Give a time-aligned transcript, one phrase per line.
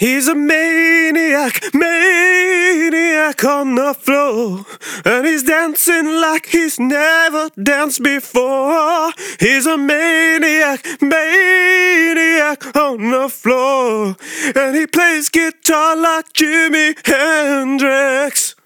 [0.00, 4.64] He's a maniac, maniac on the floor.
[5.04, 9.12] And he's dancing like he's never danced before.
[9.38, 14.16] He's a maniac, maniac on the floor.
[14.56, 18.56] And he plays guitar like Jimi Hendrix.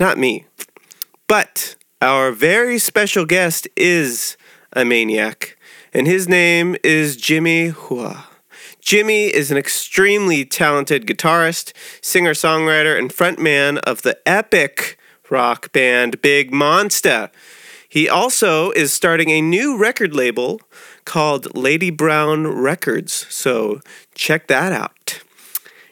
[0.00, 0.46] Not me.
[1.28, 4.36] But our very special guest is
[4.72, 5.56] a maniac.
[5.92, 8.33] And his name is Jimmy Hua.
[8.84, 14.98] Jimmy is an extremely talented guitarist, singer songwriter, and frontman of the epic
[15.30, 17.30] rock band Big Monsta.
[17.88, 20.60] He also is starting a new record label
[21.06, 23.80] called Lady Brown Records, so
[24.14, 25.22] check that out.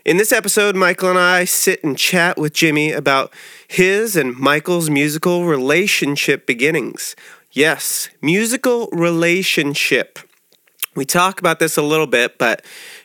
[0.04, 3.32] In this episode, Michael and I sit and chat with Jimmy about
[3.66, 7.16] his and Michael's musical relationship beginnings.
[7.52, 10.18] Yes, musical relationship.
[10.95, 12.64] We talk about this a little bit, but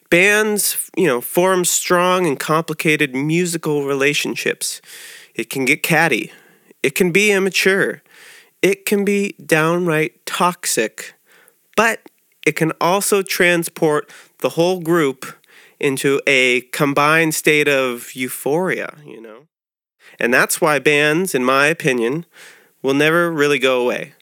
[0.09, 4.81] bands, you know, form strong and complicated musical relationships.
[5.35, 6.31] It can get catty.
[6.83, 8.03] It can be immature.
[8.61, 11.13] It can be downright toxic.
[11.75, 12.01] But
[12.45, 15.25] it can also transport the whole group
[15.79, 19.47] into a combined state of euphoria, you know?
[20.19, 22.25] And that's why bands, in my opinion,
[22.81, 24.13] will never really go away.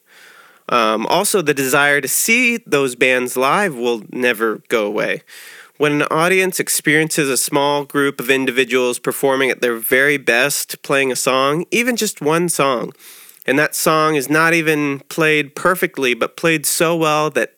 [0.68, 5.22] Um, also, the desire to see those bands live will never go away.
[5.78, 11.12] When an audience experiences a small group of individuals performing at their very best, playing
[11.12, 12.92] a song, even just one song,
[13.46, 17.54] and that song is not even played perfectly, but played so well that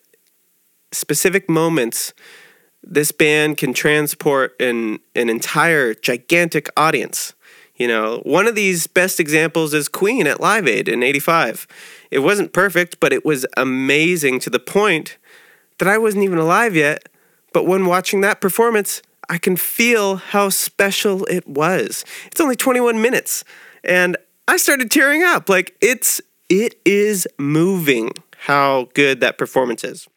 [0.93, 2.13] specific moments,
[2.83, 7.35] this band can transport an, an entire gigantic audience.
[7.77, 11.67] You know, one of these best examples is Queen at Live Aid in 85.
[12.11, 15.19] It wasn't perfect, but it was amazing to the point
[15.79, 17.09] that I wasn't even alive yet.
[17.53, 22.05] But when watching that performance, I can feel how special it was.
[22.27, 23.45] It's only 21 minutes,
[23.85, 25.49] and I started tearing up.
[25.49, 30.09] Like it's it is moving how good that performance is.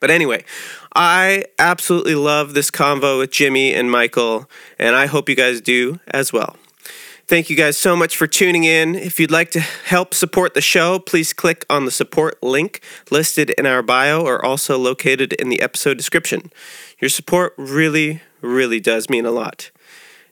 [0.00, 0.44] But anyway,
[0.94, 4.48] I absolutely love this convo with Jimmy and Michael,
[4.78, 6.56] and I hope you guys do as well.
[7.30, 8.96] Thank you guys so much for tuning in.
[8.96, 13.50] If you'd like to help support the show, please click on the support link listed
[13.50, 16.50] in our bio or also located in the episode description.
[16.98, 19.70] Your support really, really does mean a lot.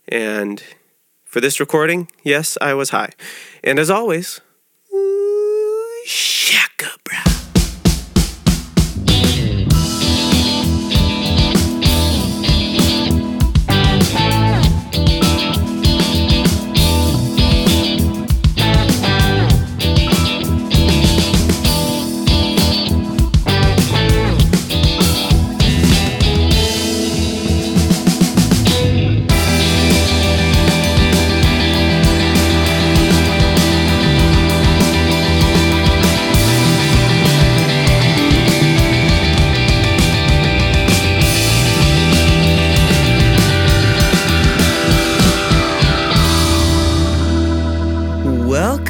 [0.09, 0.61] And
[1.25, 3.13] for this recording, yes, I was high.
[3.63, 4.41] And as always,
[6.05, 7.48] shaka, bro.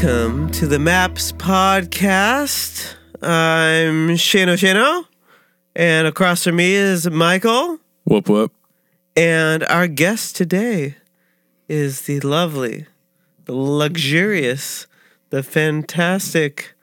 [0.01, 2.95] Welcome to the Maps Podcast.
[3.21, 5.07] I'm Shano Shano,
[5.75, 7.81] and across from me is Michael.
[8.05, 8.53] Whoop whoop.
[9.17, 10.95] And our guest today
[11.69, 12.87] is the lovely,
[13.47, 14.87] the luxurious,
[15.31, 16.77] the fantastic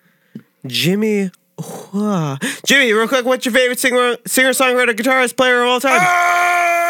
[0.67, 2.37] Jimmy Hua.
[2.65, 6.01] Jimmy, real quick, what's your favorite singer, singer songwriter, guitarist, player of all time?
[6.01, 6.84] Ah!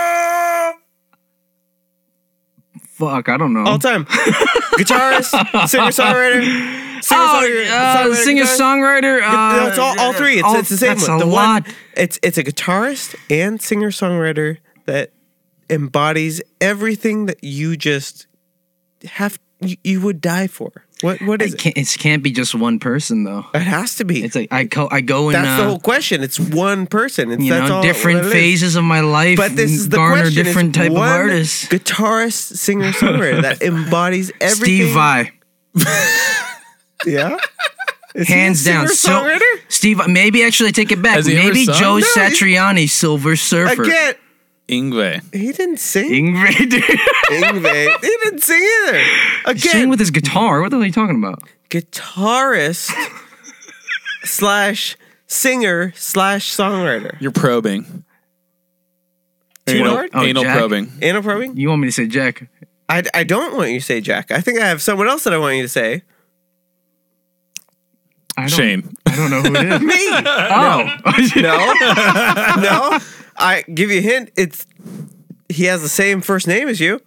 [2.95, 3.65] Fuck, I don't know.
[3.65, 4.05] All time.
[4.77, 5.31] guitarist,
[5.67, 9.21] singer songwriter, singer oh, uh, singer songwriter.
[9.21, 10.35] Uh, it's all, all three.
[10.35, 11.17] It's, all- it's the same that's one.
[11.17, 11.67] a the lot.
[11.97, 15.11] It's it's a guitarist and singer songwriter that
[15.69, 18.27] embodies everything that you just
[19.03, 20.84] have you, you would die for.
[21.05, 21.59] What what is It it?
[21.61, 23.45] can't, it can't be just one person though.
[23.53, 24.23] It has to be.
[24.23, 26.23] It's like I go, I go in, that's uh, the whole question.
[26.23, 27.31] It's one person.
[27.31, 29.37] It's you that's know, all different what phases of my life.
[29.37, 30.43] But this is the garner question.
[30.43, 31.67] different It's type of one artists.
[31.67, 34.87] Guitarist, singer, songwriter that embodies everything.
[34.87, 35.31] Steve Vai,
[37.05, 37.37] Yeah.
[38.15, 38.87] Is he a hands down.
[38.87, 39.37] So.
[39.67, 41.17] Steve, maybe actually take it back.
[41.17, 41.75] Has he ever Maybe sung?
[41.75, 43.83] Joe No, Satriani, Silver Surfer.
[43.83, 44.15] Again,
[44.67, 45.21] Yngwie.
[45.35, 46.09] he didn't sing.
[46.33, 46.71] Ingrid,
[47.29, 47.99] Yngwie.
[48.01, 49.01] he didn't sing either.
[49.45, 50.61] Again, sing with his guitar.
[50.61, 51.43] What the hell are you talking about?
[51.69, 52.91] guitarist
[54.23, 54.95] slash
[55.27, 57.19] singer slash songwriter.
[57.21, 58.03] You're probing.
[59.65, 60.09] Too anal, hard?
[60.13, 60.57] Oh, anal Jack.
[60.57, 60.91] probing.
[61.01, 61.57] Anal probing?
[61.57, 62.47] You want me to say Jack?
[62.87, 64.29] I, I don't want you to say Jack.
[64.31, 66.03] I think I have someone else that I want you to say.
[68.37, 68.93] I don't, Shane.
[69.07, 69.81] I don't know who it is.
[69.81, 69.95] Me.
[69.97, 70.97] oh,
[71.41, 72.61] No.
[72.61, 72.99] no.
[73.37, 74.31] I give you a hint.
[74.37, 74.65] It's
[75.49, 77.01] he has the same first name as you.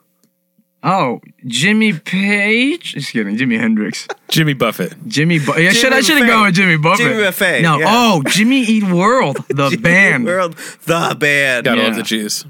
[0.83, 2.95] Oh, Jimmy Page.
[2.95, 3.37] Just kidding.
[3.37, 4.07] Jimi Hendrix.
[4.29, 4.95] Jimmy Buffett.
[5.09, 5.39] Jimmy.
[5.41, 6.29] Bu- yeah, should I should have Buffett.
[6.29, 7.07] gone with Jimmy Buffett.
[7.07, 7.79] Jimmy Buffett, No.
[7.79, 7.87] yeah.
[7.89, 10.25] Oh, Jimmy Eat World, the Jimmy band.
[10.27, 10.55] World,
[10.85, 11.65] the band.
[11.65, 11.87] Gotta Yeah.
[11.89, 12.45] love the cheese.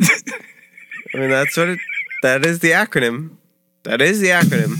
[0.00, 1.78] I mean, that's what it.
[2.22, 3.36] That is the acronym.
[3.82, 4.76] That is the acronym.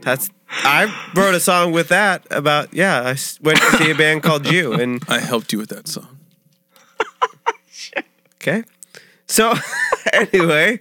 [0.00, 0.30] That's.
[0.48, 2.72] I wrote a song with that about.
[2.72, 5.88] Yeah, I went to see a band called You, and I helped you with that
[5.88, 6.15] song.
[8.46, 8.62] Okay.
[9.26, 9.54] So,
[10.12, 10.80] anyway,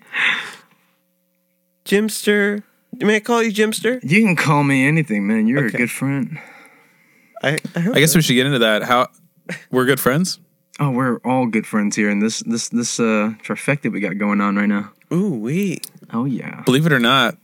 [1.85, 2.63] Jimster.
[2.97, 3.99] May I call you Jimster?
[4.03, 5.47] You can call me anything, man.
[5.47, 5.75] You're Okay.
[5.75, 6.39] a good friend.
[7.43, 7.57] I.
[7.75, 8.19] I, I guess so.
[8.19, 8.83] we should get into that.
[8.83, 9.07] How
[9.71, 10.39] we're good friends.
[10.77, 14.41] Oh, we're all good friends here in this this this uh trifecta we got going
[14.41, 14.91] on right now.
[15.13, 15.79] Ooh wee.
[16.11, 16.63] Oh yeah.
[16.65, 17.37] Believe it or not,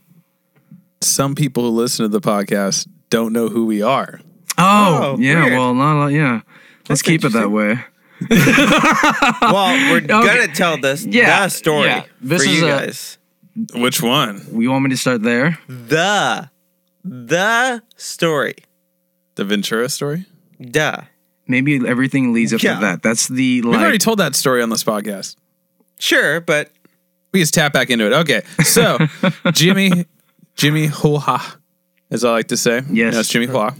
[1.00, 4.20] some people who listen to the podcast don't know who we are.
[4.58, 5.44] Oh, Oh, yeah.
[5.46, 5.52] weird.
[5.58, 6.06] Well, not a lot.
[6.08, 6.42] Yeah.
[6.90, 7.78] Let's keep it that way.
[9.42, 12.04] Well, we're gonna tell this Yeah, the story yeah.
[12.20, 13.18] This for is you a- guys.
[13.74, 14.44] Which one?
[14.50, 15.58] We want me to start there?
[15.68, 16.48] The
[17.04, 18.54] the story.
[19.34, 20.26] The Ventura story?
[20.60, 21.02] Duh.
[21.48, 22.74] Maybe everything leads up Yeah.
[22.76, 23.02] to that.
[23.02, 25.36] That's the We've already told that story on this podcast.
[25.98, 26.70] Sure, but
[27.32, 28.12] We just tap back into it.
[28.12, 28.42] Okay.
[28.64, 28.98] So
[29.52, 30.06] Jimmy
[30.54, 31.40] Jimmy Hua,
[32.10, 32.82] as I like to say.
[32.90, 33.14] Yes.
[33.14, 33.74] That's Jimmy Hua.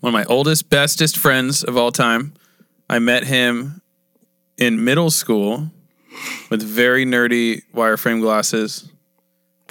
[0.00, 2.32] One of my oldest, bestest friends of all time.
[2.92, 3.80] I met him
[4.58, 5.70] in middle school
[6.50, 8.88] with very nerdy wireframe glasses.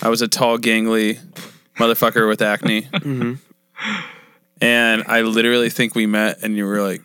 [0.01, 1.19] I was a tall, gangly
[1.77, 2.87] motherfucker with acne.
[4.63, 7.01] And I literally think we met and you were like,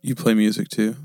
[0.00, 0.96] You play music too?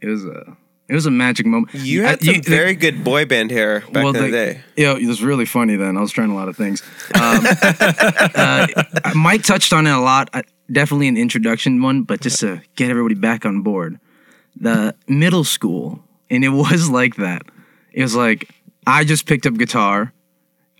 [0.00, 0.56] It was a.
[0.88, 1.72] It was a magic moment.
[1.74, 4.60] you I- had some you- very good boy band hair back in the, day.
[4.76, 5.96] Yeah, it was really funny then.
[5.96, 6.82] I was trying a lot of things.
[7.14, 7.46] Um,
[8.34, 8.66] uh,
[9.14, 10.28] Mike touched on it a lot.
[10.32, 13.98] Uh, definitely an introduction one, but just to get everybody back on board.
[14.56, 16.00] The middle school,
[16.30, 17.42] and it was like that.
[17.92, 18.48] It was like
[18.86, 20.12] I just picked up guitar.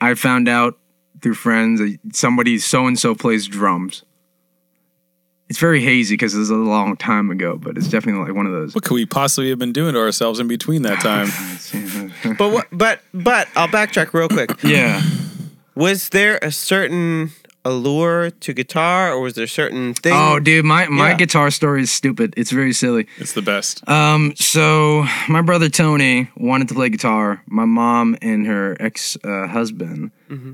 [0.00, 0.78] I found out
[1.22, 4.04] through friends that somebody so and so plays drums.
[5.48, 8.46] It's very hazy because it was a long time ago, but it's definitely like one
[8.46, 8.75] of those.
[8.75, 11.28] What could we possibly have been doing to ourselves in between that time?
[12.38, 14.62] But what but but I'll backtrack real quick.
[14.62, 15.02] yeah.
[15.75, 17.32] Was there a certain
[17.64, 20.12] allure to guitar or was there certain thing?
[20.14, 21.16] Oh, dude, my my Yeah.
[21.16, 22.34] guitar story is stupid.
[22.37, 23.06] It's very silly.
[23.19, 23.87] It's the best.
[23.88, 27.43] Um, so my brother Tony wanted to play guitar.
[27.46, 30.11] My mom and her ex uh, husband,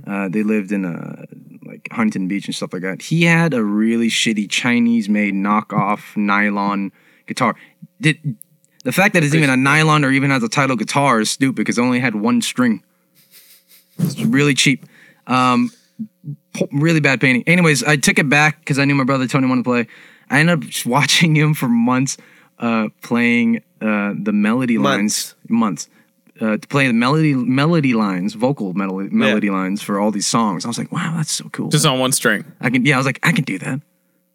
[0.07, 1.25] uh, they lived in a
[1.67, 3.03] like Huntington Beach and stuff like that.
[3.03, 6.91] He had a really shitty Chinese made knockoff nylon
[7.27, 7.55] guitar.
[8.01, 8.37] Did
[8.85, 11.57] the fact that it's even a nylon or even has a title guitar is stupid
[11.57, 12.83] because it only had one string.
[13.99, 14.87] It's really cheap.
[15.27, 15.77] Um, po-
[16.73, 17.45] really bad painting.
[17.47, 19.87] Anyways, I took it back because I knew my brother Tony wanted to play.
[20.29, 22.17] I ended up just watching him for months,
[22.59, 25.35] uh, playing uh, the melody lines.
[25.49, 25.89] Months.
[26.41, 30.65] Uh, to play the melody melody lines, vocal melody melody lines for all these songs.
[30.65, 31.69] I was like, wow, that's so cool.
[31.69, 32.51] Just on one string.
[32.63, 33.83] I can yeah, I was like, I can do that.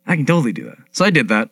[0.05, 0.77] I can totally do that.
[0.91, 1.49] So I did that,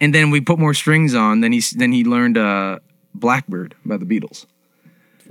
[0.00, 1.42] and then we put more strings on.
[1.42, 2.78] Then he then he learned uh,
[3.14, 4.46] Blackbird by the Beatles.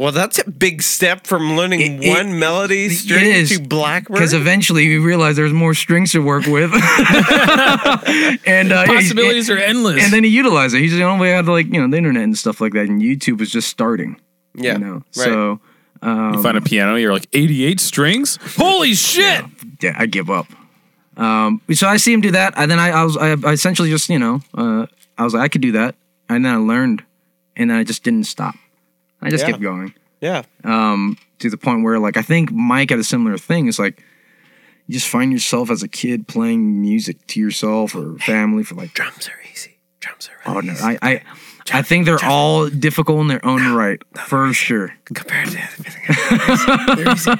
[0.01, 4.15] Well, that's a big step from learning It- it- one melody string is, to Blackbird.
[4.15, 9.49] Because eventually you realize there's more strings to work with, and uh, yeah, he- Possibilities
[9.51, 10.03] are endless.
[10.03, 10.79] And then he utilized it.
[10.79, 12.99] He's the only way had like you know the internet and stuff like that, and
[13.01, 14.19] YouTube was just starting.
[14.55, 15.13] yeah, You know, right.
[15.13, 15.59] so
[16.03, 18.39] you find a piano, you're like 88 strings?
[18.57, 19.45] Holy shit!
[19.81, 20.47] yeah, I give up.
[21.17, 23.89] Um, so I see him do that, and then I, I was I, I essentially
[23.91, 25.93] just you know uh, I was like I could do that,
[26.27, 27.03] and then I learned,
[27.55, 28.55] and then I just didn't stop.
[29.21, 29.51] I just Yeah.
[29.51, 33.37] kept going yeah, um, to the point where like I think Mike had a similar
[33.37, 33.67] thing.
[33.67, 34.03] It's like
[34.87, 38.93] you just find yourself as a kid playing music to yourself or family for like
[38.93, 39.77] drums are easy.
[39.99, 41.21] Drums are really oh no I I,
[41.73, 44.93] I think they're all difficult in their own right for sure.
[45.05, 46.95] compared to everything.
[47.03, 47.31] They're easy.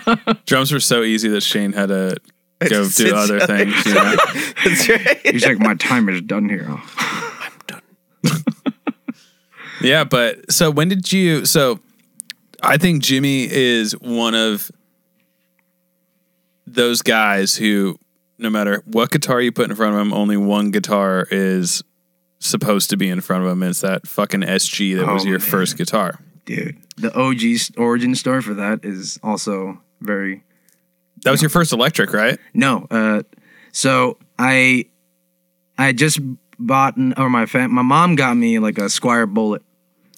[0.45, 2.15] Drums were so easy that Shane had to
[2.59, 3.85] go It's- do it's- other things.
[3.85, 4.15] You know?
[4.63, 5.19] That's right.
[5.25, 6.67] He's like my time is done here.
[6.69, 7.41] Oh.
[9.81, 11.45] yeah, but so when did you?
[11.45, 11.79] So
[12.61, 14.71] I think Jimmy is one of
[16.67, 17.97] those guys who,
[18.37, 21.83] no matter what guitar you put in front of him, only one guitar is
[22.39, 23.61] supposed to be in front of him.
[23.61, 25.47] And it's that fucking SG that was Oh, your man.
[25.47, 26.19] first guitar.
[26.45, 26.77] dude.
[26.97, 30.43] The OG origin story for that is also very
[31.23, 32.37] That was your first electric, right?
[32.53, 32.87] no.
[32.91, 33.23] Uh,
[33.71, 34.85] so I
[35.77, 36.19] I just
[36.59, 39.63] bought an, or my fam- my mom got me like a Squier Bullet.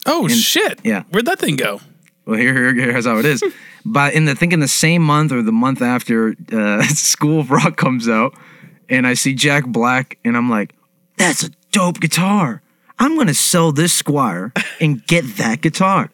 [0.05, 0.79] Oh shit!
[0.83, 1.03] yeah.
[1.09, 1.79] where'd that thing go?
[2.25, 3.43] Well, here, here here's how it is.
[3.85, 7.41] but in the I think in the same month or the month after, uh, School
[7.41, 8.33] of Rock comes out,
[8.89, 10.73] and I see Jack Black, and I'm like,
[11.17, 12.61] that's a dope guitar.
[12.99, 16.11] I'm gonna sell this Squier and get that guitar.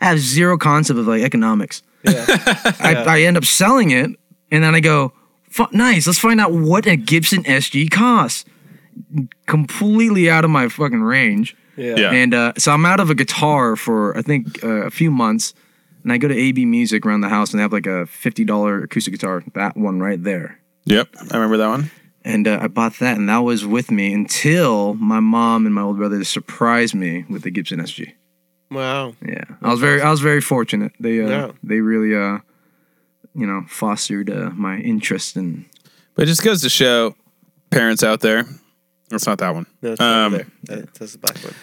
[0.00, 1.82] I have zero concept of like economics.
[2.06, 4.10] I, I end up selling it,
[4.50, 5.12] and then I go,
[5.72, 6.06] nice.
[6.06, 8.44] Let's find out what a Gibson SG costs.
[9.46, 11.56] Completely out of my fucking range.
[11.76, 12.10] Yeah.
[12.10, 15.54] And uh, so I'm out of a guitar for I think uh, a few months,
[16.02, 18.44] and I go to AB Music around the house and they have like a fifty
[18.44, 19.42] dollar acoustic guitar.
[19.54, 20.58] That one right there.
[20.84, 21.08] Yep.
[21.30, 21.90] I remember that one.
[22.24, 25.82] And uh, I bought that, and that was with me until my mom and my
[25.82, 28.14] older brother surprised me with the Gibson SG.
[28.68, 29.14] Wow.
[29.24, 30.90] Yeah, I was very, I was very fortunate.
[30.98, 31.52] They, uh, Yeah.
[31.62, 32.38] they really, uh,
[33.32, 35.66] you know, fostered uh, my interest in.
[36.16, 37.14] But it just goes to show
[37.70, 38.46] parents out there.
[39.12, 39.66] It's not that one.
[39.82, 40.46] No, it's Um, over there.
[40.78, 41.54] That- That's the black one.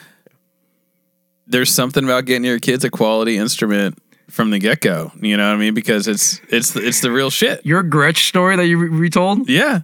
[1.46, 3.98] There's something about getting your kids a quality instrument
[4.30, 5.12] from the get go.
[5.22, 5.74] You know what I mean?
[5.74, 7.66] Because it's it's the, it's the real shit.
[7.66, 9.82] Your Gretsch story that you re- retold, Yeah.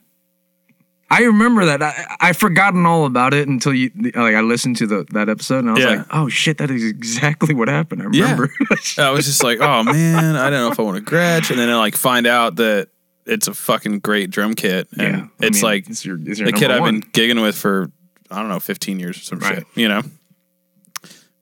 [1.11, 1.81] I remember that.
[1.81, 5.59] I, I forgotten all about it until you, like, I listened to the that episode,
[5.59, 5.89] and I was Yeah.
[5.89, 8.03] like, oh shit, that is exactly what happened.
[8.03, 8.23] I Yeah.
[8.25, 8.51] remember.
[8.99, 11.57] I was just like, oh man, I don't know if I want to Gretsch, and
[11.59, 12.89] then I like find out that
[13.25, 16.39] it's a fucking great drum kit, and Yeah, I it's mean, like it's your, it's
[16.39, 16.99] the kid I've one.
[17.01, 17.91] been gigging with for
[18.31, 19.55] I don't know, 15 years or some Right.
[19.55, 20.01] shit, you know.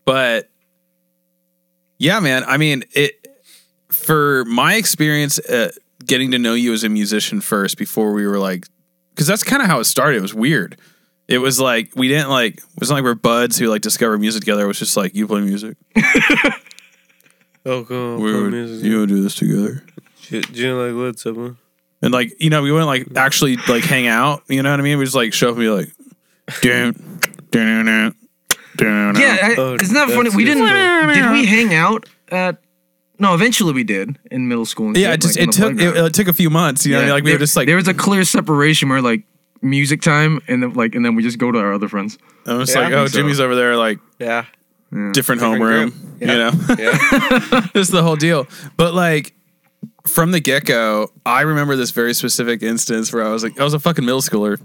[0.05, 0.49] But
[1.97, 2.43] yeah, man.
[2.45, 3.13] I mean, it
[3.89, 5.71] for my experience, uh,
[6.05, 8.67] getting to know you as a musician first before we were like,
[9.13, 10.17] because that's kind of how it started.
[10.17, 10.77] It was weird.
[11.27, 12.57] It was like we didn't like.
[12.57, 14.63] It wasn't like we're buds who like discover music together.
[14.63, 15.75] It was just like you play music.
[17.65, 18.21] Oh, go on.
[18.21, 18.85] We would, music.
[18.85, 19.83] you would do this together.
[20.29, 21.57] You like Led Zeppelin?
[22.01, 24.43] And like, you know, we wouldn't like actually like hang out.
[24.47, 24.97] You know what I mean?
[24.99, 25.89] We just like show up and be like,
[26.61, 26.93] damn.
[28.79, 30.29] Yeah, I, Oh, isn't that funny?
[30.35, 30.63] We didn't.
[31.13, 32.61] Did we hang out at?
[33.19, 34.87] No, eventually we did in middle school.
[34.89, 36.85] And Yeah, shit, it just like, it took it, it took a few months.
[36.85, 37.13] You know, what I mean?
[37.15, 39.23] like we there, were just like there was a clear separation where like
[39.63, 42.19] music time and then like and then we just go to our other friends.
[42.45, 43.17] I was Yeah, like, I oh, so.
[43.17, 44.45] Jimmy's over there, like Yeah.
[45.13, 45.89] different, home Different room.
[45.89, 46.21] group.
[46.21, 47.67] You know, Yeah.
[47.73, 48.45] this is the whole deal.
[48.77, 49.33] But like
[50.07, 53.63] from the get go, I remember this very specific instance where I was like, I
[53.63, 54.59] was a fucking middle schooler,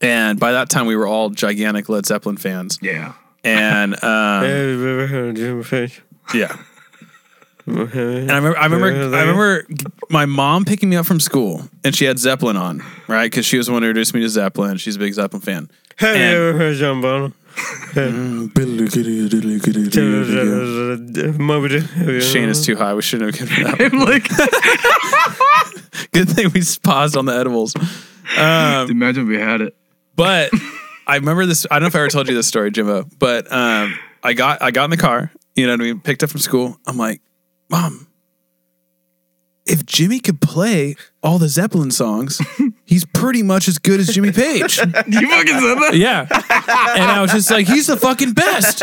[0.00, 2.78] and by that time we were all gigantic Led Zeppelin fans.
[2.80, 3.14] Yeah.
[3.44, 6.02] And um, Have you ever heard of Jimmy Page?
[6.34, 6.56] yeah,
[7.66, 9.66] And I remember, I remember, I remember
[10.08, 13.30] my mom picking me up from school, and she had Zeppelin on, right?
[13.30, 14.76] Because she was the one who introduced me to Zeppelin.
[14.76, 15.70] She's a big Zeppelin fan.
[15.96, 17.34] Have you ever heard of John Bonham?
[21.38, 21.80] Moby
[22.20, 22.94] Shane is too high.
[22.94, 23.80] We shouldn't have given that.
[23.92, 24.28] I'm like,
[26.12, 27.74] Good thing we paused on the edibles.
[28.36, 29.76] imagine we had it.
[30.16, 30.50] But
[31.06, 31.66] I remember this.
[31.70, 33.06] I don't know if I ever told you this story, Jimbo.
[33.18, 35.32] But um, I got I got in the car.
[35.54, 36.00] You know what I mean?
[36.00, 36.78] Picked up from school.
[36.86, 37.20] I'm like,
[37.68, 38.06] Mom,
[39.66, 42.40] if Jimmy could play all the Zeppelin songs,
[42.90, 44.78] he's pretty much as good as Jimmy Page.
[45.06, 45.90] You fucking said that?
[45.94, 46.26] Yeah.
[46.30, 48.82] And I was just like, he's the fucking best.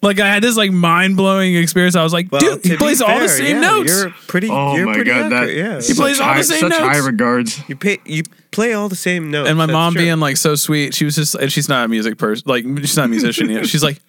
[0.00, 1.96] Like I had this like mind blowing experience.
[1.96, 3.90] I was like, dude, he plays all the same notes.
[3.92, 4.48] You're pretty.
[4.50, 5.80] Oh you're my pretty god, that accurate, yeah.
[5.80, 6.82] He plays such all the high, same such notes.
[6.82, 7.68] high regards.
[7.68, 7.98] You pay.
[8.04, 8.22] You
[8.52, 9.48] play all the same notes.
[9.48, 10.02] and my That's mom true.
[10.02, 12.96] being like so sweet, she was just and she's not a music person, like she's
[12.96, 13.66] not a musician yet.
[13.66, 14.00] She's like,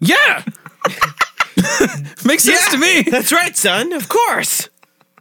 [0.00, 0.42] yeah,
[2.24, 3.02] makes sense to me.
[3.02, 3.92] That's right, son.
[3.92, 4.68] Of course,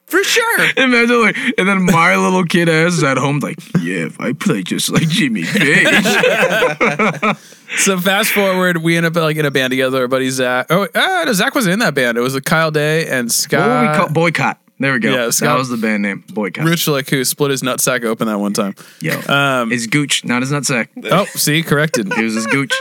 [0.07, 0.59] for sure.
[0.77, 4.33] Imagine like, and then my little kid ass is at home like, yeah, if I
[4.33, 5.87] play just like Jimmy Page.
[7.77, 10.01] So fast forward, we end up like in a band together.
[10.01, 10.67] Our buddy Zach.
[10.69, 12.17] Oh, ah, no, Zach was in that band.
[12.17, 14.59] It was like Kyle Day and what Scott call boycott?
[14.79, 15.09] There we go.
[15.11, 16.23] Yeah, that Scott- was the band name.
[16.31, 16.63] Boycott.
[16.65, 18.75] Richlick, who split his nutsack open that one time.
[19.01, 20.87] Yo, Um, his gooch, not his nutsack.
[21.11, 22.07] oh, see, corrected.
[22.13, 22.73] It was his gooch.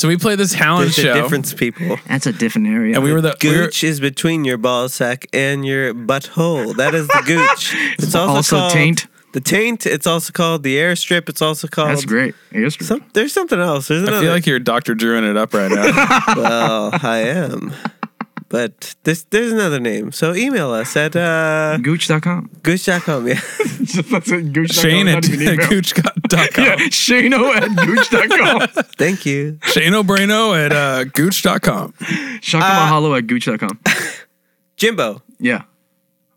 [0.00, 1.98] So we played this Howland There's a show, difference, people.
[2.08, 2.94] That's a different area.
[2.94, 6.74] and we were the we were- Gooch is between your ball sack and your butthole.
[6.76, 7.74] That is the gooch.
[7.98, 9.08] It's also, Also called taint.
[9.34, 9.84] The taint.
[9.84, 11.28] It's also called the airstrip.
[11.28, 11.90] It's also called.
[11.90, 12.34] That's great.
[12.50, 13.88] Yes, Some, there's something else.
[13.88, 14.22] There's I another.
[14.22, 14.94] feel like you're Dr.
[14.94, 15.84] Drewing it up right now.
[16.34, 17.74] well, I am.
[18.50, 20.10] But this, there's another name.
[20.10, 22.50] So email us at uh, Gooch.com.
[22.64, 23.28] gooch.com.
[23.28, 23.34] Yeah.
[23.60, 24.52] That's it.
[24.52, 24.66] Gooch.com.
[24.90, 25.68] Shane at not even email.
[25.70, 26.12] gooch.com.
[26.32, 28.84] Yeah, Shano at Gooch.com.
[28.98, 29.58] Thank you.
[29.62, 31.94] Shane O'Brano at uh, gooch.com.
[32.40, 33.78] Shaka Mahalo at Gooch.com.
[34.76, 35.62] Jimbo, Yeah.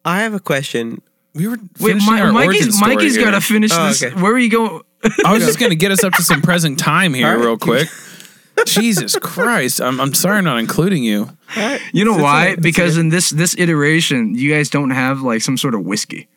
[0.06, 1.02] I have a question.
[1.34, 3.26] We were Wait, finishing Mi- our origin Mikey's, story Mikey's here.
[3.26, 4.04] got to finish Oh, this.
[4.04, 4.22] okay.
[4.22, 4.82] Where are you going?
[5.26, 7.44] I was just going to get us up to some present time here All right.
[7.44, 7.88] real quick.
[8.66, 9.82] Jesus Christ.
[9.82, 11.30] I'm, I'm sorry I'm not including you.
[11.94, 12.44] You know It's why?
[12.44, 13.02] okay, it's Because okay.
[13.02, 16.28] in this this iteration, you guys don't have like some sort of whiskey.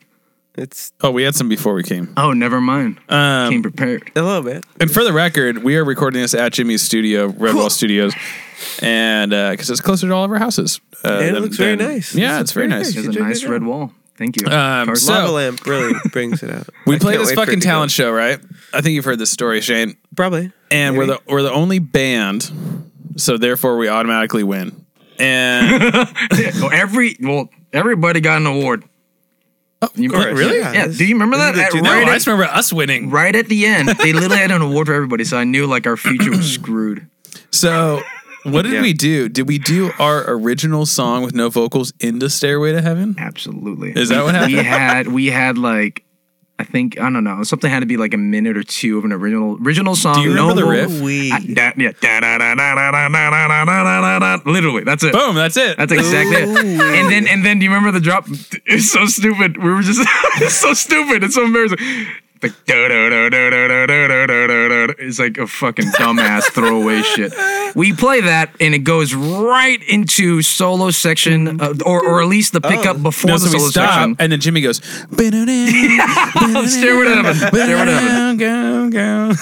[0.59, 2.13] It's Oh, we had some before we came.
[2.17, 2.99] Oh, never mind.
[3.11, 4.11] Um, Came prepared.
[4.17, 4.65] a little bit.
[4.81, 7.71] and for the record, we are recording this at Jimmy's studio, Redwall Cool.
[7.71, 8.15] Studios,
[8.81, 10.81] and because it's closer to all of our houses.
[11.05, 12.15] Uh, And it than- looks very than- nice.
[12.15, 12.87] Yeah, This it's very looks very nice.
[12.87, 12.95] nice.
[12.95, 13.93] There's a did a nice good red wall.
[14.19, 14.47] Thank you.
[14.47, 15.07] Um, Carson.
[15.09, 16.69] so- Lava Lamp really brings it out.
[16.87, 18.39] We I play this wait for it fucking talent show, right?
[18.73, 19.97] I think you've heard this story, Shane.
[20.15, 20.53] Probably.
[20.71, 22.51] And we're the we're the only band,
[23.17, 24.85] so therefore we automatically win.
[25.19, 25.83] And
[26.61, 28.85] Well, every well, everybody got an award.
[29.83, 30.59] Oh, You- course, really?
[30.59, 30.73] yeah.
[30.73, 30.87] Yeah.
[30.89, 31.55] Do you remember that?
[31.55, 31.69] that?
[31.69, 33.11] is the At- no, right, I just remember us winning.
[33.11, 35.87] right at the end, they literally had an award for everybody, so I knew like
[35.87, 37.07] our future was screwed.
[37.51, 38.01] So
[38.53, 38.83] what did Yeah.
[38.83, 39.29] we do?
[39.29, 43.15] Did we do our original song with no vocals into Stairway to Heaven?
[43.19, 43.93] Absolutely.
[43.93, 44.57] Is that what happened?
[44.57, 46.03] We had we had like
[46.59, 49.05] I think I don't know something had to be like a minute or two of
[49.05, 50.15] an original original song.
[50.15, 50.89] Do you remember the riff?
[50.91, 51.31] vocal- We.
[51.31, 54.51] I- da- yeah, da- da- da- da- da- da- da- da- da- da- da- da-
[54.51, 55.13] literally that's it.
[55.13, 55.77] Boom, that's it.
[55.77, 56.49] That's exactly it.
[56.81, 58.27] And then and then do you remember the drop?
[58.65, 59.59] It's so stupid.
[59.63, 60.01] We were just
[60.41, 61.25] it's so stupid.
[61.25, 61.77] It's so embarrassing.
[62.43, 64.93] Like da da da da da da da da da da da.
[64.99, 67.33] It's like a fucking dumbass throwaway shit.
[67.75, 72.53] We play that and it goes right into solo section, uh, or or at least
[72.53, 74.17] the pickup before no, the so solo section.
[74.19, 74.77] and then Jimmy goes.
[74.77, 75.31] Stairway
[77.05, 77.35] to heaven.
[77.35, 78.37] Stairway to heaven.
[78.37, 79.33] Go, go.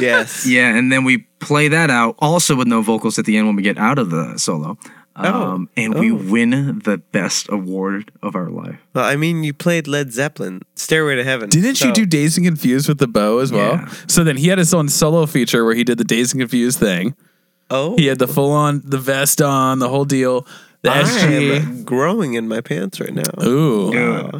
[0.00, 0.46] Yes.
[0.46, 3.56] Yeah, and then we play that out also with no vocals at the end when
[3.56, 4.76] we get out of the solo.
[5.16, 5.22] Oh.
[5.52, 8.80] Um, and we win the best award of our life.
[8.94, 11.48] Well, I mean, you played Led Zeppelin, Stairway to Heaven.
[11.50, 13.74] Didn't you do Dazed and Confused with the bow as well?
[13.74, 13.92] Yeah.
[14.08, 16.80] So then he had his own solo feature where he did the Dazed and Confused
[16.80, 17.14] thing.
[17.70, 20.46] Oh, He had the full on, the vest on, the whole deal.
[20.82, 21.60] The I SG.
[21.62, 23.22] am growing in my pants right now.
[23.42, 23.90] Ooh.
[23.94, 24.30] Yeah.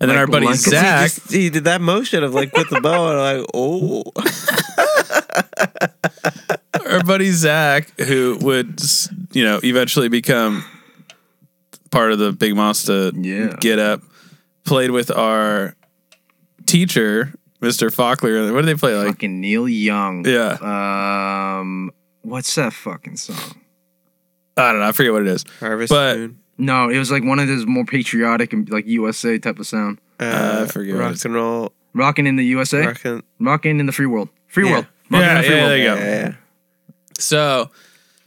[0.00, 1.10] And then Like- our buddy like- Zach.
[1.10, 4.04] He, just, he did that motion of like with the bow, and I'm like, oh,
[6.90, 8.80] our buddy Zach, who would,
[9.32, 10.64] you know, eventually become
[11.90, 13.56] part of the Big Monsta Yeah.
[13.60, 14.02] get up,
[14.64, 15.74] played with our
[16.66, 17.92] teacher, Mr.
[17.92, 18.52] Faulkner.
[18.52, 18.94] What did they play?
[18.96, 20.24] Like, Fucking Neil Young.
[20.26, 20.58] yeah,
[21.60, 21.90] Um,
[22.22, 23.36] what's that fucking song?
[24.56, 24.88] I don't know.
[24.88, 25.44] I forget what it is.
[25.60, 26.38] Harvest But- Moon.
[26.60, 30.00] No, it was like one of those more patriotic and like USA type of sound.
[30.18, 31.72] Uh, I forget what Rock and roll.
[31.94, 33.22] Rocking in the USA, Rockin'.
[33.38, 34.72] rocking in the free world, free Yeah.
[34.72, 34.86] world.
[35.08, 35.70] Rockin' Yeah, in the free yeah, world.
[35.70, 35.94] there you go.
[35.94, 36.32] Yeah, yeah.
[37.16, 37.70] So,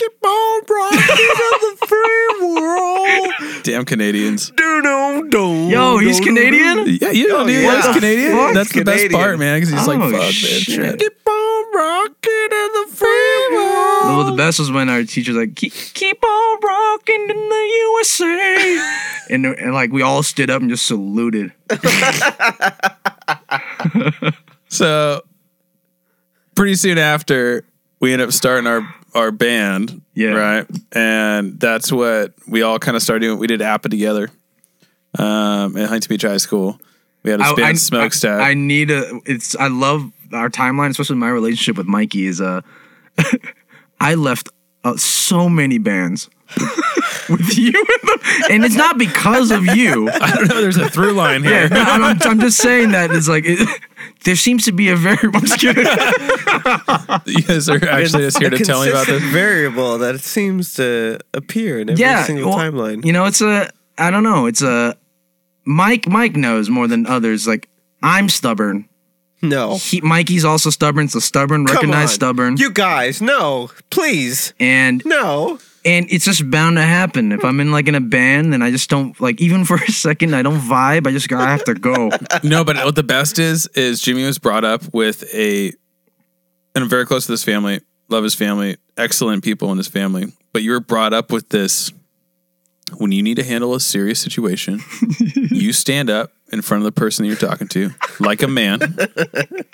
[0.02, 3.30] Keep on rocking in the free world.
[3.64, 4.50] damn Canadians.
[4.50, 5.68] Do do do.
[5.70, 6.88] Yo, he's do, Canadian.
[7.00, 7.72] Yeah, you know, Oh, dude, yeah.
[7.76, 8.32] that's Canadian.
[8.32, 9.22] Fuck, That's the best Canadian.
[9.22, 10.62] part, man, because he's like, Oh, fuck this shit.
[10.64, 11.00] shit.
[11.00, 14.06] Keep on rocking in the free world.
[14.06, 18.96] Well, the best was when our teacher's like, keep, keep on rocking in the USA.
[19.36, 21.54] and, and like we all stood up and just saluted.
[24.68, 25.22] So,
[26.56, 27.66] pretty soon after,
[28.00, 28.82] we end up starting our
[29.14, 30.02] our band.
[30.14, 30.30] Yeah.
[30.30, 30.68] Right.
[30.92, 33.40] And that's what we all kind of started doing.
[33.40, 34.30] We did APA together
[35.18, 36.80] um, at Huntington Beach High School.
[37.24, 38.42] We had a band, Smokestack.
[38.42, 39.20] I, I need a.
[39.26, 39.56] It's.
[39.56, 42.26] I love our timeline, especially my relationship with Mikey.
[42.26, 42.62] Is uh,
[44.00, 44.50] I left
[44.84, 46.30] uh, so many bands
[47.30, 50.10] with you in them, and it's not because of you.
[50.14, 50.62] I don't know.
[50.62, 51.64] There's a through line here.
[51.64, 53.68] Yeah, no, I'm, I'm- I'm just saying that it's like it,
[54.24, 55.18] there seems to be a very.
[55.34, 55.86] I'm just kidding.
[57.26, 59.22] You guys are actually just here to tell me about this.
[59.24, 63.06] variable that it seems to appear in every yeah, single well, timeline.
[63.06, 63.70] You know, it's a.
[63.98, 64.46] I don't know.
[64.46, 64.98] It's a.
[65.66, 66.08] Mike.
[66.08, 67.48] Mike knows more than others.
[67.48, 67.70] Like
[68.04, 68.88] I'm stubborn.
[69.42, 69.78] no.
[69.78, 71.08] He, Mikey's also stubborn.
[71.08, 71.66] So stubborn.
[71.66, 72.16] Come Recognize on.
[72.16, 72.58] stubborn.
[72.58, 73.70] You guys, no.
[73.90, 74.54] Please.
[74.60, 75.60] and No.
[75.86, 77.32] And it's just bound to happen.
[77.32, 79.92] If I'm in like in a band and I just don't like even for a
[79.92, 82.10] second I don't vibe, I just I have to go.
[82.44, 85.68] No, but what the best is is Jimmy was brought up with a,
[86.76, 87.82] and I'm very close to this family.
[88.10, 90.34] Love his family, excellent people in his family.
[90.54, 91.92] But you were brought up with this.
[92.98, 94.82] When you need to handle a serious situation,
[95.50, 98.82] you stand up in front of the person that you're talking to, like a man,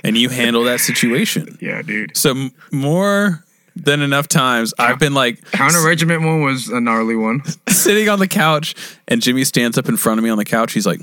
[0.04, 1.58] and you handle that situation.
[1.60, 2.16] yeah, dude.
[2.16, 3.44] So m- more
[3.84, 7.44] than enough times, I've been like Counter regiment one was a gnarly one.
[7.70, 8.76] sitting on the couch,
[9.08, 10.74] and Jimmy stands up in front of me on the couch.
[10.74, 11.02] He's like,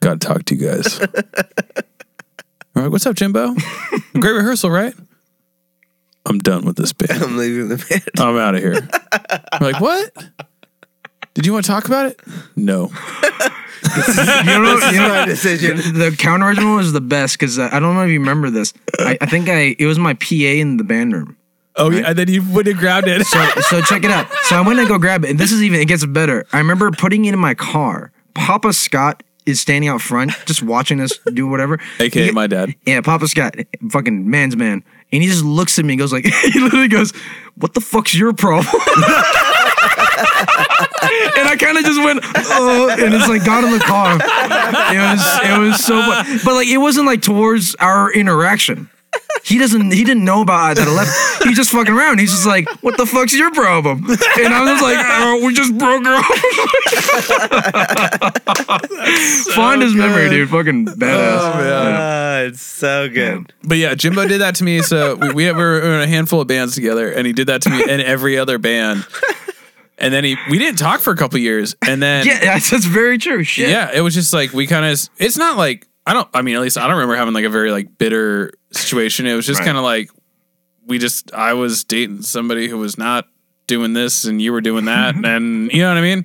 [0.00, 1.00] "Got to talk to you guys."
[2.74, 3.54] I'm like, "What's up, Jimbo?
[4.14, 4.94] Great rehearsal, right?"
[6.24, 7.22] I'm done with this band.
[7.22, 8.08] I'm leaving the band.
[8.18, 8.88] I'm out of here.
[9.52, 10.12] I'm like, what?
[11.34, 12.20] Did you want to talk about it?
[12.56, 12.90] No.
[13.84, 15.76] You know, you know my decision.
[15.76, 18.72] the counter regiment was the best because uh, I don't know if you remember this.
[18.98, 21.36] I, I think I it was my PA in the band room.
[21.76, 23.26] Oh, yeah, and then you would have grabbed it.
[23.26, 24.28] So so check it out.
[24.44, 26.46] So I went to go grab it, and this is even it gets better.
[26.52, 28.12] I remember putting it in my car.
[28.34, 31.78] Papa Scott is standing out front, just watching us do whatever.
[31.98, 32.74] AKA He- my dad.
[32.86, 33.56] Yeah, Papa Scott,
[33.90, 34.84] fucking man's man.
[35.12, 37.12] And he just looks at me and goes like, he literally goes,
[37.56, 38.64] what the fuck's your problem?
[40.12, 44.14] and I kind of just went, oh, and it's like got in the car.
[44.16, 46.40] It was, it was so fun.
[46.44, 48.88] But like, it wasn't like towards our interaction.
[49.44, 49.92] he doesn't.
[49.92, 51.44] He didn't know about that I left.
[51.44, 52.18] He's just fucking around.
[52.18, 55.76] He's just like, "What the fuck's your problem?" And I was like, "Oh, we just
[55.76, 56.24] broke up."
[59.54, 60.48] Fondest memory, dude.
[60.48, 61.40] Fucking badass.
[61.42, 63.52] Ah, it's so good.
[63.62, 64.80] But yeah, Jimbo did that to me.
[64.82, 67.70] So we, we were in a handful of bands together, and he did that to
[67.70, 69.06] me in every other band.
[70.02, 72.84] And then he, we didn't talk for a couple years, and then Yeah, that's, that's
[72.84, 73.42] very true.
[73.44, 73.70] Shit.
[73.70, 75.00] yeah, it was just like we kind of.
[75.16, 76.28] It's not like I don't.
[76.34, 79.26] I mean, at least I don't remember having like a very like bitter situation.
[79.26, 79.66] It was just Right.
[79.66, 80.10] kind of like
[80.86, 81.32] we just.
[81.32, 83.26] I was dating somebody who was not
[83.68, 86.24] doing this, and you were doing that, and you know what I mean.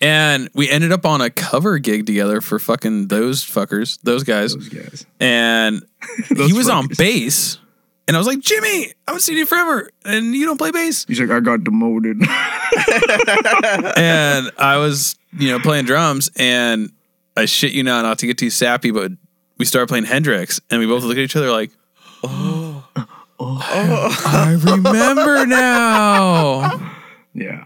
[0.00, 4.54] And we ended up on a cover gig together for fucking those fuckers, those guys.
[4.54, 5.06] Those guys.
[5.20, 5.82] And
[6.30, 7.58] Those he was on bass.
[8.08, 11.04] And I was like, Jimmy, I haven't seen you forever, and you don't play bass.
[11.06, 12.18] He's like, I got demoted.
[13.96, 16.92] and I was, you know, playing drums, and
[17.36, 19.10] I shit you not, not to get too sappy, but
[19.58, 21.72] we started playing Hendrix, and we both look at each other like,
[22.22, 22.84] oh,
[23.40, 26.92] oh, I remember now.
[27.34, 27.64] yeah.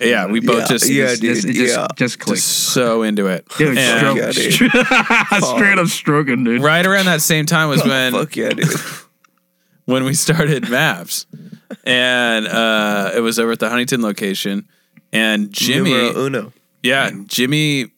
[0.00, 1.34] Yeah, we both Yeah, just, yeah, just, dude.
[1.34, 1.86] Just, it just, yeah.
[1.94, 2.42] just clicked.
[2.42, 3.46] so into it.
[3.56, 5.44] Dude, And stroke, yeah, dude.
[5.44, 6.62] straight up stroking, dude.
[6.62, 8.68] right around that same time was when Fuck yeah, dude.
[9.92, 11.26] When we started maps.
[11.84, 14.68] And uh it was over at the huntington location.
[15.12, 16.52] And jimmy Numero uno.
[16.82, 17.92] yeah jimmy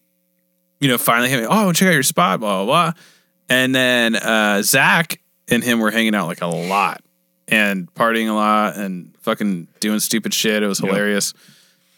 [0.80, 3.02] you know finally hit me oh check out your spot blah blah blah.
[3.48, 7.02] And then uh zach and him were hanging out like a lot
[7.48, 10.62] and partying a lot and fucking doing stupid shit.
[10.62, 11.34] It was hilarious.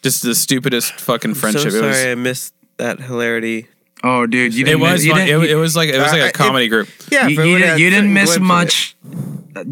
[0.02, 3.68] Just the stupidest fucking friendship So it sorry was I missed that hilarity.
[4.08, 4.80] Oh, dude, you it didn't.
[4.80, 5.26] was miss, you fun.
[5.26, 7.42] didn't, It, it was like it was like I- a it- comedy group Yeah, you,
[7.42, 8.96] you didn't, you didn't miss much.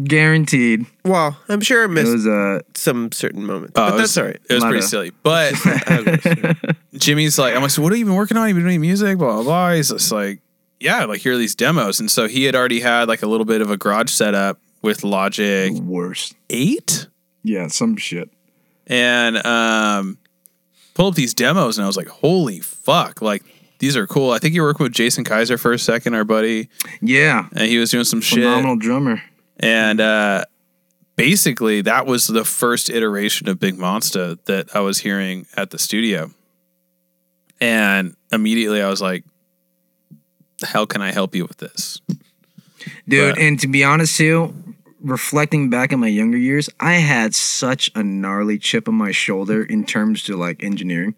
[0.03, 0.85] Guaranteed.
[1.03, 4.01] Well, I'm sure I It missed was uh some certain moments, Oh, but it that's
[4.01, 4.39] was, all right.
[4.49, 5.11] It was pretty of- silly.
[5.23, 5.53] But
[6.95, 8.47] Jimmy's like, I'm like, so what have you been working on?
[8.47, 9.17] You been doing music?
[9.17, 9.71] Blah, blah, blah.
[9.73, 10.39] He's just like,
[10.79, 11.99] yeah, like, here are these demos.
[11.99, 15.03] And so he had already had like a little bit of a garage setup with
[15.03, 16.35] Logic worst.
[16.49, 17.07] 8
[17.43, 18.29] Yeah, some shit.
[18.87, 20.17] and um,
[20.95, 21.77] pull up these demos.
[21.77, 23.21] And I was like, holy fuck.
[23.21, 23.43] Like,
[23.85, 24.31] these are cool.
[24.31, 26.69] I think you were working with Jason Kaiser for a second, our buddy,
[27.01, 28.39] Yeah, and he was doing some shit.
[28.39, 29.21] phenomenal drummer.
[29.59, 30.45] And uh,
[31.15, 35.77] basically, that was the first iteration of Big Monsta that I was hearing at the
[35.77, 36.31] studio.
[37.61, 39.23] And immediately I was like,
[40.63, 42.01] how can I help you with this?
[43.07, 43.37] Dude, Right.
[43.37, 44.53] and to be honest too,
[44.99, 49.63] reflecting back in my younger years, I had such a gnarly chip on my shoulder
[49.63, 51.13] in terms to like engineering.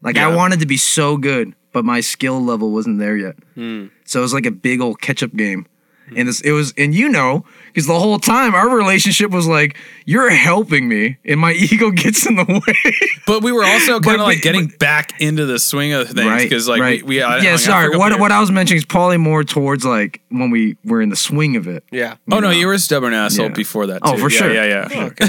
[0.00, 3.36] Like I wanted to be so good, but my skill level wasn't there yet.
[3.54, 3.86] Hmm.
[4.04, 5.66] So it was like a big old catch up game.
[6.14, 9.78] And this, it was, and you know, because the whole time our relationship was like,
[10.04, 12.92] you're helping me, and my ego gets in the way.
[13.26, 16.26] But we were also kind of like but- getting back into the swing of things
[16.26, 16.42] right?
[16.42, 17.02] because, like, right.
[17.02, 17.92] we, we I, yeah, hung sorry.
[17.92, 18.30] for What what.
[18.30, 21.66] I was mentioning is probably more towards like when we were in the swing of
[21.66, 21.82] it.
[21.90, 22.16] Yeah.
[22.30, 23.52] Oh no, you were a stubborn asshole Yeah.
[23.52, 24.00] before that.
[24.02, 24.52] Oh, for Yeah, sure.
[24.52, 25.06] Yeah, yeah.
[25.06, 25.26] Okay.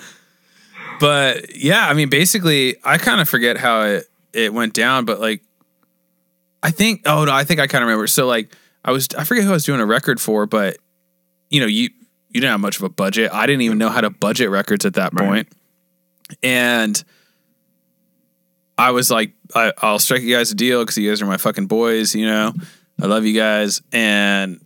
[1.00, 5.20] But yeah, I mean, basically, I kind of forget how it it went down, but
[5.20, 5.42] like,
[6.62, 7.02] I think.
[7.06, 8.06] Oh no, I think I kind of remember.
[8.06, 8.54] So like,
[8.84, 10.78] I was I forget who I was doing a record for, but
[11.50, 11.90] you know, you
[12.30, 13.30] you didn't have much of a budget.
[13.32, 15.26] I didn't even know how to budget records at that Right.
[15.26, 15.48] point.
[16.42, 17.02] and
[18.76, 21.36] I was like, I, I'll strike you guys a deal because you guys are my
[21.36, 22.12] fucking boys.
[22.14, 22.52] You know,
[23.00, 24.60] I love you guys, and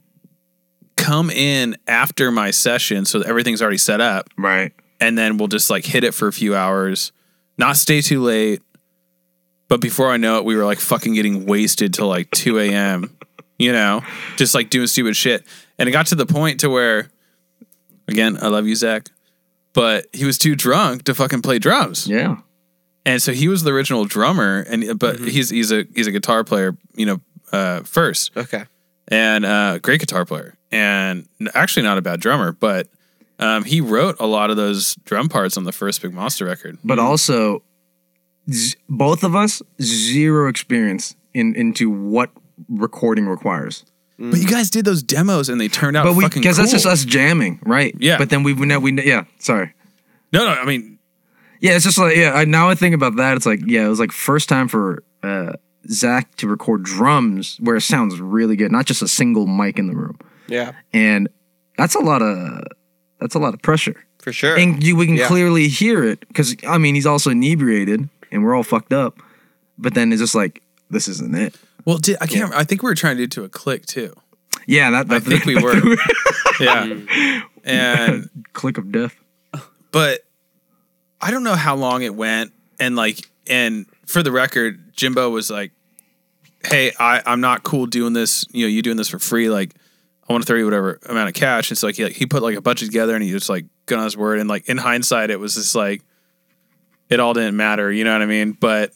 [0.97, 4.73] come in after my session so everything's already set up Right.
[5.00, 7.12] And then we'll just like hit it for a few hours,
[7.56, 8.62] not stay too late.
[9.68, 13.14] But before I know it, we were like fucking getting wasted till like 2 a.m.,
[13.58, 14.02] you know,
[14.37, 15.44] just like doing stupid shit.
[15.78, 17.11] And it got to the point to where,
[18.06, 19.08] again, I love you, Zach,
[19.74, 22.06] but he was too drunk to fucking play drums.
[22.08, 22.37] Yeah.
[23.04, 26.44] And so he was the original drummer, and but he's he's a he's a guitar
[26.44, 27.20] player, you know,
[27.52, 28.64] uh, first Okay.
[29.08, 32.87] and uh, great guitar player, and actually not a bad drummer, but
[33.38, 36.79] um, he wrote a lot of those drum parts on the first Big Monsta record.
[36.85, 37.62] But also,
[38.51, 42.31] z- both of us zero experience in into what
[42.68, 43.85] recording requires.
[44.20, 46.64] But you guys did those demos, and they turned out But we fucking because cool.
[46.64, 47.94] that's just us jamming, right?
[48.01, 48.18] Yeah.
[48.18, 49.24] But then we we we yeah.
[49.38, 49.72] Sorry.
[50.33, 50.98] No, no, I mean,
[51.61, 52.33] Yeah, it's just like yeah.
[52.33, 55.05] I, now I think about that, it's like yeah, it was like first time for
[55.22, 55.53] uh,
[55.88, 59.87] Zach to record drums where it sounds really good, not just a single mic in
[59.87, 60.72] the room, Yeah.
[60.92, 61.29] and
[61.77, 62.64] that's a lot of
[63.20, 64.04] that's a lot of pressure.
[64.20, 64.57] For sure.
[64.59, 65.26] and you, we can Yeah.
[65.28, 69.18] clearly hear it because I mean he's also inebriated and we're all fucked up.
[69.78, 71.54] But then it's just like this isn't it.
[71.85, 72.52] well, did, I can't.
[72.52, 74.12] I think we were trying to do to a click too.
[74.66, 75.81] Yeah, that, I that think we were.
[76.61, 79.14] yeah, and click of death.
[79.92, 80.20] but
[81.20, 85.50] I don't know how long it went, and like, and for the record, Jimbo was
[85.50, 85.72] like,
[86.66, 88.44] "Hey, I I'm not cool doing this.
[88.50, 89.48] You know, you doing this for free.
[89.48, 89.74] Like,
[90.29, 91.73] I want to throw you whatever amount of cash.
[91.73, 93.99] It's like he, like he put like a budget together and he just like got
[93.99, 94.38] on his word.
[94.41, 96.03] And like in hindsight, it was just like
[97.09, 97.91] it all didn't matter.
[97.91, 98.53] You know what I mean?
[98.53, 98.93] But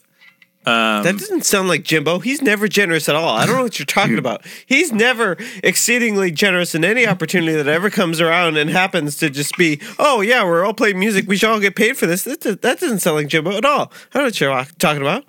[0.65, 2.19] um, That doesn't sound like Jimbo.
[2.19, 3.35] He's never generous at all.
[3.35, 4.45] I don't know what you're talking about.
[4.65, 9.57] He's never exceedingly generous in any opportunity that ever comes around and happens to just
[9.57, 11.27] be, oh, yeah, we're all playing music.
[11.27, 12.23] We should all get paid for this.
[12.23, 13.91] That, that doesn't sound like Jimbo at all.
[14.13, 15.25] I don't know what you're talking about.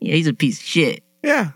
[0.00, 1.04] Yeah, he's a piece of shit.
[1.22, 1.50] Yeah.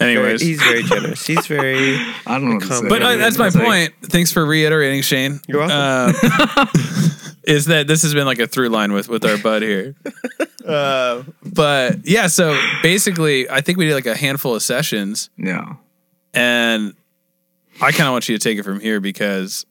[0.00, 1.24] Anyways, He's very generous.
[1.26, 1.94] He's very.
[2.26, 2.88] I don't know what to.
[2.88, 3.92] But uh, that's my It's like- point.
[4.10, 5.40] Thanks for reiterating, Shane.
[5.46, 6.16] You're welcome.
[6.16, 6.66] Uh,
[7.44, 9.94] is that this has been like a through line with with our bud here?
[10.64, 15.74] Uh, but yeah, so basically, I think we did like a handful of sessions, Yeah.
[16.32, 16.94] and
[17.82, 19.66] I kind of want you to take it from here because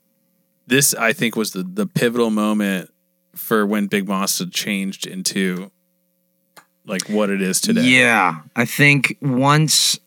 [0.67, 2.91] this, I think, was the the pivotal moment
[3.35, 5.71] for when Big Monsta changed into
[6.85, 7.81] like what it is today.
[7.85, 8.41] Yeah.
[8.55, 9.97] I think once,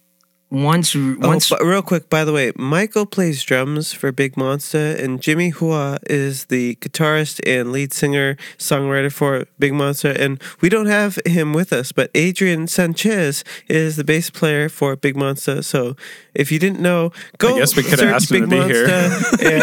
[0.48, 1.50] once, Oh, once.
[1.50, 5.98] but real quick, by the way, Michael plays drums for Big Monsta, and Jimmy Hua
[6.09, 10.16] is the guitarist and lead singer, songwriter for Big Monsta.
[10.18, 14.94] And we don't have him with us, but Adrian Sanchez is the bass player for
[14.94, 15.64] Big Monsta.
[15.64, 15.96] So
[16.32, 18.72] if you didn't know, go I guess we could've search asked him to Big be
[18.72, 18.87] here.
[18.87, 19.62] Monster and,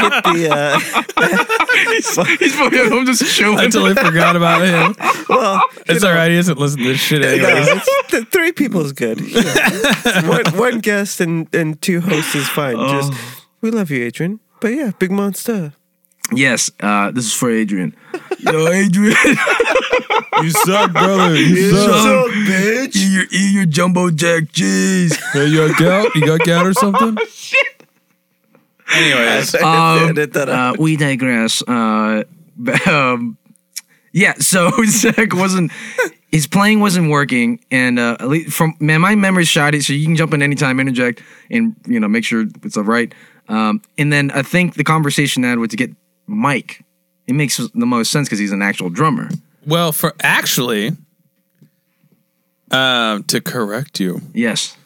[0.00, 0.48] hit the.
[0.50, 0.78] Uh,
[2.38, 3.70] he's fucking at home just I chilling.
[3.70, 4.94] totally forgot about him.
[5.28, 6.30] well, It's all right.
[6.30, 7.68] He doesn't listen to this shit anyways.
[7.68, 9.20] it's, th- three people is good.
[9.54, 10.28] You know.
[10.28, 12.76] one, one guest and, and two hosts is fine.
[12.76, 13.12] Just
[13.60, 14.40] we love you, Adrian.
[14.60, 15.72] But yeah, Big Monsta.
[16.32, 16.70] Yes.
[16.80, 17.94] Uh, this is for Adrian.
[18.38, 19.16] Yo, Adrian.
[20.42, 21.34] You suck, brother.
[21.36, 22.30] You suck.
[22.30, 22.96] bitch.
[22.96, 25.14] eat your, eat your jumbo jack cheese.
[25.32, 26.14] Hey, you got gout?
[26.14, 27.18] You got gout or something?
[27.28, 27.84] Shit.
[28.92, 30.74] Anyways, Um, Edit that out.
[30.78, 31.62] uh, we digress.
[31.68, 32.24] Uh,
[32.86, 33.36] um,
[34.12, 35.72] yeah, so Zach wasn't
[36.30, 40.04] his playing wasn't working, and uh, at least from man, my memory's shoddy, so you
[40.06, 43.12] can jump in anytime, interject, and you know make sure it's all right.
[43.48, 45.90] Um, and then I think the conversation had was to get
[46.26, 46.84] Mike.
[47.26, 49.28] It makes the most sense because he's an actual drummer.
[49.66, 50.92] well, for actually,
[52.70, 54.76] um, to correct you, Yes.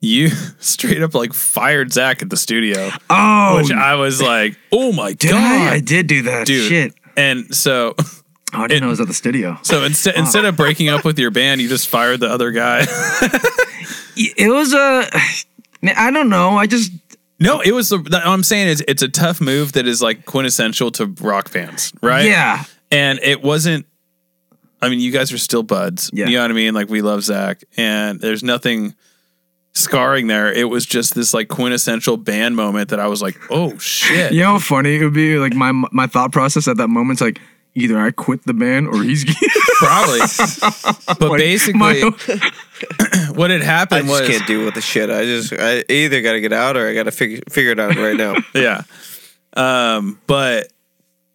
[0.00, 4.92] you straight up like fired Zach at the studio, Oh, which I was like, oh
[4.92, 5.74] my did god, I?
[5.74, 6.46] I did do that.
[6.46, 6.68] dude.
[6.68, 6.94] Shit.
[7.16, 7.94] And so,
[8.54, 9.58] Oh, I didn't know it was at the studio.
[9.62, 12.86] so instead instead of breaking up with your band, you just fired the other guy.
[14.14, 15.08] It was a.
[15.96, 16.50] I don't know.
[16.58, 16.92] I just
[17.40, 17.98] no, it was the.
[17.98, 21.92] What I'm saying is, it's a tough move that is like quintessential to rock fans,
[22.02, 22.26] right?
[22.26, 22.64] yeah.
[22.90, 23.86] and it wasn't
[24.82, 26.26] i mean you guys are still buds Yeah.
[26.26, 28.94] you know what i mean like we love zach and there's nothing
[29.74, 33.78] scarring there it was just this like quintessential band moment that i was like oh
[33.78, 35.38] shit You know how funny it would be?
[35.38, 37.40] Like my my thought process at that moment's like
[37.74, 39.24] either I quit the band or he's
[39.78, 40.20] probably.
[41.18, 42.00] But Like, basically my-
[43.34, 45.08] what had I happened just was I can't deal with the shit.
[45.10, 47.78] I just I either got to get out or I got to figure figure it
[47.80, 48.34] out right now.
[48.54, 48.82] yeah.
[49.54, 50.68] Um but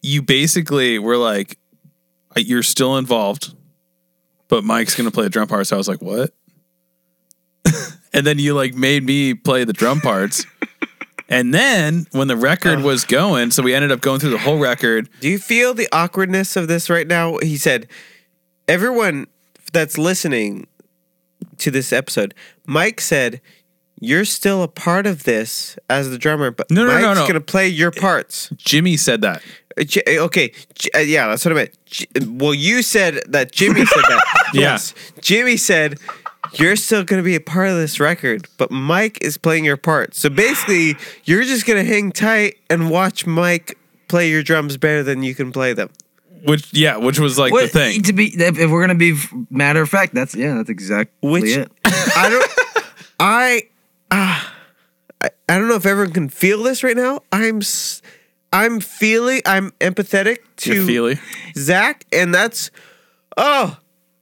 [0.02, 1.58] you basically were like
[2.36, 3.54] you're still involved
[4.48, 5.72] but mike's gonna play the drum parts.
[5.72, 6.32] I was like what?
[8.14, 10.46] And then you like made me play the drum parts
[11.30, 14.58] and then when the record was going so we ended up going through the whole
[14.60, 17.38] record Do you feel the awkwardness of this right now?
[17.40, 17.88] He said,
[18.68, 19.28] everyone
[19.74, 20.68] that's listening
[21.58, 22.34] to this episode,
[22.66, 23.42] Mike said,
[24.00, 27.28] you're still a part of this as the drummer, but No, no, no, Mike's no.
[27.28, 28.50] gonna play your parts.
[28.58, 29.42] jimmy said that
[29.78, 29.84] Uh,
[30.26, 30.52] Okay,
[30.96, 32.40] uh, yeah, that's what I meant.
[32.42, 34.24] Well, you said that Jimmy said that.
[34.54, 34.62] Yeah.
[34.62, 36.00] Yes, Jimmy said
[36.54, 39.78] you're still going to be a part of this record, but Mike is playing your
[39.78, 40.16] part.
[40.16, 45.04] So basically, you're just going to hang tight and watch Mike play your drums better
[45.04, 45.90] than you can play them.
[46.46, 49.14] which yeah which was like What- the thing To be, if if we're gonna be
[49.14, 51.72] f- matter of fact, that's yeah, that's exactly Which it.
[51.86, 52.52] I don't.
[53.20, 53.64] I.
[54.12, 54.54] ah,
[55.22, 57.22] I I don't know if everyone can feel this right now.
[57.32, 57.58] I'm.
[57.58, 58.02] s-
[58.54, 59.42] I'm feeling.
[59.46, 61.20] I'm empathetic to You're feely
[61.58, 62.72] Zach, and that's.
[63.36, 63.76] Oh.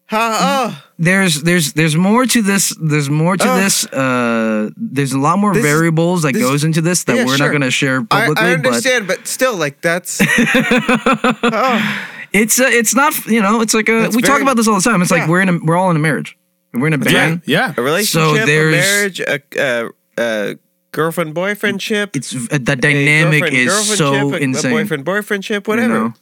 [0.07, 0.83] Ha, oh.
[0.99, 2.75] There's there's there's more to this.
[2.79, 3.55] There's more to Oh.
[3.57, 3.85] this.
[3.87, 7.37] Uh, there's a lot more This- variables that this- goes into this that Yeah, we're
[7.37, 7.47] sure.
[7.47, 8.45] not gonna share I, publicly.
[8.45, 10.27] I understand, but, still, like that's but
[12.33, 14.75] it's uh, it's not you know it's like a That's we talk about this all
[14.75, 15.01] the time.
[15.01, 15.19] It's Yeah.
[15.21, 16.37] like we're in a we're all in a marriage.
[16.73, 17.41] We're in a band.
[17.45, 19.89] yeah a relationship, a there's- marriage, a, a,
[20.19, 20.55] a
[20.91, 22.15] girlfriend boyfriendship.
[22.15, 24.71] It's uh, the dynamic is so insane.
[24.71, 25.93] boyfriend boyfriendship, you whatever.
[25.93, 26.13] know?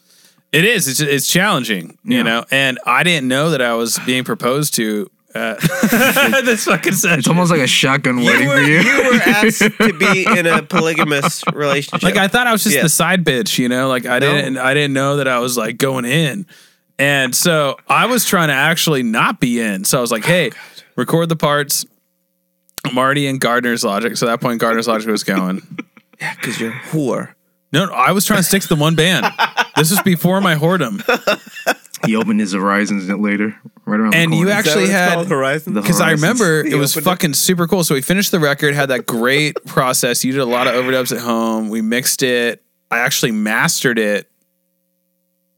[0.54, 0.88] It is.
[0.88, 2.24] It's it's challenging, you Yeah.
[2.24, 2.46] know.
[2.52, 5.10] And I didn't know that I was being proposed to.
[5.36, 5.56] Uh,
[6.44, 7.18] this fucking session.
[7.18, 8.82] It's almost like a shotgun You wedding were, for you.
[8.82, 12.04] you were asked to be in a polygamous relationship.
[12.04, 12.84] like I thought I was just Yeah.
[12.84, 13.88] the side bitch, you know.
[13.88, 16.46] Like I didn't I didn't know that I was like going in,
[17.00, 19.86] and so I was trying to actually not be in.
[19.86, 20.52] So I was like, hey,
[20.96, 21.84] record the parts.
[22.94, 24.16] Marty and Gardner's Logic.
[24.18, 25.62] So at that point, Gardner's Logic was going.
[26.22, 27.34] Yeah, because you're a whore.
[27.72, 29.26] No, no, I was trying to stick to the one band.
[29.76, 31.02] This was before my whoredom.
[32.06, 33.56] He opened his horizons later,
[33.86, 34.14] right around.
[34.14, 34.60] And the you corner.
[34.60, 35.74] Is that Actually had- called, Horizon.
[35.74, 37.10] The- Because I remember He it was opened it.
[37.10, 37.84] fucking super cool.
[37.86, 40.24] So we finished the record, had that great process.
[40.26, 41.70] You did a lot of overdubs at home.
[41.70, 42.62] We mixed it.
[42.92, 44.30] I actually mastered it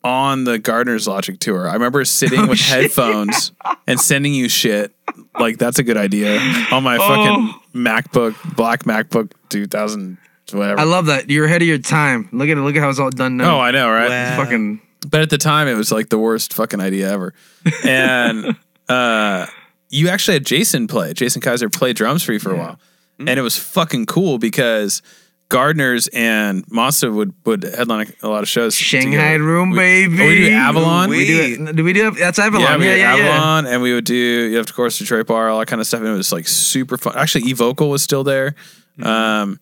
[0.03, 1.67] on the Gardner's Logic tour.
[1.67, 2.83] I remember sitting Oh, with shit.
[2.83, 3.51] headphones
[3.87, 4.93] and sending you shit.
[5.39, 6.39] Like that's a good idea
[6.71, 6.99] on my Oh.
[6.99, 10.17] fucking MacBook, black MacBook 2000,
[10.53, 10.79] whatever.
[10.79, 11.29] I love that.
[11.29, 12.29] You're ahead of your time.
[12.31, 12.61] Look at it.
[12.61, 13.57] Look at how it's all done now.
[13.57, 14.09] oh, I know, right?
[14.09, 14.43] Wow.
[14.43, 14.81] Fucking.
[15.09, 17.33] But at the time, it was like the worst fucking idea ever.
[17.85, 18.55] And
[18.89, 19.45] uh,
[19.89, 21.13] you actually had Jason play.
[21.13, 22.79] Jason Kaiser play drums for you for a while,
[23.19, 23.29] Mm-hmm.
[23.29, 25.01] and it was fucking cool because
[25.47, 28.75] Gardner's and Monsta would would headline a lot of shows.
[28.75, 29.43] Shanghai together.
[29.43, 30.21] Room, We- baby.
[30.21, 31.09] Oh, we do Avalon?
[31.09, 31.73] We do.
[31.73, 32.11] Do we do?
[32.11, 32.63] That's Avalon.
[32.63, 33.73] Yeah, we Yeah, had yeah, yeah.
[33.73, 36.01] And we would do, you have, of course, Detroit Bar, all that kind of stuff.
[36.01, 37.13] And it was like super fun.
[37.15, 38.53] Actually, Evocal was still there.
[39.01, 39.59] Um,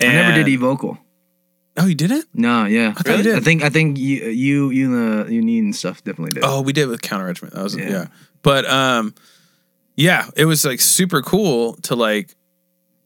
[0.00, 0.10] Mm-hmm.
[0.10, 0.98] I never and- did evocal.
[1.76, 2.26] Oh, you didn't?
[2.34, 2.92] No, yeah.
[2.92, 3.36] thought you did.
[3.36, 6.42] I think I think you you you and the you need and stuff definitely did.
[6.44, 7.54] Oh, we did with Counter Regiment.
[7.54, 7.88] That was yeah.
[7.90, 8.06] Yeah.
[8.42, 9.14] But um
[9.96, 12.34] yeah, it was like super cool to like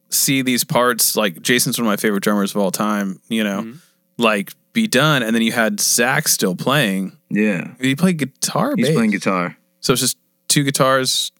[0.09, 3.61] see these parts like Jason's one of my favorite drummers of all time, you know,
[3.61, 3.77] Mm-hmm.
[4.17, 7.15] like be done and then you had Zach still playing.
[7.29, 7.75] yeah.
[7.77, 8.95] Did he play guitar He's bass?
[8.95, 9.55] playing guitar.
[9.79, 10.17] So it's just
[10.49, 11.31] two guitars,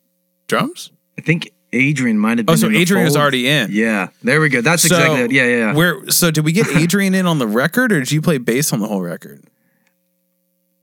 [0.48, 0.92] drums?
[1.18, 2.54] I think Adrian might have been.
[2.54, 3.70] Oh, so Adrian was already in.
[3.72, 4.62] Yeah, there we go.
[4.62, 5.32] That's So exactly it.
[5.32, 5.74] Yeah, yeah, yeah.
[5.74, 8.72] Where so did we get Adrian in on the record or did you play bass
[8.74, 9.44] on the whole record?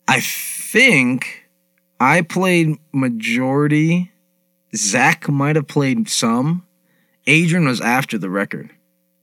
[0.08, 1.48] I think
[2.00, 4.12] I played majority.
[4.74, 6.66] Zach might have played some.
[7.26, 8.70] Adrian was after the record.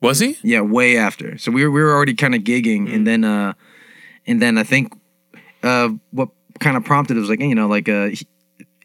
[0.01, 0.37] Was he?
[0.43, 1.37] Yeah, way after.
[1.37, 2.93] So we were we were already kind of gigging, Mm.
[2.95, 3.53] and then uh,
[4.25, 4.93] and then I think
[5.63, 6.29] uh, what
[6.59, 8.27] kind of prompted it was like you know like uh, he-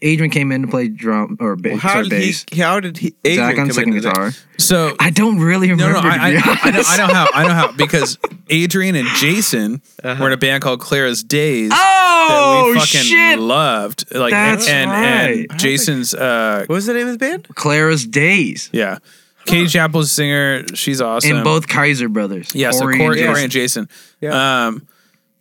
[0.04, 2.26] Adrian came in to play drum or ba- Well, how sorry, did he?
[2.28, 2.44] bass.
[2.56, 3.14] How did he?
[3.24, 4.32] Adrian Zach on second guitar.
[4.58, 5.94] So I don't really remember.
[5.94, 6.82] no, I, to I, be I know.
[6.86, 8.18] I know how, I know how, because
[8.50, 13.38] Adrian and Jason were in a band called Clara's Days that Oh we fucking shit!
[13.38, 14.14] loved.
[14.14, 15.46] Like, That's and, right.
[15.50, 17.48] and Jason's, uh, What was the name of the band?
[17.54, 18.98] Clara's Days yeah,
[19.46, 20.64] Katie Chappell's singer.
[20.74, 21.36] She's awesome.
[21.36, 22.54] and both Kaiser brothers.
[22.54, 23.80] yeah, so Corey Corey, and Corey Jason.
[23.82, 23.90] and
[24.22, 24.32] Jason.
[24.38, 24.86] Um,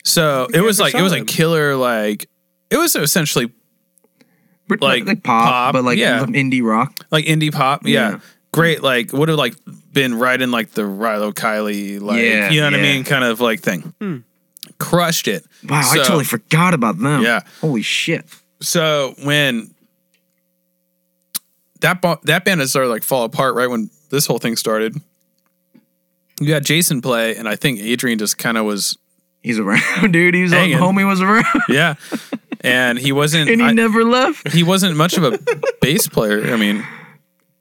[0.04, 1.76] so it was like it was like killer.
[1.76, 2.28] Like
[2.69, 3.52] it was essentially
[4.67, 6.26] But like like, pop, pop, but like yeah.
[6.26, 7.06] indie rock.
[7.12, 7.86] like indie pop.
[7.86, 8.12] Yeah.
[8.12, 8.19] Yeah.
[8.52, 9.56] Great, like would have like
[9.91, 13.23] been right in like the Rilo Kiley, like Yeah, you know what I mean, kind
[13.23, 13.93] of like thing.
[13.99, 14.17] Hmm.
[14.78, 15.45] Crushed it.
[15.67, 17.23] Wow, I totally forgot about them.
[17.23, 17.41] Yeah.
[17.62, 18.26] Holy shit.
[18.62, 19.73] So when
[21.82, 24.95] that ba- that band had started like fall apart right when this whole thing started,
[26.39, 28.97] you had Jason play, and I think Adrian just kind of was
[29.43, 30.34] He's around, dude.
[30.34, 30.78] He's Hanging.
[30.78, 31.95] homie was around, yeah,
[32.63, 34.52] and he wasn't and he I- never left.
[34.52, 35.39] he wasn't much of a
[35.82, 36.54] bass player.
[36.54, 36.84] I mean,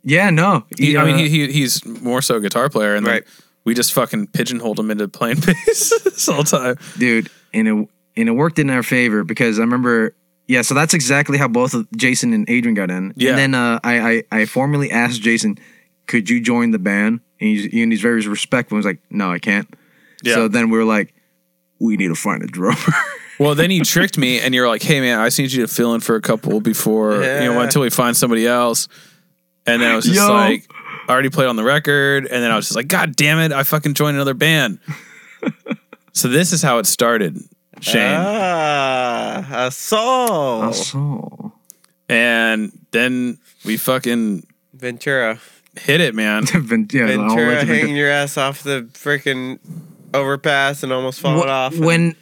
[0.04, 0.64] Yeah, no.
[0.78, 3.24] he, I mean uh, he, he he's more so a guitar player, and then Right.
[3.64, 6.76] we just fucking pigeonholed him into playing bass this whole time.
[6.98, 10.14] dude, and it and it worked in our favor because I remember.
[10.48, 13.14] Yeah, so that's exactly how both Jason and Adrian got in.
[13.16, 13.30] Yeah.
[13.30, 15.56] And then uh, I, I I formally asked Jason,
[16.08, 18.76] "Could you join the band?" And he's and he's very respectful.
[18.76, 19.72] He's like, "No, I can't."
[20.24, 20.34] Yeah.
[20.34, 21.14] So then we were like,
[21.78, 22.76] "We need to find a drummer."
[23.42, 25.68] Well, then you tricked me, and you're like, "Hey, man, I just need you to
[25.72, 28.88] fill in for a couple before you know until we find somebody else."
[29.66, 30.32] And then I was just Yo.
[30.32, 30.70] like,
[31.08, 33.52] I already played on the record, and then I was just like, "God damn it,
[33.52, 34.78] I fucking joined another band."
[36.12, 37.38] so this is how it started,
[37.80, 39.98] Shane, Ah, a soul.
[40.64, 41.52] Oh, so
[42.08, 45.38] and then we fucking Ventura.
[45.80, 46.44] hit it, man.
[46.52, 49.58] Ven- yeah, the whole Ventura hanging your ass off the freaking
[50.14, 51.76] overpass and almost falling Wh- off.
[51.78, 52.14] When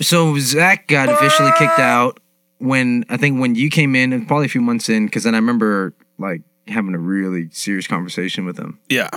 [0.00, 2.20] so Zach got officially kicked out
[2.58, 5.34] when I think when you came in, and probably a few months in, because then
[5.34, 8.78] I remember like having a really serious conversation with him.
[8.88, 9.10] Yeah,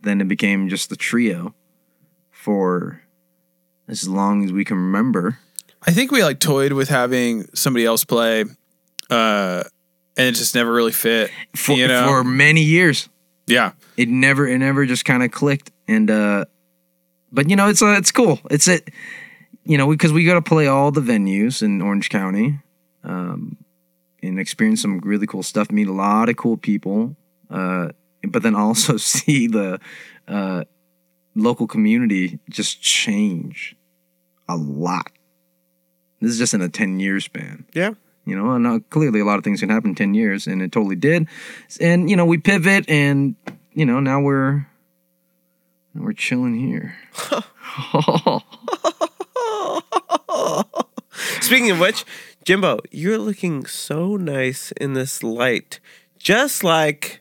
[0.00, 1.54] Then it became just the trio
[2.30, 3.02] for
[3.88, 5.38] as long as we can remember.
[5.86, 8.44] I think we like toyed with having somebody else play,
[9.10, 9.64] uh,
[10.16, 11.30] and it just never really fit.
[11.56, 13.08] For, you know, for many years,
[13.46, 13.72] yeah.
[13.96, 15.70] it never it never just kind of clicked.
[15.88, 16.44] And uh,
[17.30, 18.40] but you know it's uh, it's cool.
[18.50, 18.90] It's it.
[19.64, 22.58] You know, because we got to play all the venues in Orange County,
[23.04, 23.56] um,
[24.22, 25.70] and experience some really cool stuff.
[25.70, 27.16] Meet a lot of cool people,
[27.50, 27.88] uh,
[28.24, 29.78] but then also see the
[30.26, 30.64] uh,
[31.34, 33.76] local community just change
[34.48, 35.10] a lot.
[36.20, 37.66] This is just in a ten year span.
[37.72, 37.94] yeah.
[38.24, 40.62] You know, and uh, clearly a lot of things can happen in 10 years, and
[40.62, 41.26] it totally did.
[41.80, 43.34] And, you know, we pivot, and,
[43.74, 44.64] you know, now we're
[45.92, 46.94] we're chilling here.
[51.46, 52.04] Speaking of which,
[52.44, 55.80] Jimbo, you're looking so nice in this light,
[56.18, 57.20] just like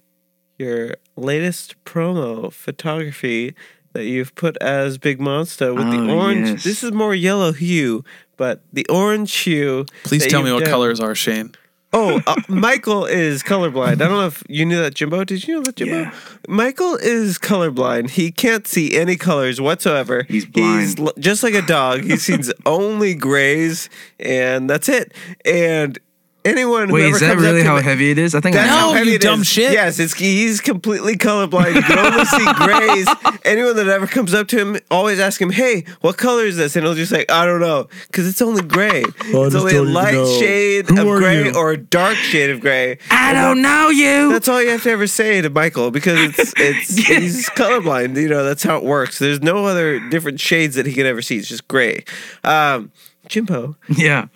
[0.57, 3.55] your latest promo photography
[3.93, 6.47] that you've put as Big Monsta with the Oh, orange.
[6.49, 6.63] yes.
[6.63, 8.03] This is more yellow hue,
[8.37, 9.85] but the orange hue.
[10.03, 11.53] Please tell me what done- colors are, Shane.
[11.93, 13.93] Oh, uh, Michael is colorblind.
[13.93, 15.25] I don't know if you knew that, Jimbo.
[15.25, 16.03] Did you know that, Jimbo?
[16.03, 16.13] Yeah.
[16.47, 18.11] Michael is colorblind.
[18.11, 20.23] He can't see any colors whatsoever.
[20.23, 20.99] He's blind.
[20.99, 22.03] l- just like a dog.
[22.03, 23.89] He sees only grays,
[24.19, 25.13] and that's it.
[25.43, 25.99] And
[26.45, 28.33] anyone who Wait, ever is that comes up really to how me- heavy it is?
[28.35, 29.47] I think that's I No, how heavy you it dumb is.
[29.47, 29.71] shit.
[29.73, 31.75] Yes, it's he's completely colorblind.
[31.75, 33.07] You can only see grays.
[33.45, 36.75] Anyone that ever comes up to him, always ask him, "Hey, what color is this?"
[36.75, 39.03] And he'll just like, "I don't know," because it's only gray.
[39.19, 42.97] it's only a light shade of gray or a dark shade of gray.
[43.09, 44.31] I And don't know you.
[44.31, 48.15] That's all you have to ever say to Michael because it's it's he's colorblind.
[48.21, 49.19] You know that's how it works.
[49.19, 51.37] There's no other different shades that he can ever see.
[51.37, 52.03] It's just gray.
[52.43, 52.91] Um,
[53.27, 54.25] Jimbo, yeah.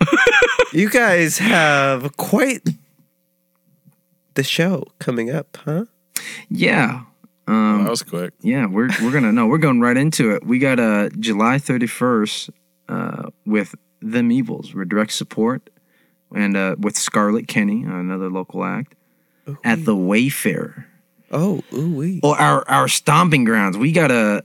[0.72, 2.62] you guys have quite
[4.34, 5.84] the show coming up, huh?
[6.48, 7.02] yeah.
[7.48, 8.34] Um, That was quick.
[8.40, 10.44] Yeah, we're we're gonna no, we're going right into it.
[10.44, 12.50] We got uh July thirty first
[12.88, 15.70] uh with Them Evils, we're direct support,
[16.34, 18.94] and uh with Scarlett Kenny, another local act,
[19.62, 20.86] at the Wayfarer.
[21.30, 22.20] Oh, ooh wee.
[22.22, 23.78] Well, our our stomping grounds.
[23.78, 24.44] We got a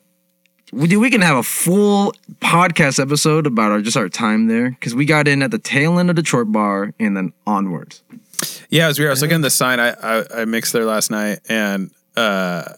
[0.71, 4.69] we do we can have a full podcast episode about our just our time there
[4.71, 8.03] because we got in at the tail end of the Detroit bar and then onwards.
[8.69, 9.09] Yeah, it was weird.
[9.09, 9.79] I was looking at the sign.
[9.79, 12.73] I, I I mixed there last night, and uh,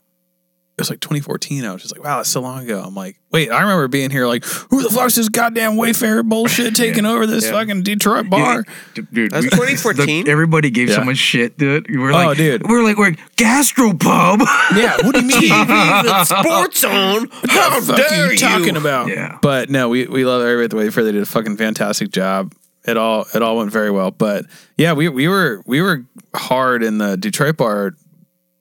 [0.75, 1.65] it was like 2014.
[1.65, 2.81] I was just like, wow, that's so long ago.
[2.83, 4.25] I'm like, wait, I remember being here.
[4.25, 7.51] Like, who the fuck's this goddamn Wayfarer bullshit taking over this Yeah.
[7.51, 8.63] fucking Detroit bar?
[8.95, 10.27] Dude, That's we- 2014?
[10.27, 11.87] everybody gave so much shit, dude.
[11.89, 12.67] We were Oh, like, dude.
[12.67, 14.39] we were like, we're gastropub.
[14.75, 16.25] Yeah, what do you mean?
[16.25, 17.29] Sports on.
[17.47, 19.09] How the fuck dare are you talking about?
[19.09, 19.37] Yeah.
[19.41, 21.03] But no, we, we love everybody at the Wayfarer.
[21.05, 22.53] They did a fucking fantastic job.
[22.85, 24.09] It all it all went very well.
[24.11, 24.45] But
[24.77, 26.05] yeah, we we were we were
[26.35, 27.93] hard in the Detroit bar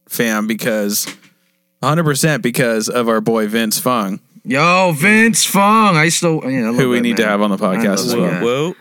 [0.09, 1.07] fam because
[1.83, 5.97] 100 percent because of our boy Vince Fung, Yo, Vince Fung.
[5.97, 8.15] I still, yeah, I love who we that need to have on the podcast as
[8.15, 8.31] well.
[8.31, 8.43] guy.
[8.43, 8.75] Whoa.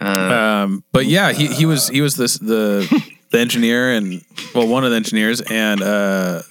[0.00, 2.86] Um, but yeah, he, he was he was this the
[3.30, 4.22] the engineer and
[4.54, 6.42] well one of the engineers and uh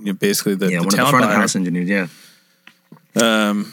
[0.00, 1.88] you know, basically the, Yeah, the one of the front of house engineers.
[1.88, 2.06] Yeah.
[3.20, 3.72] Um,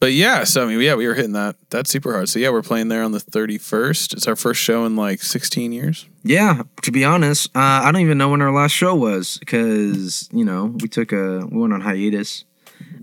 [0.00, 2.28] but yeah, so I mean, yeah, we were hitting that that's super hard.
[2.30, 4.14] So yeah, we're playing there on the thirty first.
[4.14, 6.06] It's our first show in like sixteen years.
[6.22, 10.28] Yeah, to be honest, uh, I don't even know when our last show was because
[10.32, 12.44] you know we took a we went on hiatus.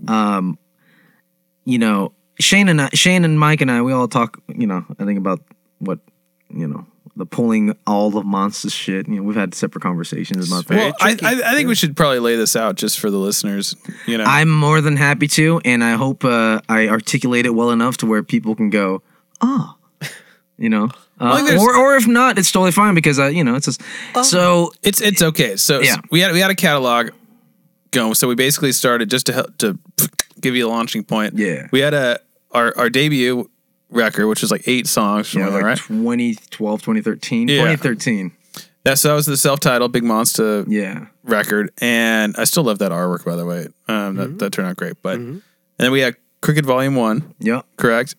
[0.08, 0.58] Um,
[1.64, 4.42] you know, Shane and I, Shane and Mike and I, we all talk.
[4.48, 5.40] You know, I think about
[5.78, 6.00] what
[6.50, 6.84] you know
[7.18, 9.06] the pulling all the monsters shit.
[9.08, 10.76] You know, we've had separate conversations about that.
[10.76, 13.74] Well, I, I I think we should probably lay this out just for the listeners.
[14.06, 17.70] You know, I'm more than happy to, and I hope uh, I articulate it well
[17.70, 19.02] enough to where people can go,
[19.40, 19.74] oh,
[20.58, 20.88] you know,
[21.20, 23.66] uh, think there's- or or if not, it's totally fine because I, you know, it's
[23.66, 23.82] just
[24.22, 25.56] so it's it's okay.
[25.56, 25.94] So, Yeah.
[25.96, 27.10] so we had we had a catalog
[27.90, 28.14] going.
[28.14, 29.78] So we basically started just to help to
[30.40, 31.36] give you a launching point.
[31.36, 31.66] Yeah.
[31.72, 32.20] we had a
[32.52, 33.50] our our debut
[33.90, 35.32] record, which was like eight songs.
[35.34, 35.78] yeah, Yeah, like right.
[35.78, 37.56] 2012, 2013, Yeah.
[37.56, 38.32] 2013,
[38.84, 43.24] That's that was the self-titled Big Monsta yeah, record, and I still love that artwork.
[43.24, 44.94] By the way, um, that that turned out great.
[45.02, 45.42] But and
[45.78, 48.14] then we had Cricket Volume One, Yeah, correct?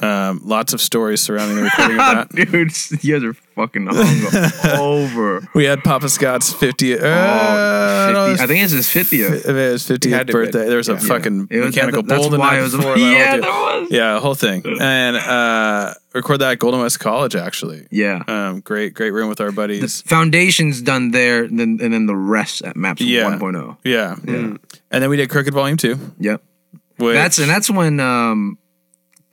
[0.00, 2.28] Um, lots of stories surrounding the recording of that.
[2.50, 5.46] Dude, you guys are fucking hung over.
[5.54, 7.02] We had Papa Scott's 50th.
[7.02, 9.46] Uh, Oh, 50 I think it's his 50th.
[9.48, 10.66] It was his 50th had to birthday.
[10.68, 10.98] There was a Yeah.
[10.98, 12.94] fucking It was- mechanical that- that's bull the night was before.
[12.98, 13.90] that Yeah, whole there was.
[13.90, 14.62] Yeah, whole thing.
[14.80, 17.86] And uh, record that at Golden West College, actually.
[17.90, 18.22] Yeah.
[18.26, 20.02] Um, great, great room with our The buddies.
[20.02, 23.24] foundation's done there, then and then the rest at Maps Yeah.
[23.24, 23.76] 1.0.
[23.84, 24.16] yeah.
[24.26, 24.58] And
[24.90, 25.98] then we did Crooked Volume 2.
[26.18, 26.42] Yep.
[26.98, 28.58] Which That's and that's when um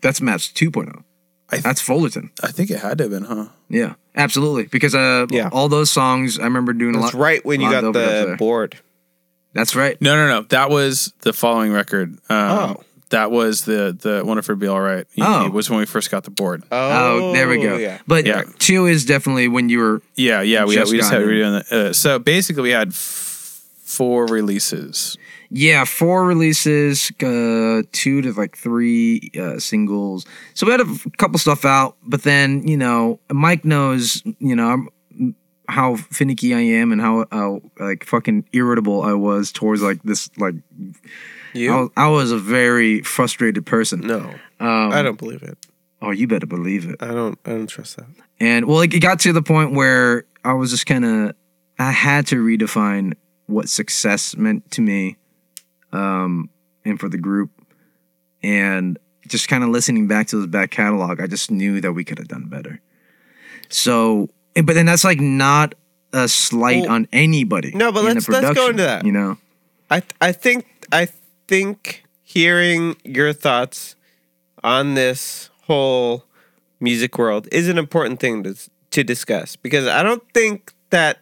[0.01, 1.03] that's Maps 2.0.
[1.51, 2.29] I th- That's Fullerton.
[2.43, 3.47] I think it had to have been, huh?
[3.69, 4.65] Yeah, absolutely.
[4.65, 5.49] Because uh, Yeah.
[5.51, 7.19] all those songs I remember doing a That's lot.
[7.21, 8.77] right when you got the board.
[9.53, 9.99] That's right.
[9.99, 10.41] No, no, no.
[10.49, 12.19] That was the following record.
[12.29, 12.83] Um, Oh.
[13.09, 15.07] That was the the Wonderful Be All Right.
[15.17, 15.49] EP, Oh.
[15.49, 16.61] was when we first got the board.
[16.71, 17.75] Oh, there we go.
[17.77, 17.97] Yeah.
[18.05, 18.43] But Yeah.
[18.59, 20.01] two is definitely when you were.
[20.15, 21.35] Yeah, yeah, we Just we just got had in.
[21.35, 21.75] redoing that.
[21.75, 25.17] Uh, so basically, we had f- four releases.
[25.51, 30.25] Yeah, four releases, uh, two to like three uh, singles.
[30.53, 34.69] So we had a couple stuff out, but then you know, Mike knows, you know,
[34.69, 34.89] I'm,
[35.67, 40.29] how finicky I am and how, how like fucking irritable I was towards like this.
[40.37, 40.55] Like
[41.53, 41.73] You?
[41.73, 44.01] I was, I was a very frustrated person.
[44.01, 45.57] no, Um, I don't believe it.
[46.01, 46.95] Oh, you better believe it.
[47.01, 47.37] I don't.
[47.45, 48.05] I don't trust that.
[48.39, 51.35] And well, like, it got to the point where I was just kind of,
[51.77, 53.15] I had to redefine
[53.47, 55.17] what success meant to me,
[55.91, 56.49] um,
[56.85, 57.51] and for the group,
[58.43, 62.03] and just kind of listening back to this back catalog, I just knew that we
[62.03, 62.79] could have done better.
[63.69, 65.75] So, but then that's like not
[66.13, 67.71] a slight Well, on anybody.
[67.75, 69.05] no, but in let's- let's go into that.
[69.05, 69.37] You know,
[69.91, 71.07] I I think I
[71.47, 73.95] think hearing your thoughts
[74.63, 76.23] on this whole
[76.79, 78.55] music world is an important thing to
[78.91, 81.19] to discuss because I don't think that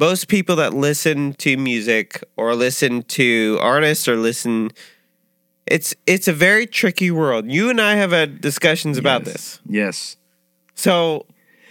[0.00, 4.70] most people that listen to music or listen to artists or listen
[5.66, 7.48] it's it's a very tricky world.
[7.48, 9.32] You and I have had discussions about Yes.
[9.32, 9.60] this.
[9.68, 10.16] Yes.
[10.74, 11.26] So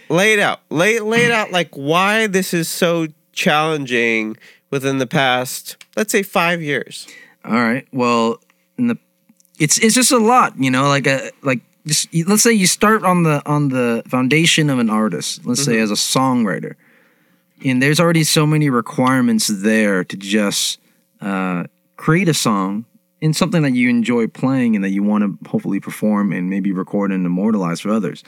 [0.08, 0.60] lay it out.
[0.70, 4.36] Lay lay it out like why this is so challenging
[4.70, 7.06] within the past, let's say five years.
[7.44, 7.86] All right.
[7.92, 8.38] Well,
[8.78, 8.96] in the
[9.58, 13.04] it's it's just a lot, you know, like a like just let's say you start
[13.04, 15.82] on the on the foundation of an artist, let's say mm-hmm.
[15.82, 16.76] as a songwriter.
[17.64, 20.80] And there's already so many requirements there to just
[21.20, 21.64] uh,
[21.96, 22.86] create a song
[23.20, 26.72] in something that you enjoy playing and that you want to hopefully perform and maybe
[26.72, 28.24] record and immortalize for others.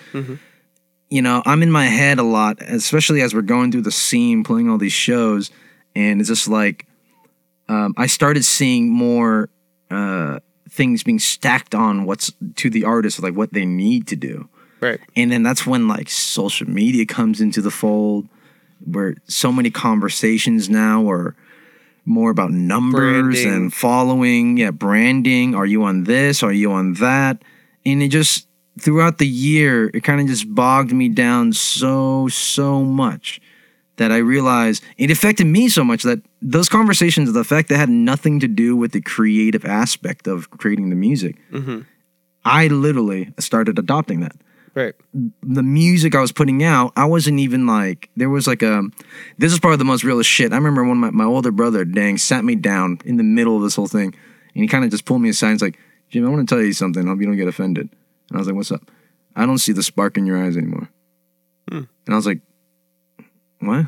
[1.09, 4.45] You know, I'm in my head a lot, especially as we're going through the scene,
[4.45, 5.51] playing all these shows,
[5.95, 6.87] and it's just like
[7.69, 9.49] um, I started seeing more
[9.91, 14.49] uh, things being stacked on what's to the artist, like what they need to do.
[14.81, 15.01] Right.
[15.15, 18.27] And then that's when like social media comes into the fold,
[18.87, 21.35] where so many conversations now are
[22.05, 23.53] more about numbers Branding.
[23.53, 24.57] and following.
[24.57, 25.55] Yeah, branding.
[25.55, 26.43] Are you on this?
[26.43, 27.43] Are you on that?
[27.85, 28.47] And it just
[28.81, 33.41] throughout the year, it kind of just bogged me down so so much
[33.97, 37.91] that I realized it affected me so much that those conversations, the fact that had
[37.91, 41.83] nothing to do with the creative aspect of creating the music, mm-hmm.
[42.45, 44.35] I literally started adopting that
[44.75, 44.95] Right.
[45.43, 48.83] the music I was putting out, I wasn't even like there was like a
[49.37, 50.53] this is probably the most realest shit.
[50.53, 53.63] I remember when my, my older brother, dang, sat me down in the middle of
[53.63, 54.15] this whole thing
[54.55, 56.55] and he kind of just pulled me aside and he's like, Jim, I want to
[56.55, 57.05] tell you something.
[57.05, 57.91] I hope you don't get offended.
[58.31, 58.91] And I was like, What's up?
[59.37, 60.89] I don't see the spark in your eyes anymore.
[61.71, 62.41] And I was like,
[63.61, 63.87] What?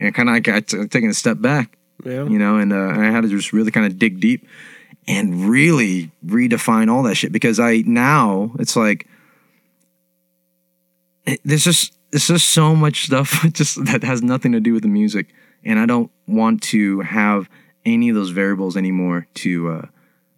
[0.00, 2.24] And kind of like I t- taking a step back Yeah.
[2.24, 4.46] you know, and uh, I had to just really kind of dig deep
[5.08, 9.08] and really redefine all that shit because I now it's like it-
[11.44, 14.88] there's just there's just so much stuff just that has nothing to do with the
[14.88, 15.28] music,
[15.64, 17.48] and I don't want to have
[17.84, 19.86] any of those variables anymore to uh,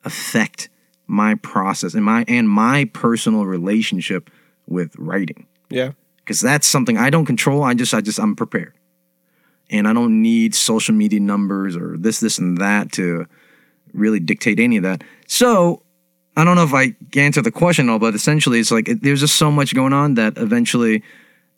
[0.04, 0.68] affect
[1.06, 4.30] my process and my and my personal relationship
[4.66, 5.92] with writing Yeah.
[6.18, 7.62] because that's something I don't control.
[7.62, 8.72] I just, I just, I'm prepared,
[9.68, 13.26] and I don't need social media numbers or this, this, and that to
[13.92, 15.04] really dictate any of that.
[15.26, 15.82] So
[16.36, 19.20] I don't know if I answer the question all, but essentially, it's like it, there's
[19.20, 21.02] just so much going on that eventually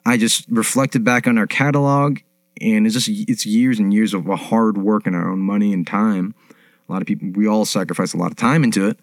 [0.04, 2.18] I just reflected back on our catalog,
[2.60, 5.86] and it's just it's years and years of hard work and our own money and
[5.86, 6.34] time.
[6.88, 8.98] A lot of people, we all sacrifice a lot of time into it.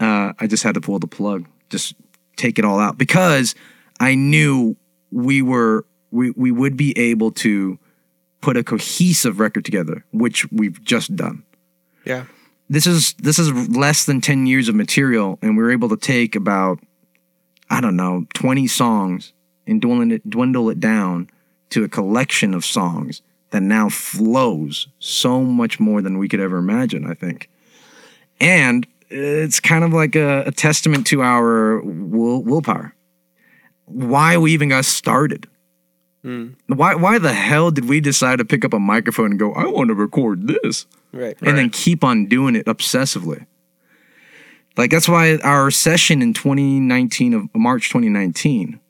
[0.00, 1.94] Uh, I just had to pull the plug, just
[2.36, 3.54] take it all out because
[4.00, 4.76] I knew
[5.10, 7.78] we were we we would be able to
[8.40, 11.42] put a cohesive record together, which we've just done.
[12.04, 12.26] Yeah.
[12.68, 15.96] This is this is less than 10 years of material and we were able to
[15.96, 16.80] take about
[17.70, 19.32] I don't know, 20 songs
[19.66, 21.28] and dwindle it dwindle it down
[21.70, 26.58] to a collection of songs that now flows so much more than we could ever
[26.58, 27.48] imagine, I think.
[28.40, 32.94] And it's kind of like a, a testament to our will, willpower.
[33.84, 35.48] Why we even got started.
[36.22, 36.54] Hmm.
[36.66, 39.66] Why why the hell did we decide to pick up a microphone and go, I
[39.66, 40.86] want to record this?
[41.14, 41.36] Right.
[41.42, 43.46] and then keep on doing it obsessively.
[44.76, 48.80] Like that's why our session in 2019 of March 2019,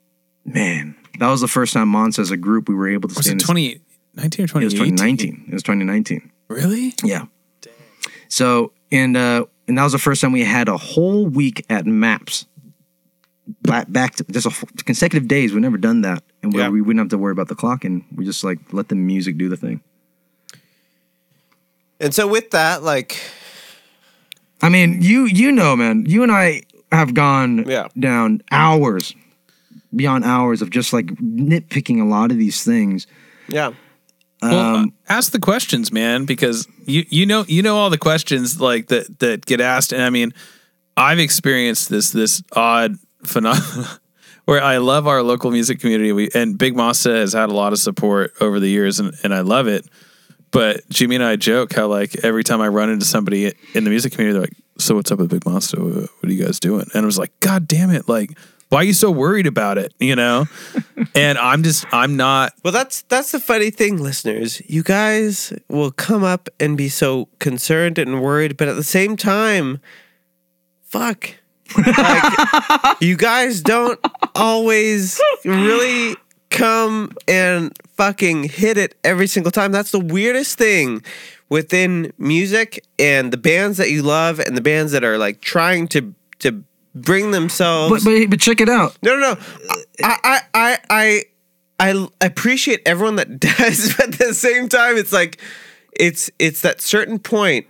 [0.46, 3.26] man, that was the first time Monts as a group we were able to Was
[3.26, 4.62] stay it this- 2019 or 2018?
[4.62, 5.44] It was 2019.
[5.48, 6.30] It was 2019.
[6.48, 6.94] Really?
[7.04, 7.26] Yeah.
[8.28, 11.86] So and uh and that was the first time we had a whole week at
[11.86, 12.46] Maps.
[13.62, 15.52] Back, back to just a f- consecutive days.
[15.52, 16.68] We've never done that, and where Yeah.
[16.70, 19.36] we wouldn't have to worry about the clock, and we just like let the music
[19.36, 19.80] do the thing.
[22.00, 23.20] And so with that, like
[24.62, 27.88] I mean, you you know, man, you and I have gone Yeah.
[27.98, 29.14] down hours,
[29.94, 33.06] beyond hours of just like nitpicking a lot of these things.
[33.48, 33.72] yeah.
[34.42, 37.98] Well, Um, uh, ask the questions, man, because you you know you know all the
[37.98, 40.34] questions like that that get asked, and I mean,
[40.96, 43.86] I've experienced this this odd phenomenon
[44.44, 46.12] where I love our local music community.
[46.12, 49.32] We and Big Monsta has had a lot of support over the years, and, and
[49.34, 49.86] I love it.
[50.54, 53.90] But Jimmy and I joke how like every time I run into somebody in the
[53.90, 55.78] music community, they're like, "So what's up with Big Monsta?
[55.82, 58.08] What are you guys doing?" And I was like, "God damn it!
[58.08, 58.38] Like,
[58.68, 60.46] why are you so worried about it?" You know?
[61.16, 64.62] and I'm just I'm not Well, that's that's the funny thing, listeners.
[64.66, 69.16] You guys will come up and be so concerned and worried, but at the same
[69.16, 69.80] time,
[70.82, 71.30] fuck.
[71.76, 73.98] Like, you guys don't
[74.36, 76.14] always really
[76.50, 79.72] come and fucking hit it every single time.
[79.72, 81.02] That's the weirdest thing
[81.48, 85.88] within music and the bands that you love and the bands that are like trying
[85.88, 86.64] to to
[86.94, 88.96] bring themselves But, but but check it out.
[89.02, 89.40] no, no, no.
[90.02, 91.24] I, I, I, I,
[91.90, 95.40] I appreciate everyone that does, but at the same time, it's like,
[95.92, 97.66] it's, it's that certain point.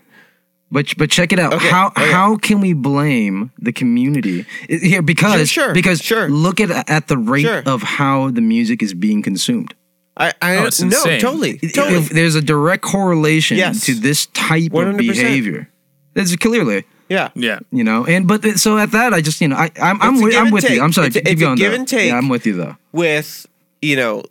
[0.70, 1.52] But but check it out.
[1.54, 2.10] Okay, How okay.
[2.10, 5.02] how can we blame the community here?
[5.02, 6.28] Because Sure, sure, because sure.
[6.28, 7.62] look at at the rate Sure.
[7.64, 9.72] of how the music is being consumed.
[10.16, 11.20] I, I, Oh, it's no, insane.
[11.20, 12.00] totally, If totally.
[12.02, 13.84] there's a direct correlation Yes.
[13.86, 14.90] to this type 100%.
[14.90, 15.68] of behavior.
[16.14, 17.30] It's clearly, Yeah.
[17.34, 17.58] Yeah.
[17.72, 20.36] you know, and but so at that, I just you know, I I'm I'm with,
[20.36, 20.76] I'm with take.
[20.76, 20.82] you.
[20.82, 21.56] I'm sorry, It's keep it's a going.
[21.56, 21.78] give though.
[21.78, 22.08] and take.
[22.10, 22.76] Yeah, I'm with you though.
[22.92, 23.46] With,
[23.82, 24.22] you know,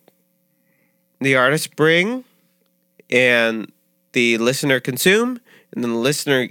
[1.19, 2.23] the artist bring
[3.09, 3.69] and
[4.13, 5.39] the listener consume
[5.73, 6.49] and then the listener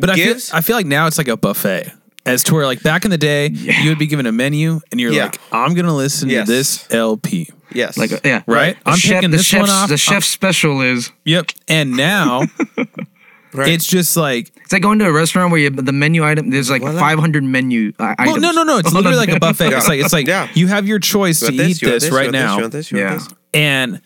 [0.00, 0.36] But I feel.
[0.54, 1.92] I feel like now it's like a buffet.
[2.28, 5.00] As to where like back in the day, you would be given a menu and
[5.00, 5.24] you're Yeah.
[5.24, 6.46] like, I'm gonna listen Yes.
[6.46, 7.48] to this LP.
[7.72, 7.96] yes.
[7.96, 8.76] Like uh, yeah, Right?
[8.84, 9.88] The I'm chef, picking this one off.
[9.88, 11.46] The chef special is Yep.
[11.68, 12.42] And now
[13.54, 13.68] Right.
[13.72, 16.68] it's just like it's like going to a restaurant where you, the menu item there's
[16.70, 17.00] like Voila.
[17.00, 18.42] 500 menu uh, well, items.
[18.42, 18.76] no, no, no.
[18.78, 19.70] It's literally like a buffet.
[19.70, 19.78] Yeah.
[19.78, 20.48] It's like it's like Yeah.
[20.54, 22.72] you have your choice You to want eat You want this right now, You want
[22.74, 22.92] this?
[22.92, 23.22] You want
[23.54, 23.60] Yeah.
[23.60, 24.00] and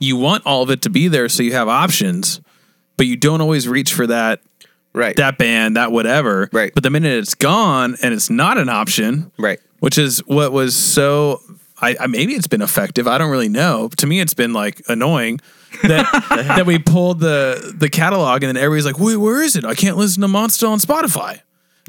[0.00, 2.40] you want all of it to be there, so you have options,
[2.98, 4.40] but you don't always reach for that
[4.94, 5.16] Right.
[5.16, 6.48] that band, that whatever.
[6.52, 6.72] Right.
[6.72, 9.60] But the minute it's gone and it's not an option, right.
[9.80, 11.40] which is what was so.
[11.80, 13.08] I, I maybe it's been effective.
[13.08, 13.88] I don't really know.
[13.96, 15.40] To me, it's been like annoying
[15.82, 19.64] that that we pulled the the catalog and then everybody's like, "Wait, where is it?
[19.64, 21.40] I can't listen to Monsta on Spotify."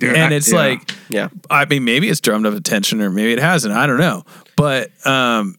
[0.02, 0.58] Yeah, and it's yeah.
[0.58, 1.30] like, Yeah.
[1.50, 3.74] I mean, maybe it's drummed up attention or maybe it hasn't.
[3.74, 4.26] I don't know.
[4.56, 5.58] But um,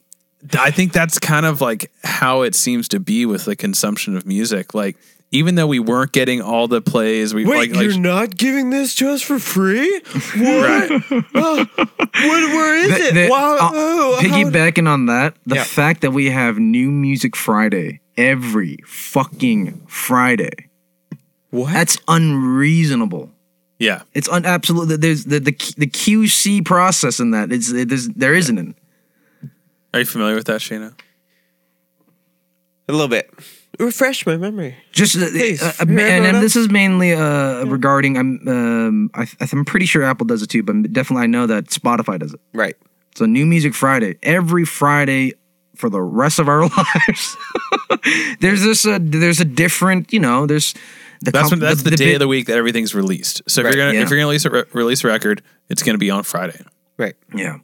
[0.59, 4.27] I think that's kind of like how it seems to be with the consumption of
[4.27, 4.75] music.
[4.75, 4.97] Like,
[5.33, 8.71] even though we weren't getting all the plays, we Wait, like, like you're not giving
[8.71, 10.01] this to us for free?
[10.37, 10.91] What?
[10.91, 10.91] right.
[11.35, 11.69] what
[12.15, 13.15] where is The- it?
[13.15, 13.57] the- wow.
[13.61, 15.65] uh, oh, how- piggybacking on that, the Yeah.
[15.65, 20.69] fact that we have New Music Friday every fucking Friday,
[21.51, 21.73] what?
[21.73, 23.33] that's unreasonable.
[23.79, 24.03] Yeah.
[24.15, 27.53] It's un- absolutely there's the, the the QC process in that.
[27.53, 28.57] It's it, there's, there isn't.
[28.59, 28.75] An,
[29.93, 30.95] Are you familiar with that, Shayna?
[32.89, 33.29] a little bit.
[33.79, 34.77] Refresh my memory.
[34.93, 38.17] just uh, Please, uh, remember and, and this is mainly uh, regarding.
[38.17, 41.67] I'm um, I, I'm pretty sure Apple does it too, but definitely I know that
[41.67, 42.41] Spotify does it.
[42.55, 42.77] Right.
[43.15, 45.33] So New Music Friday every Friday
[45.75, 46.63] for the rest of our
[47.09, 47.37] lives.
[48.41, 50.75] there's this uh, there's a different you know there's
[51.23, 53.43] the That's com- when, that's the, day bit- of the week that everything's released.
[53.49, 54.03] So if Right, you're gonna yeah.
[54.05, 56.61] if you're gonna release a re- release a record, it's gonna be on Friday.
[56.99, 57.15] Right.
[57.35, 57.59] yeah,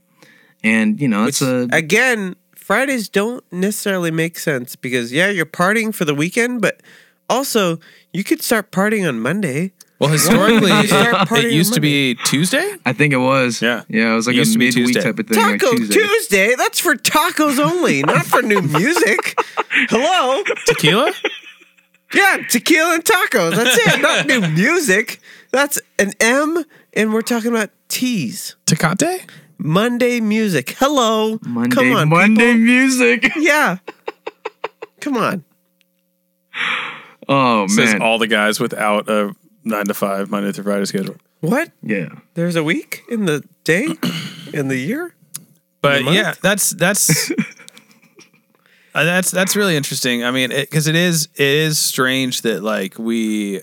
[0.64, 5.94] and you know it's a Again, Fridays don't necessarily make sense because yeah, you're partying
[5.94, 6.80] for the weekend, but
[7.28, 7.78] also
[8.12, 9.72] you could start partying on Monday.
[9.98, 12.76] Well, historically, it, it used to be Tuesday.
[12.84, 13.82] I think it was Yeah.
[13.88, 15.00] yeah it was like It used a to be midweek Tuesday.
[15.02, 15.38] type of thing.
[15.38, 15.94] like Taco Tuesday.
[15.94, 16.54] Tuesday.
[16.56, 19.34] That's for tacos only, not for new music.
[19.90, 20.42] Hello.
[20.66, 21.12] Tequila.
[22.14, 23.54] Yeah, tequila and tacos.
[23.56, 24.00] That's it.
[24.02, 25.20] Not new music.
[25.50, 28.56] That's an M, and we're talking about T's.
[28.66, 29.20] Tecate.
[29.62, 30.70] Monday music.
[30.78, 31.38] Hello.
[31.42, 32.64] Monday Come on, Monday people.
[32.64, 33.32] music.
[33.36, 33.78] Yeah.
[35.00, 35.44] Come on.
[37.28, 39.34] Oh Says man, all the guys without a
[39.64, 41.16] nine to five Monday through Friday schedule.
[41.40, 41.70] What?
[41.82, 42.08] yeah.
[42.34, 43.86] There's a week in the day,
[44.52, 45.14] in the year.
[45.80, 46.16] But month?
[46.16, 47.30] yeah, that's that's
[48.94, 50.24] uh, that's that's really interesting.
[50.24, 53.62] I mean, because it is it is strange that like we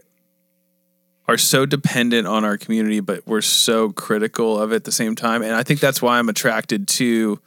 [1.29, 5.15] are so dependent on our community, but we're so critical of it at the same
[5.15, 5.41] time.
[5.41, 7.39] And I think that's why I'm attracted to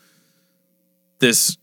[1.18, 1.56] this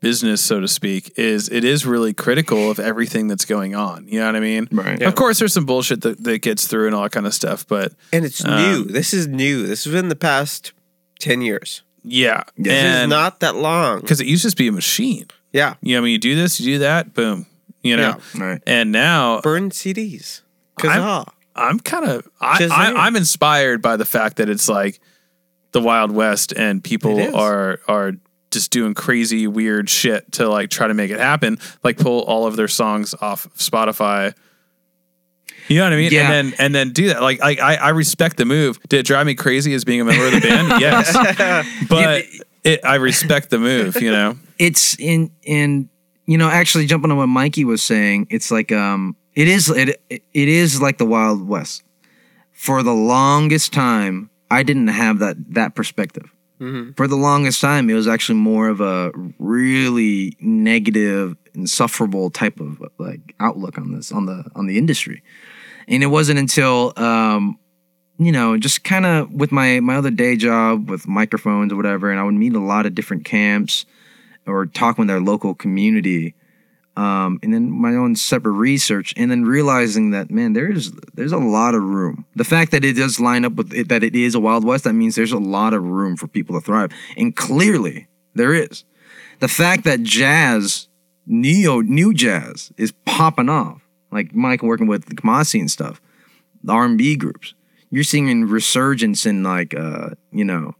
[0.00, 1.12] business, so to speak.
[1.16, 4.06] Is it is really critical of everything that's going on.
[4.08, 4.68] You know what I mean?
[4.70, 5.00] Right.
[5.02, 7.66] Of course, there's some bullshit that, that gets through and all that kind of stuff,
[7.66, 8.84] but And it's Um, new.
[8.84, 9.66] This is new.
[9.66, 10.72] This has been the past
[11.20, 11.82] 10 years.
[12.04, 14.00] yeah, This and is not that long.
[14.00, 15.26] because it used to just be a machine.
[15.52, 15.74] Yeah.
[15.82, 17.46] You know, I mean, you do this, you do that, boom.
[17.82, 18.60] You know, Right.
[18.66, 20.40] and now Burn CDs.
[20.78, 21.32] I'm- Kazaa.
[21.58, 25.00] I'm kind of I, I, I'm inspired by the fact that it's like
[25.72, 28.12] the Wild West and people are are
[28.50, 32.46] just doing crazy weird shit to like try to make it happen, like pull all
[32.46, 34.34] of their songs off Spotify.
[35.68, 36.12] You know what I mean?
[36.12, 36.30] Yeah.
[36.30, 37.22] And then and then do that.
[37.22, 38.78] Like I, I I respect the move.
[38.88, 40.68] Did it drive me crazy as being a member of the band?
[40.82, 41.88] Yes.
[41.88, 42.24] But
[42.64, 44.36] it, I respect the move, you know.
[44.58, 45.88] it's in in
[46.26, 50.00] you know actually jumping on what Mikey was saying, it's like um it is it
[50.10, 51.84] it is like the Wild West.
[52.52, 56.28] For the longest time, I didn't have that that perspective.
[56.94, 62.82] For the longest time, it was actually more of a really negative, insufferable type of
[62.96, 65.22] like outlook on this on the on the industry,
[65.86, 67.58] and it wasn't until um,
[68.18, 72.10] you know, just kind of with my my other day job with microphones or whatever,
[72.10, 73.84] and I would meet a lot of different camps
[74.46, 76.34] or talking with our local community,
[76.96, 81.38] um, and then my own separate research, and then realizing that man, there's there's a
[81.38, 82.24] lot of room.
[82.34, 84.84] The fact that it does line up with it, that it is a Wild West,
[84.84, 88.84] that means there's a lot of room for people to thrive, and clearly there is.
[89.40, 90.88] The fact that jazz,
[91.26, 96.00] neo new jazz, is popping off, like Mike working with Kamasi and stuff,
[96.64, 97.52] the R and B groups.
[97.90, 100.74] You're seeing a resurgence in like uh, you know,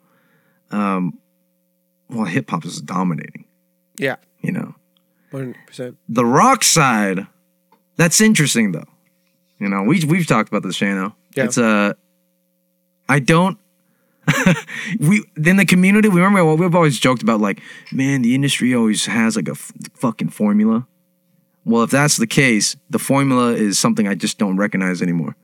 [0.70, 1.18] um,
[2.08, 3.44] well, hip hop is dominating.
[3.98, 4.74] Yeah, You know,
[5.36, 5.96] one hundred percent.
[6.08, 7.26] the rock side,
[7.96, 8.86] that's interesting though.
[9.58, 11.14] You know, we we've talked about this, Shano.
[11.34, 11.44] Yeah.
[11.44, 11.92] It's uh
[13.08, 13.58] I don't
[15.00, 17.60] we in the community, we remember what we've always joked about like,
[17.92, 20.86] man, the industry always has like a f- fucking formula.
[21.64, 25.36] Well, if that's the case, the formula is something I just don't recognize anymore.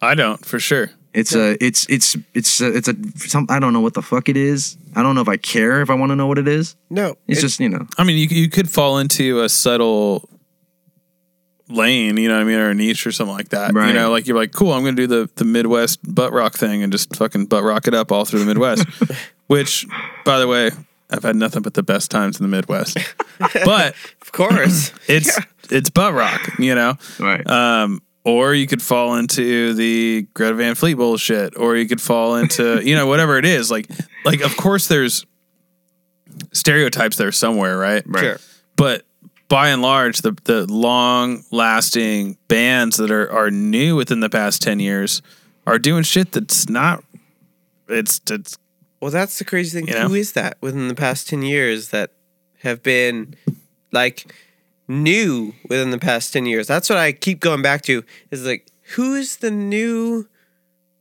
[0.00, 0.90] I don't for sure.
[1.12, 2.94] It's a, it's, it's, it's, a, it's a,
[3.28, 4.76] some, I don't know what the fuck it is.
[4.94, 6.76] I don't know if I care if I want to know what it is.
[6.88, 10.28] No, It's it- just, you know, I mean, you you could fall into a subtle
[11.68, 13.72] lane, you know what I mean, or a niche or something like that.
[13.74, 13.88] Right.
[13.88, 16.54] You know, like you're like, cool, I'm going to do the the Midwest butt rock
[16.54, 18.84] thing and just fucking butt rock it up all through the Midwest.
[19.46, 19.86] Which,
[20.24, 20.70] by the way,
[21.10, 22.98] I've had nothing but the best times in the Midwest.
[23.38, 24.92] but of course.
[25.08, 25.38] it's
[25.70, 26.94] it's butt rock, you know.
[27.18, 27.44] right.
[27.48, 28.00] Um,
[28.30, 32.80] or you could fall into the Greta Van Fleet bullshit, or you could fall into
[32.84, 33.70] you know whatever it is.
[33.70, 33.88] Like,
[34.24, 35.26] like of course there's
[36.52, 38.04] stereotypes there somewhere, right?
[38.16, 38.38] Sure.
[38.76, 39.04] But
[39.48, 44.62] by and large, the the long lasting bands that are are new within the past
[44.62, 45.22] ten years
[45.66, 47.04] are doing shit that's not.
[47.88, 48.58] It's it's
[49.00, 49.88] Well, that's the crazy thing.
[49.88, 50.08] You know?
[50.08, 52.12] Who is that within the past 10 years that
[52.62, 53.34] have been
[53.92, 54.34] like
[54.90, 56.66] new within the past 10 years?
[56.66, 58.66] That's what I keep going back to is like,
[58.96, 60.28] who is the new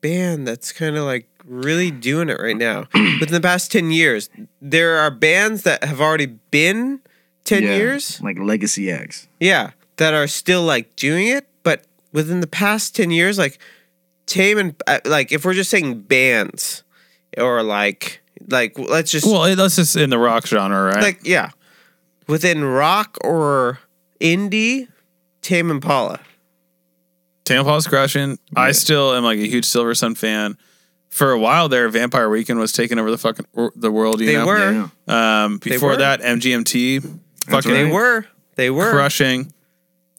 [0.02, 2.88] band that's kind of like really doing it right now?
[2.94, 4.30] within the past 10 years,
[4.62, 7.02] there are bands that have already been
[7.46, 8.22] 10 Yeah, years.
[8.22, 9.28] Like Legacy X.
[9.40, 11.84] Yeah, that are still like doing it, but
[12.14, 13.60] within the past 10 years like
[14.26, 16.84] Tame and uh, like if we're just saying bands
[17.38, 21.02] or like like let's just well, let's just in the rock genre, right?
[21.02, 21.50] like yeah.
[22.30, 23.80] Within rock or
[24.22, 24.88] indie,
[25.42, 26.20] Tame Impala.
[27.44, 28.38] Tame Impala's crushing.
[28.56, 30.58] I still am like a huge Silver Sun fan.
[31.10, 34.20] For a while there, Vampire Weekend was taking over the fucking wor- the world.
[34.22, 34.46] You They know?
[34.46, 34.90] were.
[35.08, 35.44] Yeah.
[35.46, 35.98] Um, before were.
[35.98, 37.02] that, MGMT
[37.50, 38.26] fucking They were.
[38.56, 38.92] They were.
[38.92, 39.52] crushing.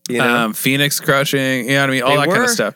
[0.08, 0.36] You know?
[0.46, 1.66] Um, Phoenix crushing.
[1.68, 2.02] You know what I mean?
[2.02, 2.74] All They that kind of stuff.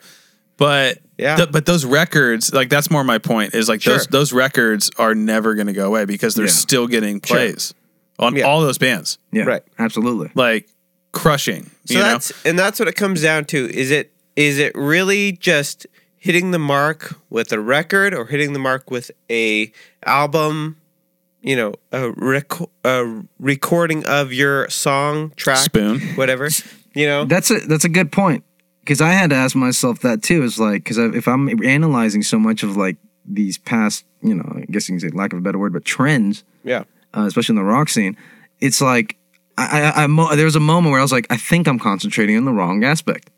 [0.55, 1.35] But Yeah.
[1.35, 3.53] th- but those records, like that's more my point.
[3.53, 4.07] Is like those Sure.
[4.11, 6.51] those records are never going to go away because they're Yeah.
[6.51, 7.73] still getting plays
[8.19, 8.43] on Yeah.
[8.45, 9.17] all those bands.
[9.31, 9.43] Yeah.
[9.43, 9.63] Right.
[9.79, 10.31] Absolutely.
[10.35, 10.69] Like
[11.11, 11.71] crushing.
[11.85, 12.05] So you know?
[12.05, 13.69] that's and that's what it comes down to.
[13.73, 15.85] Is it is it really just
[16.17, 19.71] hitting the mark with a record or hitting the mark with a
[20.05, 20.77] album?
[21.41, 22.51] You know, a, rec-
[22.83, 25.99] a recording of your song track, Spoon.
[26.15, 26.49] whatever.
[26.95, 28.43] You know, That's a that's a good point
[28.79, 30.41] because I had to ask myself that too.
[30.43, 34.61] Is like because if I'm analyzing so much of like these past, you know, I
[34.71, 36.85] guess you can say lack of a better word, but trends, yeah,
[37.15, 38.15] uh, especially in the rock scene,
[38.59, 39.17] it's like
[39.57, 41.79] I, I, I mo- there was a moment where I was like, I think I'm
[41.79, 43.29] concentrating on the wrong aspect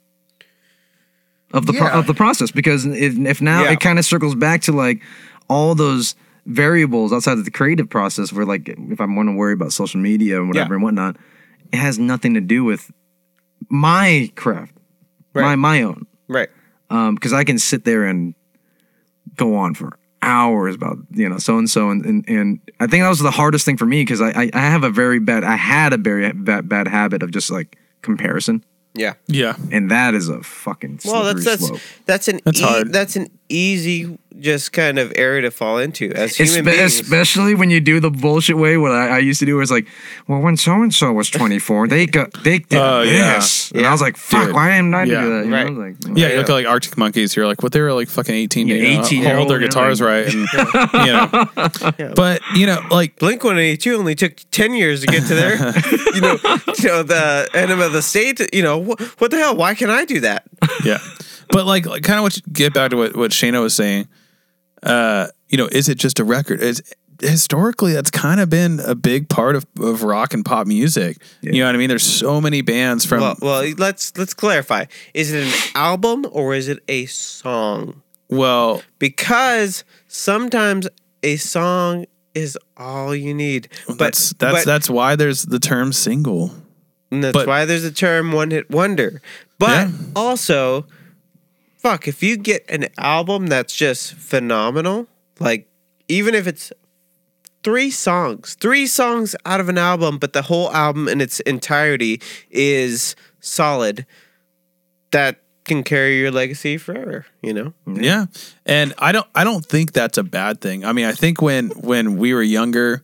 [1.53, 3.71] of the pro- of the process because if, if now Yeah.
[3.73, 5.01] it kind of circles back to like
[5.49, 6.15] all those
[6.45, 9.99] variables outside of the creative process where like if I'm want to worry about social
[9.99, 10.75] media and whatever Yeah.
[10.75, 11.17] and whatnot,
[11.71, 12.91] it has nothing to do with
[13.69, 14.73] my craft,
[15.33, 15.55] my Right.
[15.55, 16.49] my own right.
[16.89, 18.33] because I can sit there and
[19.35, 19.97] go on for
[20.27, 23.31] hours about you know so and so and and and I think that was the
[23.31, 25.97] hardest thing for me because I, I I have a very bad I had a
[25.97, 28.63] very bad bad habit of just like comparison
[28.95, 29.13] Yeah.
[29.27, 29.55] yeah.
[29.71, 31.79] and that is a fucking Well, that's that's slope.
[32.05, 32.91] that's an That's e- hard.
[32.93, 36.99] that's an easy just kind of area to fall into as human Espe- beings.
[36.99, 38.77] especially when you do the bullshit way.
[38.77, 39.87] What I, I used to do was like,
[40.27, 43.35] well, when so and so was twenty four, they got they did Oh, yeah.
[43.35, 43.89] this, and Yeah.
[43.89, 44.53] I was like, fuck, Dude.
[44.55, 45.21] why am I not Yeah.
[45.21, 45.45] do that?
[45.45, 45.73] You know, Right.
[45.73, 46.31] like, Yeah, Yeah.
[46.33, 47.35] you look at like Arctic Monkeys.
[47.35, 47.71] You're like, what?
[47.71, 48.67] They were like fucking 18.
[48.67, 50.47] Yeah, to, you know, 18 hold year old, their yeah, guitars like- right, and
[51.97, 52.13] you know.
[52.15, 55.33] But you know, like Blink One Eighty Two only took ten years to get to
[55.35, 55.55] there.
[56.13, 56.37] you know,
[56.77, 58.39] you know the enema of the state.
[58.53, 59.55] You know what, what the hell?
[59.55, 60.43] Why can't I do that?
[60.83, 60.99] yeah
[61.51, 64.07] but like, like kind of what you get back to what what Shana was saying
[64.83, 66.81] uh you know is it just a record is
[67.19, 71.53] historically that's kind of been a big part of, of rock and pop music you
[71.53, 74.85] know what i mean there's so many bands from Well, well, let's let's clarify.
[75.15, 78.03] Is it an album or is it a song?
[78.29, 80.87] well Because sometimes
[81.23, 83.67] a song is all you need.
[83.87, 86.51] But that's that's but, that's why there's the term single
[87.09, 89.21] and that's but- why there's a term one hit wonder.
[89.57, 89.91] But Yeah.
[90.15, 90.85] also,
[91.87, 95.07] fuck, if you get an album that's just phenomenal,
[95.39, 95.69] like
[96.09, 96.73] even if it's
[97.63, 102.21] three songs, three songs out of an album, but the whole album in its entirety
[102.51, 104.05] is solid.
[105.11, 107.25] That can carry your legacy forever.
[107.41, 107.73] You know.
[107.85, 108.25] Yeah.
[108.65, 110.83] And I don't I don't think that's a bad thing.
[110.83, 113.03] I mean, I think when when we were younger,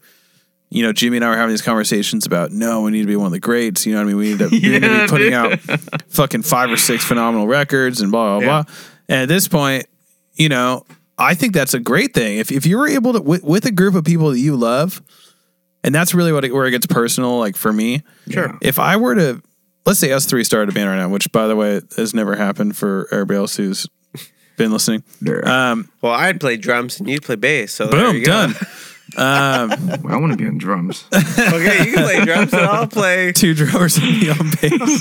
[0.74, 3.16] you know, Jimmy and I were having these conversations about no, we need to be
[3.16, 3.86] one of the greats.
[3.86, 4.18] You know what I mean?
[4.18, 5.34] We need to, we need to be putting dude.
[5.34, 5.60] out
[6.10, 8.64] fucking five or six phenomenal records and blah blah Yeah.
[8.64, 8.74] blah.
[9.10, 9.86] And at this point,
[10.36, 10.86] you know,
[11.18, 12.38] I think that's a great thing.
[12.40, 15.02] If if you were able to with, with a group of people that you love,
[15.84, 17.38] and that's really what it, where it gets personal.
[17.38, 18.58] Like for me, Sure.
[18.62, 19.42] if I were to,
[19.86, 22.36] let's say us three started a band right now, which by the way has never
[22.36, 23.86] happened for everybody else who's
[24.58, 25.04] been listening.
[25.44, 27.74] Um, Well, I'd play drums and you'd play bass.
[27.74, 28.32] So there boom, you go.
[28.32, 28.56] done.
[29.16, 29.72] Um,
[30.08, 31.06] I want to be on drums.
[31.14, 33.32] okay, you can play drums and I'll play.
[33.36, 34.98] two drummers and me on bass.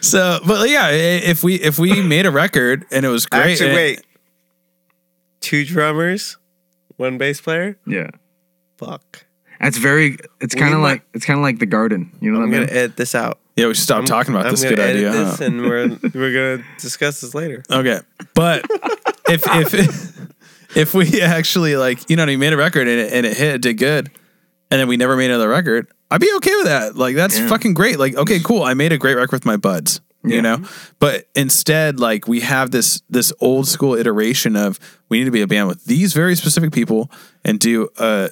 [0.06, 3.74] so, but yeah, if we if we made a record and it was great, Actually,
[3.74, 4.02] wait.
[5.40, 6.36] Two drummers,
[6.96, 7.78] one bass player.
[7.86, 8.10] Yeah.
[8.76, 9.24] Fuck.
[9.60, 10.18] That's very.
[10.40, 12.12] It's kind of like it's kind of like the garden.
[12.20, 12.70] You know I'm what I mean?
[12.70, 13.38] edit this out.
[13.56, 14.62] yeah, we should stop talking about I'm this.
[14.62, 15.10] Good idea.
[15.10, 15.44] This huh?
[15.46, 17.62] and we're we're gonna discuss this later.
[17.70, 18.00] Okay,
[18.34, 18.64] but
[19.28, 20.17] if if
[20.76, 23.54] if we actually like you know we made a record and it, and it hit,
[23.56, 24.10] it did good,
[24.70, 26.96] and then we never made another record, I'd be okay with that.
[26.96, 27.48] Like that's Yeah.
[27.48, 27.98] fucking great.
[27.98, 30.00] Like okay, cool, I made a great record with my buds.
[30.24, 30.36] Yeah.
[30.36, 30.58] You know,
[30.98, 35.42] but instead, like we have this this old school iteration of we need to be
[35.42, 37.10] a band with these very specific people
[37.44, 38.30] and do a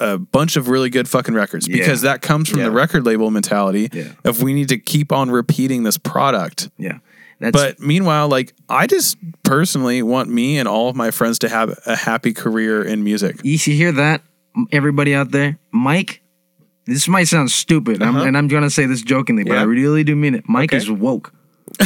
[0.00, 3.88] a bunch of really good fucking records because that comes from the record label mentality
[3.92, 4.12] Yeah.
[4.24, 6.70] of we need to keep on repeating this product.
[6.76, 6.98] Yeah.
[7.42, 11.48] That's But meanwhile, like I just personally want me and all of my friends to
[11.48, 13.40] have a happy career in music.
[13.42, 14.22] you see hear that
[14.70, 16.20] everybody out there, Mike.
[16.86, 19.66] This might sound stupid, I'm, and I'm gonna say this jokingly, but I Uh-huh.
[19.66, 20.44] Really do mean it.
[20.48, 20.78] Mike Okay.
[20.78, 21.32] is woke.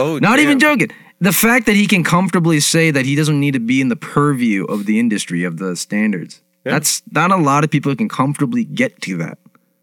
[0.00, 0.44] Oh, Not damn.
[0.44, 0.90] even joking.
[1.20, 3.96] The fact that he can comfortably say that he doesn't need to be in the
[3.96, 6.40] purview of the industry of the standards.
[6.62, 9.38] That's not a lot of people can comfortably get to that.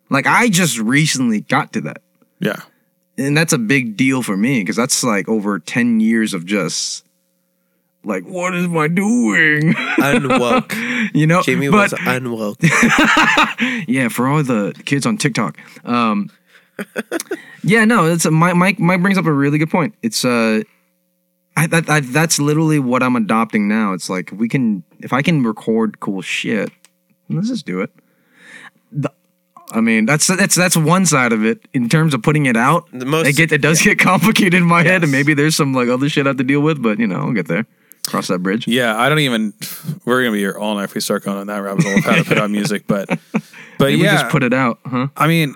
[0.10, 2.02] Like I just recently got to that.
[2.40, 2.62] Yeah.
[3.18, 7.06] And that's a big deal for me because that's like over 10 years of just
[8.04, 9.74] like what is my I doing?
[9.74, 11.14] unwoke.
[11.14, 11.42] you know?
[11.42, 12.58] Jamie but was unwoke.
[13.88, 15.58] yeah, for all the kids on TikTok.
[15.86, 16.30] Um
[17.64, 19.96] Yeah, no, it's a, Mike, Mike Mike brings up a really good point.
[20.02, 20.62] It's uh
[21.58, 23.94] I, that, I, that's literally what I'm adopting now.
[23.94, 26.70] It's like we can, if I can record cool shit,
[27.30, 27.92] let's just do it.
[28.92, 29.12] The,
[29.72, 31.60] I mean, that's that's that's one side of it.
[31.74, 34.64] In terms of putting it out, The most- it, get, it does get complicated in
[34.64, 36.82] my head, and maybe there's some like other shit I have to deal with.
[36.82, 37.66] But you know, I'll get there.
[38.08, 38.68] Cross that bridge.
[38.68, 38.96] Yeah.
[38.96, 39.54] I don't even
[40.06, 42.04] we're gonna be here all night if we start going on that rabbit hole of
[42.04, 42.86] how to put out music.
[42.86, 43.20] But but
[43.80, 44.14] Maybe yeah.
[44.22, 45.08] just put it out, huh?
[45.18, 45.56] I mean,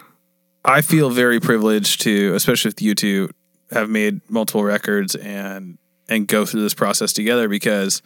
[0.65, 3.29] I feel very privileged to, especially with you two,
[3.71, 8.01] have made multiple records and and go through this process together because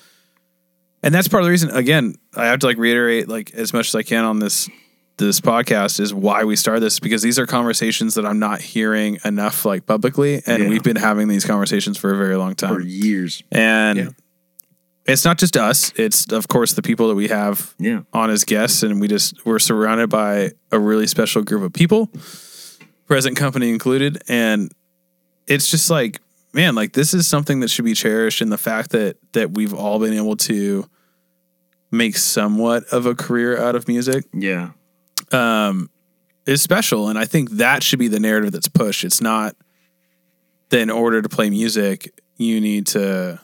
[1.02, 3.88] and that's part of the reason again, I have to like reiterate like as much
[3.88, 4.70] as I can on this
[5.18, 9.20] this podcast is why we started this because these are conversations that I'm not hearing
[9.24, 10.70] enough like publicly and Yeah.
[10.70, 12.74] we've been having these conversations for a very long time.
[12.76, 13.44] For years.
[13.52, 14.08] And Yeah.
[15.06, 18.02] it's not just us, it's of course the people that we have Yeah.
[18.12, 22.10] on as guests and we just we're surrounded by a really special group of people,
[23.08, 24.22] present company included.
[24.28, 24.72] And
[25.46, 26.22] it's just like,
[26.54, 29.74] man, like this is something that should be cherished and the fact that that we've
[29.76, 30.90] all been able to
[31.92, 34.70] make somewhat of a career out of music Yeah.
[35.34, 35.90] Um,
[36.46, 39.04] is special, and I think that should be the narrative that's pushed.
[39.04, 39.56] It's not
[40.70, 43.40] that in order to play music, you need to,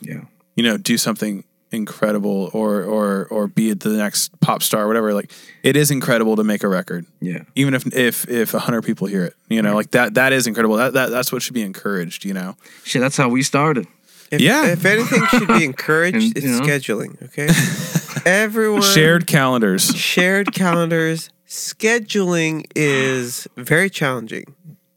[0.00, 0.22] Yeah.
[0.54, 5.12] you know, do something incredible or or or be the next pop star, or whatever.
[5.12, 5.32] Like
[5.64, 7.40] it is incredible to make a record, Yeah.
[7.56, 9.34] even if if if a hundred people hear it.
[9.48, 10.76] You know, like that that is incredible.
[10.76, 12.24] That that that's what should be encouraged.
[12.24, 13.86] You know, Shit, that's how we started.
[14.30, 14.66] If, Yeah.
[14.66, 16.60] If anything should be encouraged, And, it's know.
[16.60, 17.20] scheduling.
[17.24, 17.48] Okay.
[18.24, 19.94] Everyone shared calendars.
[19.94, 21.30] shared calendars.
[21.46, 24.44] Scheduling is very challenging.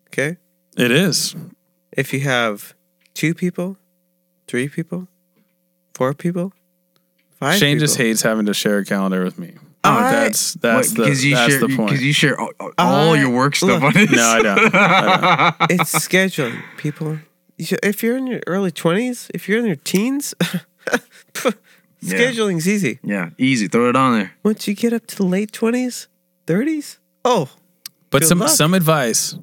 [0.07, 0.37] Okay.
[0.77, 1.35] It is.
[1.91, 2.73] If you have
[3.13, 3.77] two people,
[4.47, 5.07] three people,
[5.93, 6.53] four people,
[7.39, 7.59] five.
[7.59, 7.87] Shane people.
[7.87, 9.53] just hates having to share a calendar with me.
[9.83, 11.89] Oh, I- that's that's the Because you that's share the point.
[11.89, 14.11] because you share all, all I- your work stuff look, on it.
[14.11, 14.75] no, I don't.
[14.75, 15.71] I don't.
[15.81, 17.19] it's scheduling, people.
[17.57, 20.33] If you're in your early twenties, if you're in your teens,
[22.01, 22.99] scheduling's easy.
[23.03, 23.67] Yeah, easy.
[23.67, 24.31] Throw it on there.
[24.43, 26.07] Once you get up to the late twenties,
[26.47, 27.49] thirties, oh,
[28.09, 28.49] But Good some luck.
[28.49, 29.35] some advice: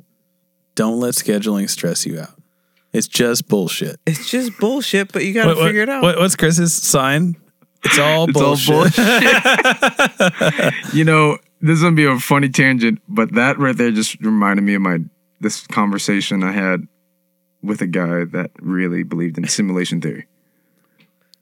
[0.74, 2.30] don't let scheduling stress you out.
[2.92, 4.00] It's just bullshit.
[4.06, 5.12] it's just bullshit.
[5.12, 6.02] But you got to What- what- figure it out.
[6.02, 7.36] what- what's Chris's sign?
[7.84, 8.96] It's all It's all bullshit.
[8.96, 10.74] bullshit.
[10.94, 14.62] you know, this is gonna be a funny tangent, but that right there just reminded
[14.62, 14.98] me of my
[15.40, 16.86] this conversation I had
[17.62, 20.26] with a guy that really believed in simulation theory.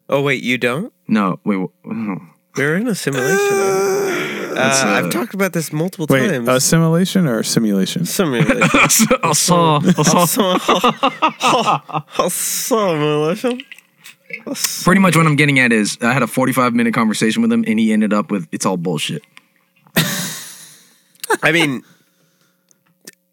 [0.08, 0.92] Oh wait, you don't?
[1.08, 1.58] No, wait.
[1.84, 2.16] wh-.
[2.56, 3.36] We're in a simulation.
[3.36, 6.46] Uh, That's, uh, I've talked about this multiple Wait, times.
[6.48, 8.04] assimilation or simulation?
[8.06, 8.62] simulation.
[8.72, 9.80] I saw.
[9.82, 9.92] I
[12.28, 12.28] saw.
[12.28, 13.60] simulation.
[14.84, 17.64] Pretty much what I'm getting at is I had a 45 minute conversation with him,
[17.66, 19.22] and he ended up with it's all bullshit.
[21.42, 21.82] I mean,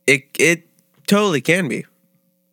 [0.07, 0.67] it it
[1.07, 1.85] totally can be.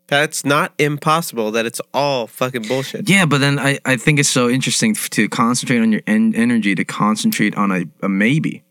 [0.09, 1.51] That's not impossible.
[1.53, 3.09] That it's all fucking bullshit.
[3.09, 6.75] Yeah, but then I, I think it's so interesting to concentrate on your en- energy
[6.75, 8.65] to concentrate on a, a maybe.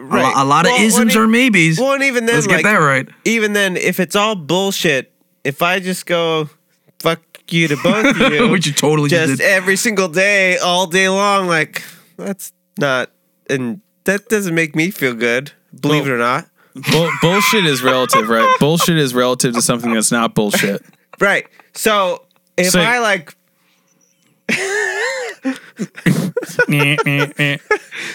[0.00, 0.04] A,
[0.36, 1.78] a lot of isms are maybes.
[1.78, 3.08] Well, and even then, Let's like, get that right.
[3.24, 5.12] even then, if it's all bullshit,
[5.44, 6.48] if I just go
[7.00, 7.20] fuck
[7.50, 9.46] you to both of you, Which you totally just just did.
[9.50, 11.82] every single day, all day long, like
[12.16, 13.10] that's not,
[13.50, 15.52] and that doesn't make me feel good.
[15.80, 16.48] Believe it or not,
[16.90, 18.48] Bull- bullshit is relative, right?
[18.60, 20.82] Bullshit is relative to something that's not bullshit.
[21.20, 21.46] right?
[21.74, 22.24] So
[22.56, 23.34] if So- I like,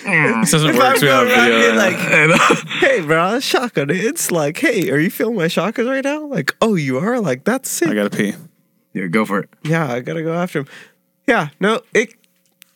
[0.04, 0.86] this doesn't work.
[0.86, 1.60] I'm so we going around video.
[1.60, 1.96] being like,
[2.80, 3.90] hey, bro, shotgun.
[3.90, 6.26] It's like, hey, are you feeling my shotgun right now?
[6.26, 7.20] Like, oh, you are.
[7.20, 7.90] Like, that's sick.
[7.90, 8.34] I gotta pee.
[8.94, 9.50] Yeah, go for it.
[9.64, 10.68] Yeah, I gotta go after him.
[11.28, 12.14] Yeah, no, it.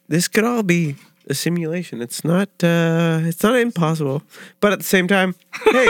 [0.07, 0.95] This could all be
[1.29, 2.01] a simulation.
[2.01, 2.49] It's not.
[2.63, 4.21] uh It's not impossible,
[4.59, 5.87] but at the same time, hey,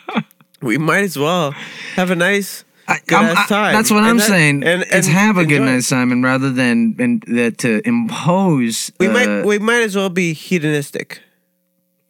[0.62, 1.52] we might as well
[1.96, 2.64] have a nice.
[2.88, 3.72] I, I- time.
[3.74, 4.64] that's what And I'm that- saying.
[4.64, 5.64] and- and have a good it.
[5.64, 8.90] night, Simon, rather than and that to impose.
[8.98, 9.44] We uh, might.
[9.46, 11.20] We might as well be hedonistic.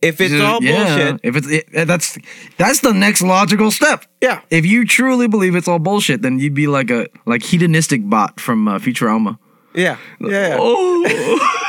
[0.01, 2.19] If it's uh, all yeah, bullshit, If it's it, that's
[2.57, 4.05] that's the next logical step.
[4.21, 4.41] yeah.
[4.51, 8.41] If you truly believe it's all bullshit, then you'd be like a like hedonistic bot
[8.41, 9.39] from uh, Futurama.
[9.75, 10.57] Yeah, yeah.
[10.59, 11.05] Oh,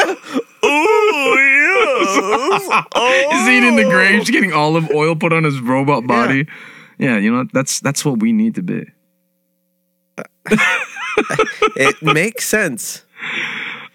[2.95, 6.47] Oh, is he in the grave, just getting olive oil put on his robot body?
[6.97, 8.85] Yeah, you know that's that's what we need to be.
[10.17, 10.23] Uh,
[11.75, 13.03] it makes sense.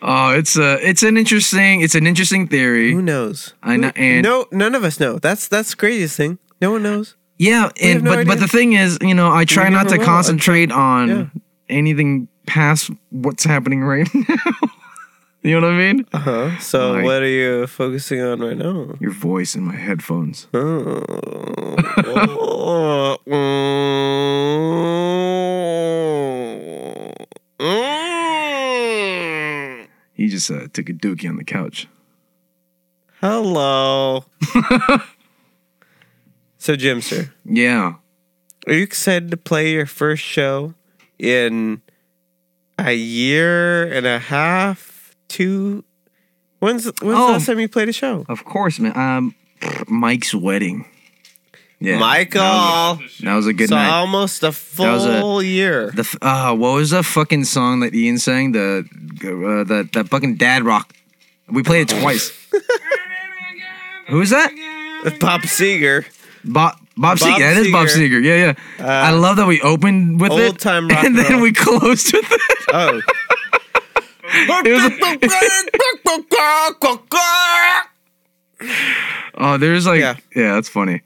[0.01, 2.93] Oh, it's a it's an interesting it's an interesting theory.
[2.93, 3.55] Who knows?
[3.63, 5.19] I know, and- no, none of us know.
[5.19, 6.39] That's that's the craziest thing.
[6.61, 7.17] No one knows.
[7.39, 10.05] Yeah, and no but but the thing is, you know, I try not to will.
[10.05, 11.27] concentrate on Yeah.
[11.69, 14.37] anything past what's happening right now.
[15.49, 16.07] You know what I mean?
[16.13, 16.59] Uh huh.
[16.59, 18.95] So Like- what are you focusing on right now?
[19.01, 20.47] Your voice in my headphones.
[20.53, 21.03] Oh.
[28.49, 29.87] Mm.
[30.15, 31.87] He just uh, took a dookie on the couch.
[33.21, 34.25] Hello.
[36.59, 37.95] so, Jimster, Yeah.
[38.67, 40.75] are you excited to play your first show
[41.19, 41.83] in
[42.79, 44.88] a year and a half?
[45.29, 45.85] Two?
[46.61, 47.33] When's when's the Oh.
[47.33, 48.25] last time you played a show?
[48.29, 48.97] Of course, man.
[48.97, 49.35] Um,
[49.87, 50.87] Mike's wedding.
[51.81, 52.41] Yeah, Michael.
[53.23, 53.89] that was a good so night.
[53.89, 55.93] almost a was a- full year.
[55.95, 58.51] The f- uh, what was the fucking song that Ian sang?
[58.51, 58.79] The
[59.23, 60.93] uh, that that fucking dad rock.
[61.49, 62.33] We played it twice.
[64.09, 64.51] Who is that?
[65.21, 66.05] Bob Seger.
[66.45, 67.39] Bob Bob, Bob Seger.
[67.39, 68.09] That is Bob Seger.
[68.21, 68.25] Seger.
[68.25, 69.07] Yeah, yeah.
[69.07, 72.13] I love that we opened with it, old time rock and and then we closed
[72.13, 72.41] with it.
[72.73, 73.01] Oh.
[79.41, 80.17] Oh, there's like, Yeah.
[80.35, 81.03] yeah, that's funny.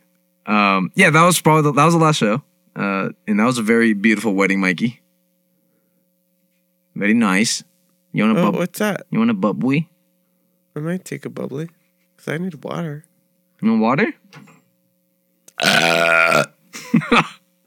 [0.46, 2.42] Um, yeah, that was probably the, that was the last show,
[2.74, 5.00] uh, and that was a very beautiful wedding, Mikey.
[6.94, 7.62] Very nice.
[8.12, 8.56] You want a oh, bub?
[8.56, 9.06] what's that?
[9.10, 9.88] You want a bubbly?
[10.74, 11.68] I might take a bubbly
[12.16, 13.04] because I need water.
[13.60, 14.12] You want water?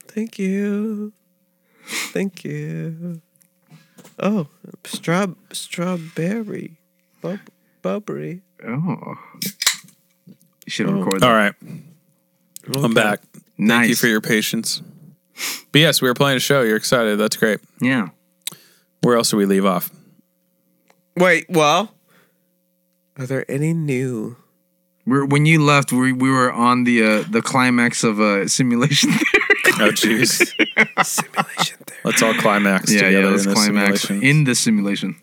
[0.08, 1.12] Thank you.
[1.86, 3.22] Thank you.
[4.18, 4.48] Oh,
[4.84, 6.78] straw strawberry,
[7.20, 7.38] Bub,
[7.82, 8.42] bubbery.
[8.66, 9.14] Oh,
[10.24, 10.32] you
[10.68, 10.98] should have Oh.
[10.98, 11.28] recorded that.
[11.28, 11.54] All right,
[12.82, 13.20] I'm back.
[13.58, 13.78] Nice.
[13.80, 14.82] Thank you for your patience.
[15.72, 16.62] But yes, we were playing a show.
[16.62, 17.18] You're excited.
[17.18, 17.60] That's great.
[17.80, 18.08] Yeah.
[19.02, 19.90] Where else do we leave off?
[21.16, 21.92] Wait, well,
[23.18, 24.36] are there any new?
[25.06, 29.10] We're, when you left, we, we were on the uh, the climax of a simulation
[29.12, 29.45] theory.
[29.80, 30.52] Oh, jeez.
[31.04, 31.96] Simulation there.
[32.04, 34.28] Let's all climax yeah, together yeah, let's in this climax simulation.
[34.38, 35.16] in the simulation.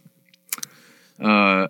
[1.19, 1.67] Uh,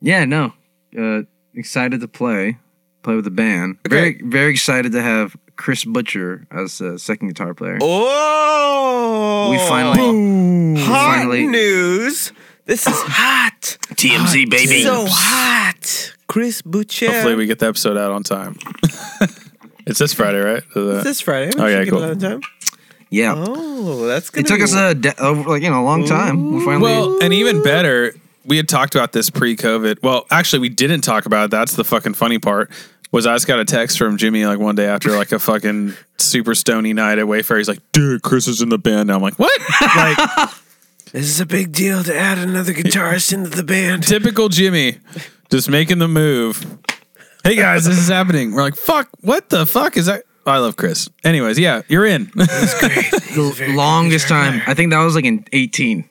[0.00, 0.52] yeah, no,
[0.98, 1.22] uh,
[1.54, 2.58] excited to play,
[3.02, 3.78] play with the band.
[3.88, 7.78] Very, very excited to have Chris Butcher as a second guitar player.
[7.82, 12.32] Oh, We finally- hot finally- news.
[12.66, 13.76] This is hot.
[13.92, 14.82] TMZ baby.
[14.84, 16.14] So hot.
[16.28, 17.12] Chris Butcher.
[17.12, 18.56] Hopefully, we get the episode out on time.
[19.86, 20.62] it's this Friday, right?
[20.74, 21.52] Uh, this Friday.
[21.56, 22.02] We Oh, yeah, cool.
[22.02, 22.40] it time.
[23.10, 24.44] yeah, Oh, that's good.
[24.44, 26.52] it took us a de- over like you know a long time.
[26.54, 26.82] We finally.
[26.82, 28.14] Well, and even better,
[28.44, 30.02] we had talked about this pre-COVID.
[30.02, 31.50] Well, actually, we didn't talk about it.
[31.50, 32.70] That's the fucking funny part.
[33.12, 35.94] Was I just got a text from Jimmy like one day after like a fucking
[36.18, 37.58] super stony night at Wayfarer.
[37.58, 39.52] He's like, "Dude, Chris is in the band now." I'm like, "What?"
[39.96, 40.50] like,
[41.12, 44.02] This is a big deal to add another guitarist into the band.
[44.02, 44.98] Typical Jimmy,
[45.48, 46.76] just making the move.
[47.44, 48.52] Hey guys, this is happening.
[48.52, 50.22] We're like, fuck, what the fuck is that?
[50.46, 51.08] I love Chris.
[51.24, 52.26] Anyways, yeah, you're in.
[53.34, 54.62] The longest time.
[54.66, 56.08] I think that was like in 18.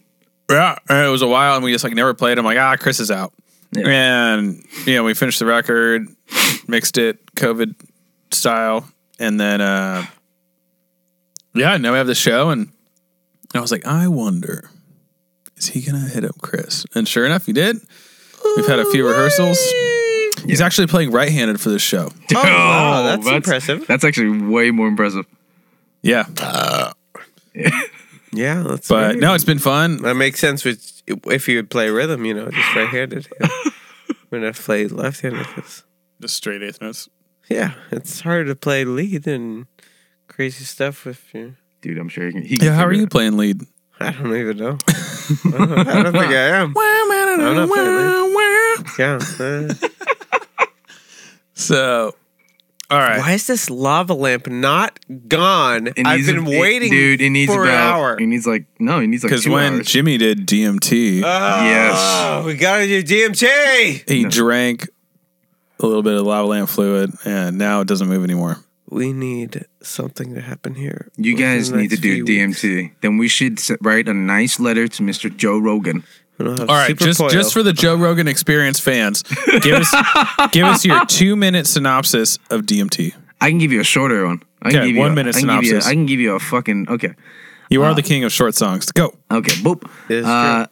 [0.52, 2.38] yeah, and it was a while, and we just like never played.
[2.38, 3.34] I'm like, ah, Chris is out,
[3.72, 3.88] Yeah.
[3.88, 6.08] and you know, we finished the record,
[6.68, 7.76] mixed it COVID
[8.32, 8.88] style,
[9.20, 10.06] and then uh
[11.56, 12.70] yeah, now we have the show, and
[13.56, 14.70] I was like, I wonder,
[15.56, 16.86] is he gonna hit up Chris?
[16.94, 17.78] And sure enough, he did.
[18.58, 19.58] We've had a few rehearsals.
[20.46, 22.10] He's actually playing right-handed for this show.
[22.36, 23.86] Oh, wow, that's impressive.
[23.88, 25.26] That's actually way more impressive.
[26.02, 26.26] Yeah,
[28.34, 29.98] Yeah, that's but very- no, it's been fun.
[30.02, 30.66] that makes sense.
[30.66, 33.28] With if you would play rhythm, you know, just right-handed.
[33.40, 33.48] Yeah.
[34.32, 35.46] We're gonna play left-handed.
[35.46, 35.84] 'cause-
[36.20, 37.08] Just straight eighth notes.
[37.50, 39.68] yeah, it's hard to play lead and
[40.28, 41.56] crazy stuff with you.
[41.82, 42.42] Dude, I'm sure he can.
[42.42, 43.62] He can Yeah, how are figure you it playing lead?
[44.00, 44.78] I don't even know.
[44.90, 46.74] I don't, I don't think I am.
[46.76, 48.86] I'm not playing lead.
[48.98, 49.20] Yeah.
[49.40, 49.74] uh,
[51.54, 52.16] So,
[52.90, 53.20] all right.
[53.20, 55.88] why is this lava lamp not gone?
[55.88, 57.22] It I've needs been a- it- waiting, dude.
[57.22, 57.74] It needs for about.
[57.74, 58.18] an hour.
[58.20, 59.00] He needs like no.
[59.00, 59.88] He needs like Because two when hours.
[59.88, 62.46] Jimmy did DMT, Oh, Yes.
[62.46, 64.04] we gotta do DMT.
[64.10, 64.90] he drank
[65.80, 68.58] a little bit of lava lamp fluid, and now it doesn't move anymore.
[68.90, 71.10] We need something to happen here.
[71.18, 72.62] you within guys the need to next do few weeks.
[72.62, 72.92] DMT.
[73.02, 75.36] Then we should s- write a nice letter to Mr.
[75.36, 76.04] Joe Rogan.
[76.38, 77.30] We don't have All right, super just coil.
[77.30, 79.24] just for the Joe Rogan Experience fans,
[79.62, 79.94] give us
[80.52, 83.14] give us your two minute synopsis of DMT.
[83.40, 84.42] I can give you a shorter one.
[84.62, 85.88] I can Okay, give you one a- minute I can give you a- synopsis.
[85.92, 87.14] I can give you a fucking okay.
[87.70, 88.92] You Uh, are the king of short songs.
[88.92, 89.14] Go.
[89.32, 89.88] Okay, boop.
[90.10, 90.68] It's Uh,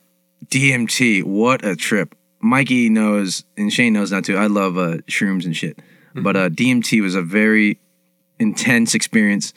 [0.49, 2.16] DMT, what a trip.
[2.41, 4.36] Mikey knows, and Shane knows now too.
[4.38, 5.80] I love uh, shrooms and shit.
[6.16, 7.80] But uh, DMT was a very
[8.39, 9.53] intense experience.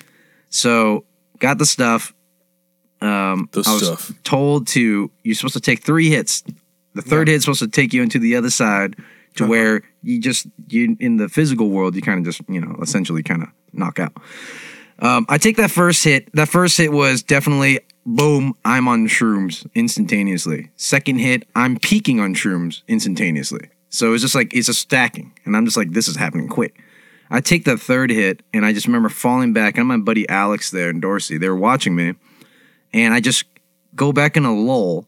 [0.50, 1.04] So,
[1.40, 2.12] got the stuff.
[3.04, 4.12] Um, The I was stuff.
[4.24, 6.42] told to, you're supposed to take three hits.
[6.94, 8.96] The third hit's supposed to take you into the other side
[9.36, 12.76] to where you just, you in the physical world, you kind of just, you know,
[12.80, 14.12] essentially kind of knock out.
[15.00, 16.30] Um, I take that first hit.
[16.34, 18.54] That first hit was definitely boom.
[18.64, 20.70] I'm on shrooms instantaneously.
[20.76, 23.70] Second hit, I'm peaking on shrooms instantaneously.
[23.88, 26.80] So it's just like it's a stacking, and I'm just like, this is happening quick.
[27.30, 29.78] I take that third hit, and I just remember falling back.
[29.78, 32.14] And my buddy Alex there and Dorsey, they were watching me,
[32.94, 33.44] and I just
[33.94, 35.06] go back in a lull.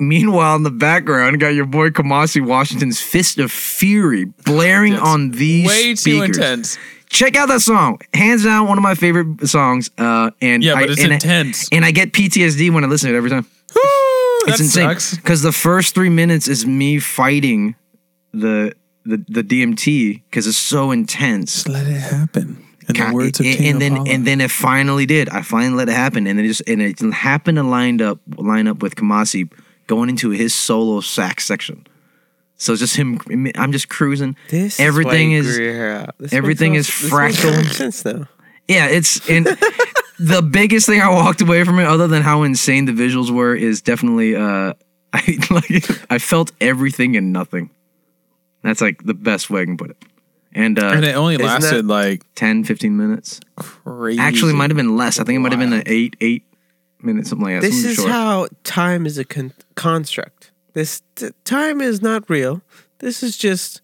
[0.00, 5.66] Meanwhile, in the background, got your boy Kamasi Washington's Fist of Fury blaring on these
[5.68, 6.76] Way too intense.
[7.08, 8.00] check out that song.
[8.12, 9.88] Hands down, one of my favorite songs.
[9.96, 11.68] Uh, and Yeah, I, but it's and I- intense.
[11.72, 13.46] and I get PTSD when I listen to it every time.
[13.72, 15.14] that It's insane sucks.
[15.16, 17.74] because the first three minutes is me fighting
[18.34, 18.74] the
[19.06, 21.54] the the DMT because it's so intense.
[21.54, 22.62] Just let it happen.
[22.88, 25.28] In the words of and, then and then it finally did.
[25.28, 28.68] I finally let it happen, and it just and it happened to line up line
[28.68, 29.50] up with Kamasi
[29.86, 31.86] going into his solo sax section.
[32.56, 33.20] So it's just him.
[33.56, 34.36] I'm just cruising.
[34.50, 36.14] This everything is grew your hair out.
[36.18, 37.64] This everything is fractal.
[37.72, 38.28] sense now.
[38.68, 39.46] Yeah, it's and
[40.18, 43.54] the biggest thing I walked away from it, other than how insane the visuals were,
[43.54, 44.74] is definitely uh
[45.12, 47.70] I like I felt everything and nothing.
[48.62, 49.96] That's like the best way I can put it.
[50.56, 53.40] And uh and it only lasted like 10, 15 minutes.
[53.56, 54.18] crazy.
[54.18, 55.20] Actually, it might have been less.
[55.20, 56.44] I think it might have been an eight, eight
[57.02, 57.66] minutes, something like that.
[57.66, 58.10] This is short.
[58.10, 60.52] how time is a con- construct.
[60.72, 62.62] This t- time is not real.
[63.00, 63.82] This is just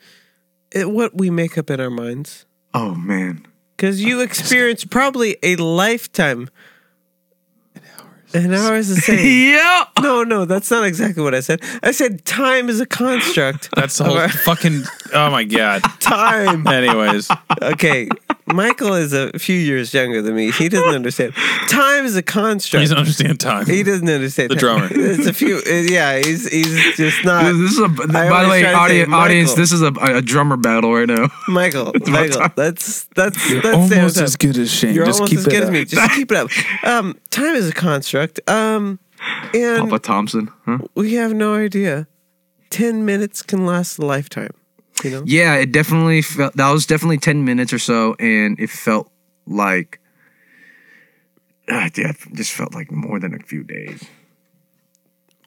[0.70, 2.46] it, what we make up in our minds.
[2.72, 3.46] Oh man.
[3.76, 6.48] Because you experience probably a lifetime.
[8.34, 9.52] An hour is the same.
[9.54, 9.84] yeah.
[10.00, 11.60] no, no, that's not exactly what I said.
[11.82, 13.68] I said time is a construct.
[13.76, 14.82] That's the whole fucking.
[15.12, 15.82] Oh my god.
[16.00, 16.66] time.
[16.66, 17.28] Anyways,
[17.60, 18.08] Okay,
[18.54, 20.50] Michael is a few years younger than me.
[20.50, 21.34] He doesn't understand.
[21.68, 22.80] Time is a construct.
[22.80, 23.66] he doesn't understand time.
[23.66, 24.50] He doesn't understand.
[24.50, 24.88] The drummer.
[24.92, 25.56] It's a few.
[25.58, 27.44] uh, Yeah, he's he's just not.
[27.44, 30.22] This is a, by the way, try to say, audience, audience, this is a, a
[30.22, 31.28] drummer battle right now.
[31.48, 34.94] Michael, Michael, that's that's that's Almost as good as Shane.
[34.94, 35.72] You're Just almost keep as it good as up.
[35.72, 35.84] me.
[35.84, 36.50] Just keep it up.
[36.84, 38.40] Um, time is a construct.
[38.48, 38.98] Um,
[39.54, 40.78] and Papa Thompson, huh?
[40.94, 42.06] we have no idea.
[42.70, 44.50] Ten minutes can last a lifetime.
[45.04, 45.22] You know.
[45.26, 49.10] Yeah, it definitely felt that was definitely ten minutes or so, and it felt
[49.46, 50.00] like,
[51.70, 54.04] ah, yeah, it just felt like more than a few days.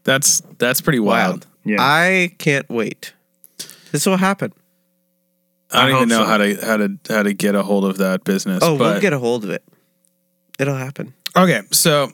[0.04, 1.48] That's that's pretty wild.
[1.64, 3.14] Yeah, I can't wait.
[3.92, 4.54] This will happen.
[5.72, 6.26] I don't I even know so.
[6.26, 8.60] how to how to how to get a hold of that business.
[8.62, 9.64] Oh, but we'll get a hold of it.
[10.60, 11.14] It'll happen.
[11.36, 12.12] Okay, so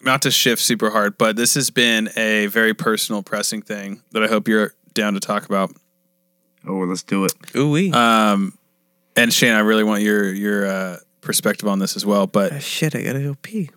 [0.00, 4.22] not to shift super hard, but this has been a very personal, pressing thing that
[4.22, 5.72] I hope you're down to talk about.
[6.66, 7.32] Oh, let's do it.
[7.56, 7.92] Ooh wee.
[7.92, 8.56] Um,
[9.16, 12.26] and Shane, I really want your your uh, perspective on this as well.
[12.26, 13.70] But Ah, shit, I gotta go pee.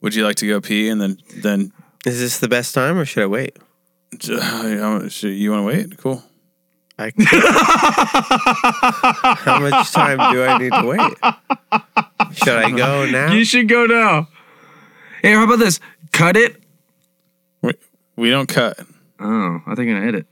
[0.00, 1.72] would you like to go pee and then then
[2.06, 3.56] Is this the best time or should I wait?
[4.28, 5.96] Uh, You want to wait?
[5.96, 6.22] Cool.
[6.98, 7.10] I,
[9.38, 11.16] how much time do I need to wait?
[12.36, 13.32] Should I go now?
[13.32, 14.28] You should go now.
[15.22, 15.80] Hey, how about this?
[16.12, 16.62] Cut it.
[17.62, 17.72] We,
[18.16, 18.78] we don't cut.
[19.20, 20.26] Oh, I think I'm gonna edit.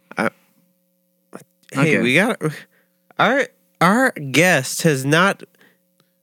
[1.73, 2.03] Hey, Okay.
[2.03, 2.41] we got
[3.19, 3.47] our
[3.81, 5.43] our guest has not.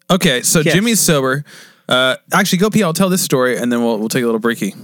[0.09, 0.73] Okay, so Yes.
[0.73, 1.43] Jimmy's sober.
[1.89, 2.83] Uh, actually, go pee.
[2.83, 4.75] I'll tell this story, and then we'll we'll take a little breaky.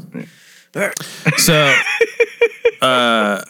[1.38, 1.72] So,
[2.82, 3.44] uh,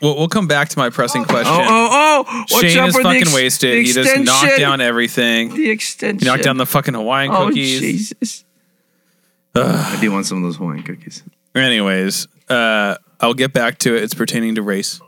[0.00, 1.52] we'll we'll come back to my pressing question.
[1.54, 2.44] Oh, oh, oh!
[2.50, 3.84] Watch Shane out is for fucking ex- wasted.
[3.84, 5.54] He just knocked down everything.
[5.54, 6.20] the extension.
[6.20, 7.80] He knocked down the fucking Hawaiian oh cookies.
[7.80, 8.44] Jesus!
[9.54, 11.22] I do want some of those Hawaiian cookies.
[11.54, 14.02] Anyways, uh, I'll get back to it.
[14.02, 15.00] It's pertaining to race.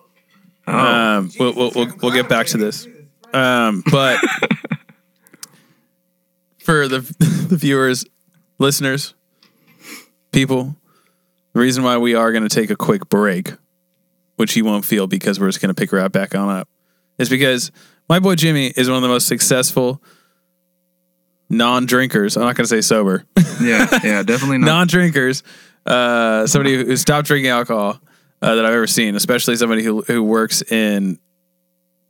[0.68, 2.86] Oh, Um, we'll, we'll, we'll, we'll get back to this.
[3.32, 4.18] Um, but
[6.58, 7.00] for the,
[7.48, 8.04] the viewers,
[8.58, 9.14] listeners,
[10.32, 10.76] people,
[11.52, 13.52] the reason why we are going to take a quick break,
[14.36, 16.68] which you won't feel because we're just going to pick right back on up,
[17.18, 17.70] is because
[18.08, 20.02] my boy Jimmy is one of the most successful
[21.48, 22.36] non drinkers.
[22.36, 23.24] I'm not going to say sober.
[23.60, 24.66] yeah, yeah, definitely not.
[24.78, 25.42] non-drinkers,
[25.86, 28.00] uh, somebody who stopped drinking alcohol
[28.42, 31.18] uh, that I've ever seen, especially somebody who who works in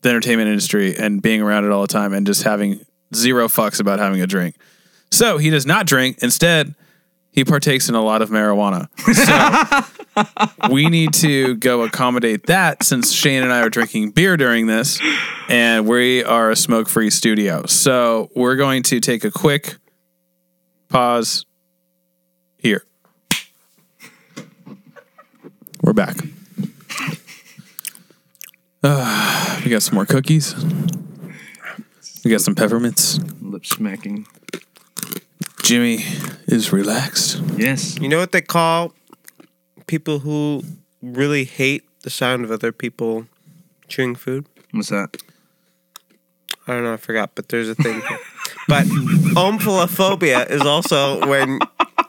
[0.02, 2.84] the entertainment industry and being around it all the time and just having
[3.14, 4.56] zero fucks about having a drink.
[5.10, 6.18] So he does not drink.
[6.22, 6.74] Instead,
[7.32, 8.88] he partakes in a lot of marijuana.
[9.14, 14.66] So we need to go accommodate that since Shane and I are drinking beer during
[14.66, 15.00] this,
[15.48, 17.64] and we are a smoke-free studio.
[17.66, 19.76] So we're going to take a quick
[20.88, 21.46] pause
[22.58, 22.84] here.
[25.82, 26.16] We're back.
[28.82, 30.54] Uh, we got some more cookies.
[32.24, 33.20] We got some peppermints.
[33.40, 34.26] Lip smacking.
[35.62, 35.98] Jimmy
[36.46, 37.40] is relaxed.
[37.56, 37.98] Yes.
[37.98, 38.92] You know what they call
[39.86, 40.62] people who
[41.02, 43.26] really hate the sound of other people
[43.86, 44.46] chewing food?
[44.72, 45.16] What's that?
[46.66, 48.02] I don't know, I forgot, but there's a thing.
[48.68, 51.58] but omphalophobia is also when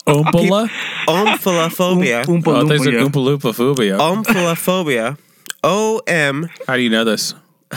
[0.05, 0.69] Oompa
[1.15, 3.09] omphalophobia, Oompa Oh, there's a Loompa.
[3.09, 3.97] Oompa Loompa phobia.
[3.97, 5.17] omphalophobia,
[5.63, 7.33] O M, How do you know this?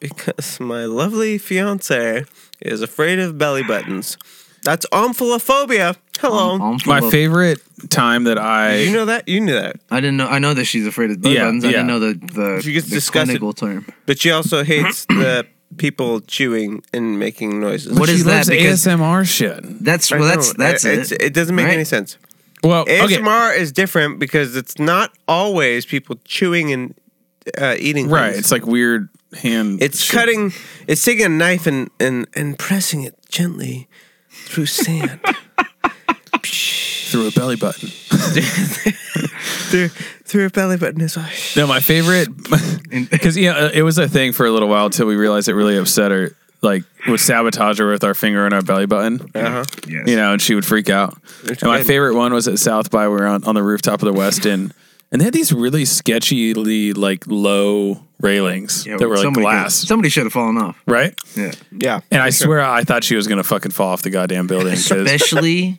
[0.00, 2.24] because my lovely fiance
[2.60, 4.16] is afraid of belly buttons.
[4.62, 5.96] That's omphalophobia.
[6.20, 6.58] Hello.
[6.58, 7.60] Oompa My favorite
[7.90, 9.28] time that I you know that?
[9.28, 9.76] You knew that.
[9.90, 10.26] I didn't know.
[10.28, 11.64] I know that she's afraid of belly Yeah, buttons.
[11.64, 11.92] I didn't yeah.
[11.92, 13.38] know the the, She gets the disgusted.
[13.40, 13.86] clinical term.
[14.06, 15.46] But she also hates the
[15.76, 17.98] people chewing and making noises.
[17.98, 18.46] What she is that?
[18.46, 19.84] loves Because- ASMR shit.
[19.84, 20.28] That's I well.
[20.28, 20.64] That's know.
[20.64, 21.20] that's It's- it.
[21.22, 21.74] It doesn't make Right?
[21.74, 22.16] any sense.
[22.64, 23.00] Well, okay.
[23.00, 26.94] ASMR is different because it's not always people chewing and
[27.58, 28.08] uh, eating.
[28.08, 28.32] Right.
[28.32, 28.38] things.
[28.38, 29.82] It's like weird hand.
[29.82, 30.18] It's shit.
[30.18, 30.52] cutting.
[30.86, 33.88] It's taking a knife and and and pressing it gently
[34.30, 35.20] through sand.
[36.44, 37.88] through a belly button.
[39.70, 41.28] through through a belly button as well.
[41.56, 42.28] No, my favorite
[43.10, 45.76] because yeah, it was a thing for a little while until we realized it really
[45.76, 46.36] upset her.
[46.64, 49.64] Like would sabotage her with our finger in our belly button, Uh-huh.
[49.86, 50.08] Yes.
[50.08, 51.16] you know, and she would freak out.
[51.44, 51.86] It's And my good.
[51.86, 53.06] favorite one was at South by.
[53.06, 54.72] We were on, on the rooftop of the Westin,
[55.12, 59.80] and they had these really sketchily like low railings Yeah, that were like somebody glass,
[59.80, 60.80] Could, somebody should have fallen off.
[60.86, 61.14] right?
[61.36, 61.52] Yeah.
[61.70, 64.72] Yeah, And I swear I thought she was gonna fucking fall off the goddamn building.
[64.72, 65.76] 'cause- Especially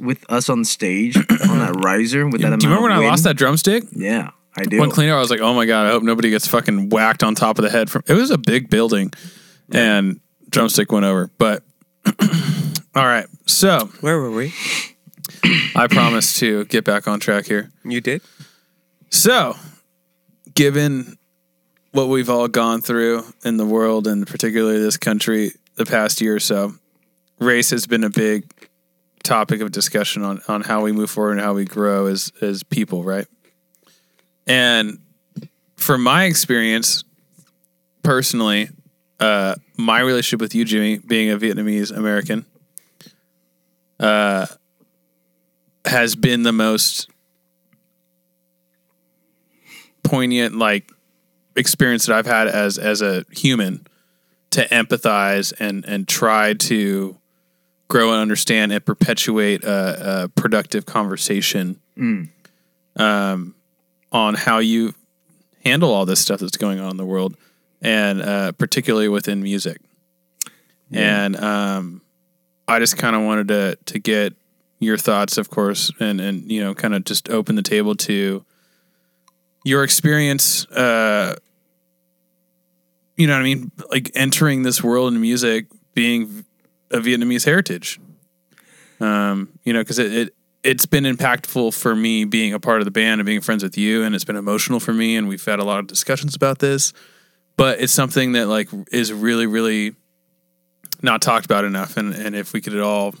[0.00, 1.16] with us on stage
[1.48, 2.62] on that riser with that amount.
[2.62, 3.10] do you remember when of I wind.
[3.10, 3.84] lost that drumstick?
[3.92, 4.78] Yeah, I do.
[4.78, 7.36] One cleaner, I was like, "Oh my god, I hope nobody gets fucking whacked on
[7.36, 9.12] top of the head." From it was a big building,
[9.70, 10.18] and
[10.54, 11.30] drumstick went over.
[11.36, 11.62] But
[12.94, 14.54] all right, so where were we?
[15.74, 17.70] I promised to get back on track here.
[17.84, 18.22] You did.
[19.10, 19.56] So,
[20.54, 21.18] given
[21.92, 26.36] what we've all gone through in the world and particularly this country the past year
[26.36, 26.74] or so,
[27.38, 28.48] race has been a big
[29.22, 32.62] topic of discussion on, on how we move forward and how we grow as as
[32.62, 33.26] people, right?
[34.46, 34.98] And
[35.76, 37.04] from my experience,
[38.02, 38.68] personally,
[39.20, 42.44] uh, my relationship with you, Jimmy, being a Vietnamese American,
[44.00, 44.46] uh,
[45.84, 47.08] has been the most
[50.02, 50.90] poignant like
[51.56, 53.86] experience that I've had as as a human
[54.50, 57.16] to empathize and and try to
[57.88, 61.80] grow and understand and perpetuate a, a productive conversation
[62.96, 63.54] um,
[64.10, 64.94] on how you
[65.64, 67.36] handle all this stuff that's going on in the world
[67.84, 69.80] and uh, particularly within music.
[70.90, 72.02] And um,
[72.66, 74.34] I just kind of wanted to to get
[74.80, 78.44] your thoughts, of course, and and you know, kind of just open the table to
[79.64, 80.66] your experience.
[80.66, 81.36] Uh,
[83.16, 83.70] you know what I mean?
[83.90, 86.44] Like entering this world in music, being
[86.90, 88.00] a Vietnamese heritage.
[89.00, 92.84] Um, you know, because it, it it's been impactful for me being a part of
[92.84, 95.44] the band and being friends with you, and it's been emotional for me, and we've
[95.44, 96.92] had a lot of discussions about this.
[97.56, 99.94] But it's something that like is really, really
[101.02, 103.14] not talked about enough, and and if we could at all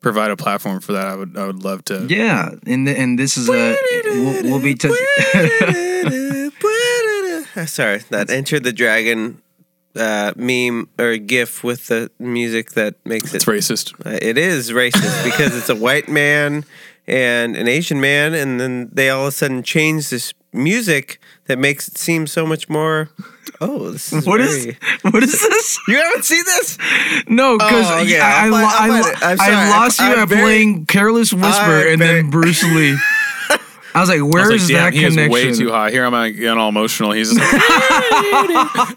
[0.00, 2.06] provide a platform for that, I would I would love to.
[2.08, 4.96] Yeah, and th- and this is a we'll, we'll be touching.
[7.66, 9.40] Sorry, that Enter the Dragon
[9.96, 13.36] uh, meme or GIF with the music that makes it.
[13.36, 13.94] It's racist.
[14.04, 16.64] Uh, it is racist because it's a white man
[17.06, 21.58] and an Asian man, and then they all of a sudden change this music that
[21.58, 23.10] makes it seem so much more.
[23.60, 24.78] Oh, this is what is very-
[25.12, 25.78] what is this?
[25.88, 26.78] You haven't seen this?
[27.28, 29.16] No, because Oh, okay, I, I, I'll lo- I'll I, find lo- it.
[29.22, 29.70] I'm I sorry.
[29.70, 32.96] lost you I'm at very- playing Careless Whisper I'm and very- then Bruce Lee.
[33.96, 35.32] I was like, I where was is like, damn, that he is connection?
[35.32, 35.90] way too high.
[35.92, 37.12] Here I'm like, getting all emotional.
[37.12, 37.62] He's just like,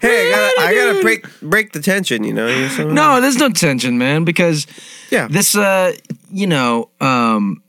[0.02, 2.24] Hey, I gotta, I gotta break break the tension.
[2.24, 2.68] You know?
[2.84, 4.66] No, there's no tension, man, because
[5.10, 5.28] Yeah.
[5.28, 5.92] this uh
[6.32, 7.67] you know, um it-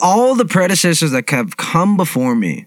[0.00, 2.66] all the predecessors that have come before me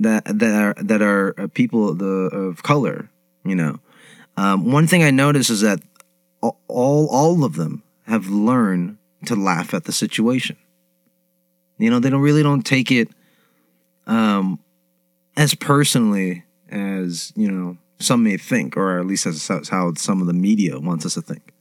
[0.00, 3.08] that that are that are uh, people of the of color,
[3.44, 3.78] you know.
[4.36, 5.80] Um, one thing I notice is that
[6.40, 10.56] all all of them have learned to laugh at the situation.
[11.78, 13.08] You know, they don't really don't take it
[14.06, 14.58] um
[15.36, 20.20] as personally as, you know, some may think or at least as as how some
[20.20, 21.53] of the media wants us to think.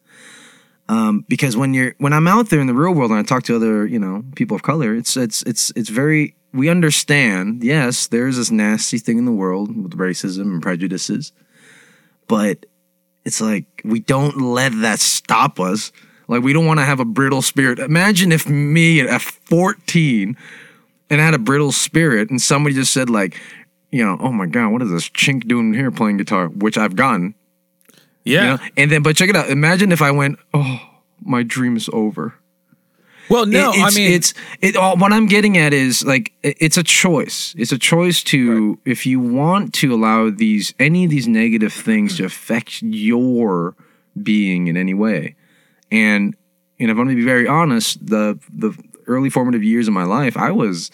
[0.89, 3.43] Um, because when you're when I'm out there in the real world and I talk
[3.43, 7.64] to other you know people of color, it's it's it's it's very we understand.
[7.64, 11.31] Yes, there's this nasty thing in the world with racism and prejudices,
[12.27, 12.65] but
[13.26, 15.91] it's like we don't let that stop us.
[16.27, 17.80] Like we don't want to have a brittle spirit.
[17.80, 20.38] Imagine if me at 14
[21.10, 23.39] and I had a brittle spirit and somebody just said like,
[23.91, 26.47] you know, oh my god, what is this chink doing here playing guitar?
[26.47, 27.35] Which I've gotten.
[28.23, 28.41] Yeah.
[28.43, 28.63] You know?
[28.77, 29.49] And then, but check it out.
[29.49, 30.79] Imagine if I went, oh,
[31.21, 32.33] my dream is over.
[33.29, 34.75] Well, no, It- it's, I mean, it's it.
[34.75, 37.55] All, what I'm getting at is like it- it's a choice.
[37.57, 42.17] It's a choice to if you want to allow these any of these negative things
[42.17, 43.75] to affect your
[44.21, 45.35] being in any way,
[45.89, 46.35] and
[46.79, 48.77] and if I'm going to be very honest, the the
[49.07, 50.91] early formative years of my life, I was,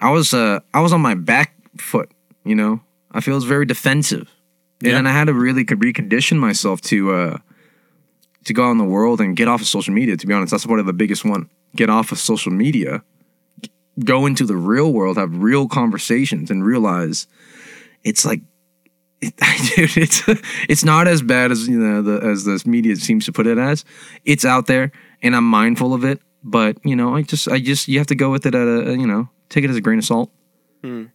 [0.00, 2.08] I was uh I was on my back foot.
[2.44, 2.80] You know,
[3.10, 4.30] I feel it's very defensive,
[4.80, 4.92] and Yeah.
[4.94, 7.38] then I had to really recondition myself to uh
[8.44, 10.16] to go out in the world and get off of social media.
[10.16, 11.50] To be honest, that's of the biggest one.
[11.76, 13.02] Get off of social media,
[14.04, 17.26] go into the real world, have real conversations, and realize
[18.04, 18.40] it's like,
[19.20, 19.34] it,
[19.76, 20.22] dude, it's
[20.68, 23.58] it's not as bad as you know the as this media seems to put it
[23.58, 23.84] as.
[24.24, 24.92] It's out there,
[25.22, 26.20] and I'm mindful of it.
[26.44, 28.96] But you know, I just I just you have to go with it at a
[28.96, 30.30] you know take it as a grain of salt.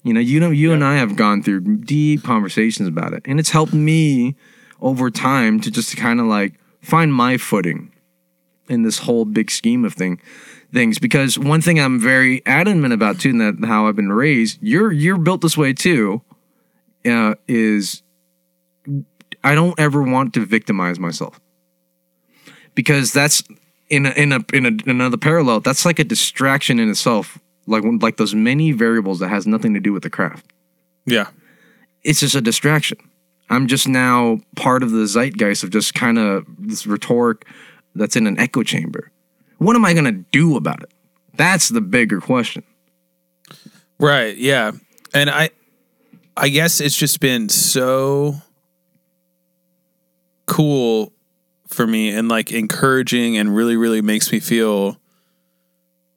[0.03, 3.39] You know, you know, you and I have gone through deep conversations about it, and
[3.39, 4.35] it's helped me
[4.81, 7.93] over time to just kind of like find my footing
[8.69, 10.19] in this whole big scheme of thing
[10.73, 10.99] things.
[10.99, 14.91] Because one thing I'm very adamant about too, and that how I've been raised, you're
[14.91, 16.21] you're built this way too,
[17.05, 18.03] uh, is
[19.43, 21.39] I don't ever want to victimize myself
[22.75, 23.43] because that's
[23.89, 25.59] in a, in a in a, another parallel.
[25.59, 27.39] That's like a distraction in itself.
[27.65, 30.53] Like like those many variables that has nothing to do with the craft
[31.05, 31.27] yeah.
[32.03, 32.97] it's just a distraction.
[33.49, 37.45] I'm just now part of the zeitgeist of just kind of this rhetoric
[37.93, 39.11] that's in an echo chamber.
[39.57, 40.91] What am I going to do about it?
[41.35, 42.63] That's the bigger question.
[43.99, 44.35] Right.
[44.37, 44.71] Yeah.
[45.13, 45.51] And I
[46.35, 48.35] I guess it's just been so
[50.45, 51.13] cool
[51.67, 54.97] for me and like encouraging and really really makes me feel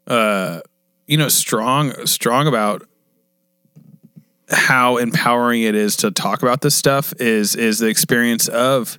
[0.06, 0.60] uh
[1.06, 2.86] you know strong strong about
[4.48, 8.98] how empowering it is to talk about this stuff is is the experience of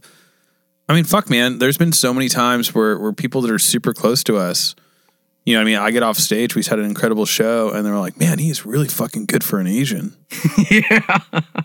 [0.90, 3.94] I mean fuck man there's been so many times where where people that are super
[3.94, 4.76] close to us
[5.48, 7.86] you know what I mean I get off stage we had an incredible show and
[7.86, 10.14] they're like man he's really fucking good for an Asian
[10.70, 11.20] yeah.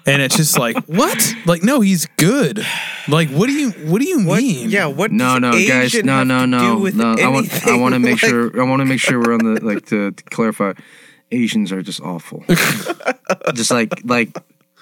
[0.06, 2.64] and it's just like what like no he's good
[3.08, 4.38] like what do you what do you What?
[4.38, 4.86] mean Yeah.
[4.86, 5.10] What?
[5.10, 5.94] No, does no, guys.
[5.94, 7.14] Asian No, no, no, do no.
[7.18, 7.66] I want.
[7.66, 8.60] I want to make Like, sure.
[8.60, 10.74] I want to make sure we're on the like to, to clarify.
[11.32, 12.44] Asians are just awful.
[13.54, 14.36] just like like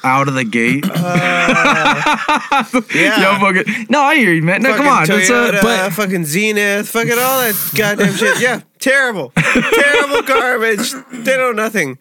[0.05, 0.85] out of the gate.
[0.89, 0.95] Uh,
[2.95, 3.21] yeah.
[3.21, 4.63] Yo, fucking, no, I hear you, man.
[4.63, 5.03] No, fucking come on.
[5.05, 8.41] It's Toyota, a, but- fucking Zenith, fucking all that goddamn shit.
[8.41, 10.93] Yeah, terrible, terrible garbage.
[11.13, 11.99] They know nothing.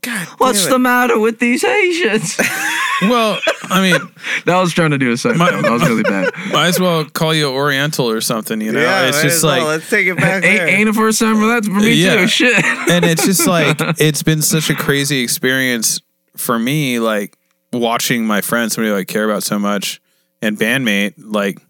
[0.00, 2.36] God, what's the matter with these Asians?
[3.02, 4.00] well I mean
[4.44, 5.38] that was trying to do a second.
[5.38, 6.32] My- that was really bad.
[6.52, 9.58] might as well call you Oriental or something you know Yeah, it's just as well.
[9.58, 10.68] like let's take it back ain't, there.
[10.68, 12.14] ain't the first time for that for me Yeah.
[12.16, 12.28] too.
[12.28, 12.64] Shit.
[12.64, 16.00] and it's just like it's been such a crazy experience
[16.38, 17.36] for me like
[17.72, 20.00] watching my friend somebody I care about so much
[20.40, 21.60] and bandmate like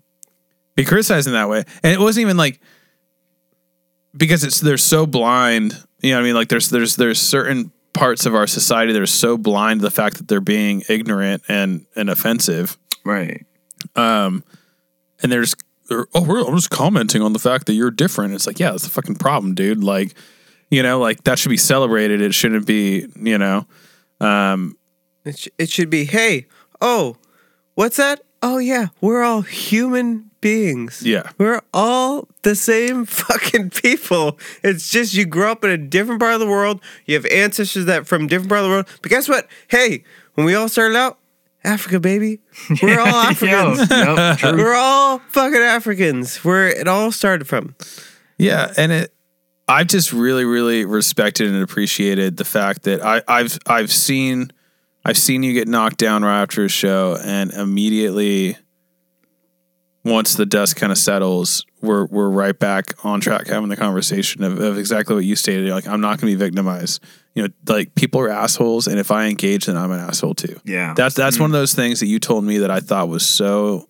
[0.77, 2.61] be criticized in that way and it wasn't even like
[4.19, 5.83] because it's they're so blind.
[6.03, 9.01] You know, what I mean, like there's there's there's certain parts of our society that
[9.01, 12.77] are so blind to the fact that they're being ignorant and and offensive.
[13.05, 13.47] Right.
[13.97, 14.45] Um,
[15.23, 15.55] and there's
[15.91, 18.35] oh, we're, I'm just commenting on the fact that you're different.
[18.35, 19.83] It's like, yeah, that's the fucking problem, dude.
[19.83, 20.15] Like,
[20.71, 22.21] you know, like that should be celebrated.
[22.21, 23.67] It shouldn't be, you know,
[24.21, 24.77] um,
[25.25, 26.47] It, sh- it should be, hey,
[26.81, 27.17] oh,
[27.75, 28.23] what's that?
[28.43, 31.03] Oh, yeah, we're all human beings.
[31.05, 31.31] Yeah.
[31.39, 34.39] We're all the same fucking people.
[34.63, 36.81] It's just you grew up in a different part of the world.
[37.07, 38.87] You have ancestors that from different part of the world.
[39.03, 39.49] But guess what?
[39.69, 40.05] Hey,
[40.35, 41.19] when we all started out,
[41.65, 42.39] Africa, baby.
[42.83, 43.91] We're all Africans.
[43.91, 44.57] Yo, yep, true.
[44.57, 46.37] We're all fucking Africans.
[46.45, 47.75] Where it all started from.
[48.39, 49.13] Yeah, and it
[49.69, 54.51] I've just really, really respected and appreciated the fact that I, I've I've seen
[55.05, 58.57] I've seen you get knocked down right after a show and immediately
[60.05, 64.43] once the dust kind of settles, we're we're right back on track having the conversation
[64.43, 65.67] of, of exactly what you stated.
[65.67, 67.05] You're like, I'm not gonna be victimized.
[67.35, 70.59] You know, like people are assholes and if I engage then I'm an asshole too.
[70.65, 70.95] Yeah.
[70.97, 73.89] That's that's one of those things that you told me that I thought was so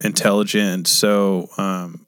[0.00, 2.03] intelligent so um,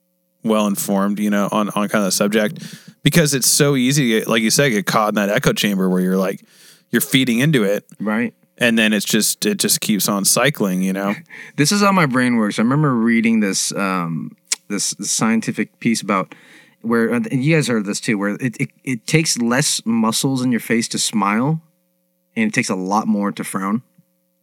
[0.47, 2.63] well informed, you know, on on kind of the subject
[3.03, 5.89] because it's so easy, to get- like you said, get caught in that echo chamber
[5.89, 6.43] where you're like
[6.89, 8.33] you're feeding into it, right.
[8.57, 11.13] and then it's just it just keeps on cycling, you know.
[11.57, 12.59] This is how my brain works.
[12.59, 14.35] I remember reading this um,
[14.69, 16.33] this, this scientific piece about
[16.81, 20.51] where and you guys heard this too, where it, it it takes less muscles in
[20.51, 21.61] your face to smile,
[22.35, 23.81] and it takes a lot more to frown.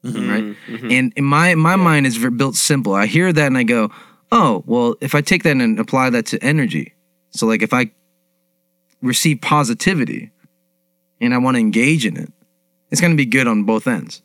[0.02, 2.92] Right, and in my my mind is built simple.
[2.92, 3.90] I hear that and I go,
[4.32, 6.94] oh well, if I take that and apply that to energy,
[7.30, 7.90] so like if I
[9.02, 10.30] receive positivity
[11.20, 12.32] and I want to engage in it,
[12.90, 14.22] it's going to be good on both ends.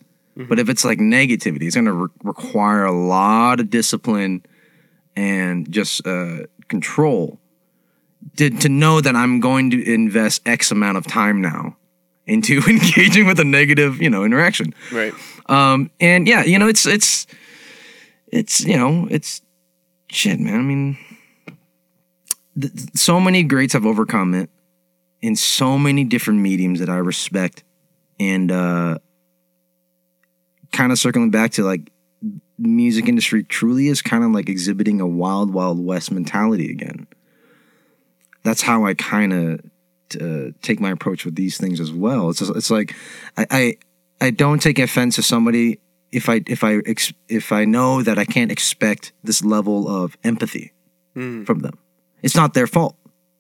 [0.48, 4.46] But if it's like negativity, it's going to re- require a lot of discipline
[5.14, 7.40] and just uh, control
[8.38, 11.76] to, to know that I'm going to invest X amount of time now
[12.26, 14.74] into engaging with a negative, you know, interaction.
[14.94, 15.14] Right.
[15.48, 17.28] Um, and yeah, you know, it's it's
[18.28, 19.42] it's you know, it's
[20.10, 20.56] shit, man.
[20.56, 20.98] I mean,
[22.60, 24.50] th- so many greats have overcome it
[25.22, 27.64] in so many different mediums that I respect,
[28.20, 29.00] and uh,
[30.72, 31.92] kind of circling back to like
[32.58, 37.08] music industry truly is kind of like exhibiting a wild wild west mentality again.
[38.44, 39.62] That's how I kind of
[40.20, 42.30] uh, take my approach with these things as well.
[42.30, 42.96] It's just, it's like
[43.38, 43.78] I, I
[44.22, 45.80] I don't take offense to somebody
[46.12, 50.18] if I if I ex, if I know that I can't expect this level of
[50.24, 50.74] empathy
[51.46, 51.78] from them.
[52.22, 52.96] It's not their fault.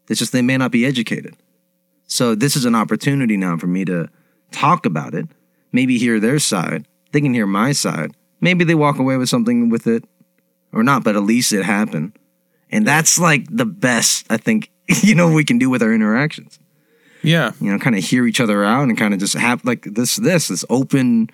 [0.10, 1.36] It's just they may not be educated.
[2.06, 4.10] So this is an opportunity now for me to
[4.52, 5.28] talk about it,
[5.72, 6.88] maybe hear their side.
[7.12, 8.16] They can hear my side.
[8.42, 10.04] Maybe they walk away with something with it
[10.74, 12.18] or not, but at least it happened.
[12.72, 14.72] And that's like the best I think
[15.04, 16.60] you know we can do with our interactions
[17.22, 19.84] Yeah, you know, kind of hear each other out and kind of just have like
[19.84, 21.30] this, this, this open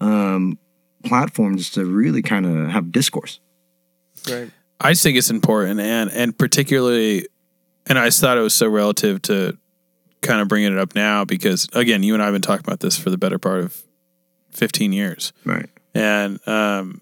[0.00, 0.58] um,
[1.06, 3.40] platform just to really kind of have discourse.
[4.28, 4.50] Right.
[4.80, 7.28] I just think it's important, and and particularly,
[7.86, 9.56] and I just thought it was so relative to
[10.20, 12.80] kind of bringing it up now because again, you and I have been talking about
[12.80, 13.82] this for the better part of
[14.50, 15.32] fifteen years.
[15.44, 15.70] Right.
[15.94, 17.00] and um,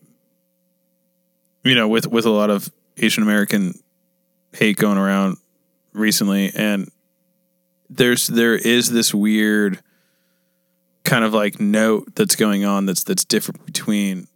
[1.64, 3.74] you know, with with a lot of Asian American
[4.52, 5.39] hate going around
[5.93, 6.90] recently, and
[7.90, 9.82] there's there is this weird
[11.05, 14.26] kind of like note that's going on that's that's different between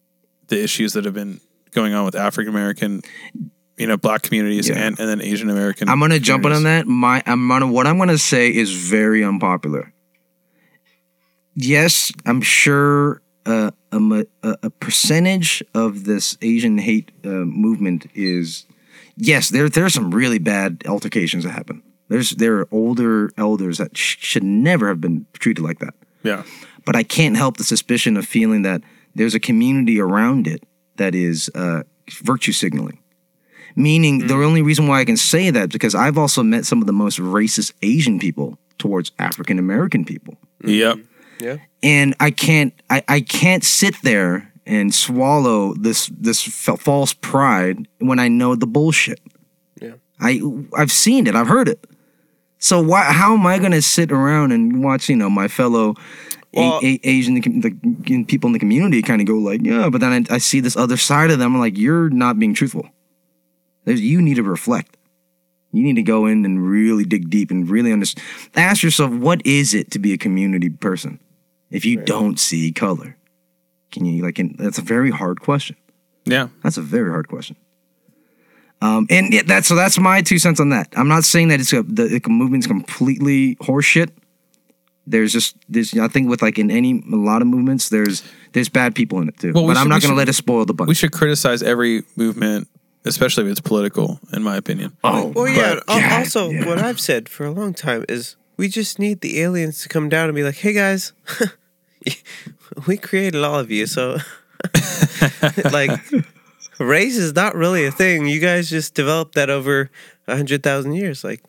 [0.49, 1.41] the issues that have been
[1.73, 3.03] going on with African American,
[3.77, 4.77] you know, black communities Yeah.
[4.77, 5.89] and and then Asian American.
[5.89, 6.87] I'm gonna jump in on that.
[6.87, 9.93] My I'm gonna what I'm gonna say is very unpopular.
[11.55, 18.67] Yes, I'm sure uh, a, a percentage of this Asian hate uh, movement is
[19.17, 19.49] yes.
[19.49, 21.83] There there's some really bad altercations that happen.
[22.09, 25.95] There's there are older elders that sh- should never have been treated like that.
[26.23, 26.43] Yeah,
[26.85, 28.83] but I can't help the suspicion of feeling that
[29.15, 30.63] there's a community around it
[30.97, 31.83] that is uh,
[32.23, 32.99] virtue signaling.
[33.77, 36.87] Meaning, the only reason why I can say that because I've also met some of
[36.87, 40.99] the most racist Asian people towards African American people, yep,
[41.41, 41.59] Yeah.
[41.83, 47.87] and I can't, I, I can't sit there and swallow this this fa- false pride
[48.01, 49.21] when I know the bullshit.
[49.81, 49.95] Yeah.
[50.21, 50.41] I
[50.77, 51.85] I've seen it, I've heard it.
[52.59, 53.05] So why?
[53.05, 55.95] How am I going to sit around and watch, you know, my fellow
[56.53, 60.27] Well- a- Asian the, people in the community kind of go like, yeah, but then
[60.31, 61.55] I, I see this other side of them.
[61.55, 62.89] I'm like, you're not being truthful.
[63.85, 64.97] There's, you need to reflect.
[65.73, 68.27] You need to go in and really dig deep and really understand.
[68.57, 71.21] Ask yourself, what is it to be a community person
[71.71, 73.17] if you don't see color?
[73.93, 74.39] Can you like?
[74.39, 75.77] And that's a very hard question.
[76.25, 76.49] yeah.
[76.63, 77.57] That's a very hard question.
[78.81, 80.89] Um, and yeah, that's so that's my two cents on that.
[80.97, 84.11] I'm not saying that it's a, the, the movement's completely horseshit.
[85.07, 88.23] There's just there's I think with like in any a lot of movements there's
[88.53, 89.53] there's bad people in it too.
[89.53, 90.89] Well, we but I'm not gonna let it spoil the bunch.
[90.89, 92.69] We should criticize every movement,
[93.05, 94.97] especially if it's political, in my opinion.
[95.03, 95.81] oh, Well, yeah.
[95.87, 96.67] God, also, yeah.
[96.67, 100.09] what I've said for a long time is we just need the aliens to come
[100.09, 101.13] down and be like, "Hey guys,
[102.87, 104.19] we created all of you, so
[105.73, 105.91] like,
[106.79, 108.27] race is not really a thing.
[108.27, 109.91] You guys just developed that over
[110.27, 111.25] a hundred thousand years.
[111.25, 111.43] Like,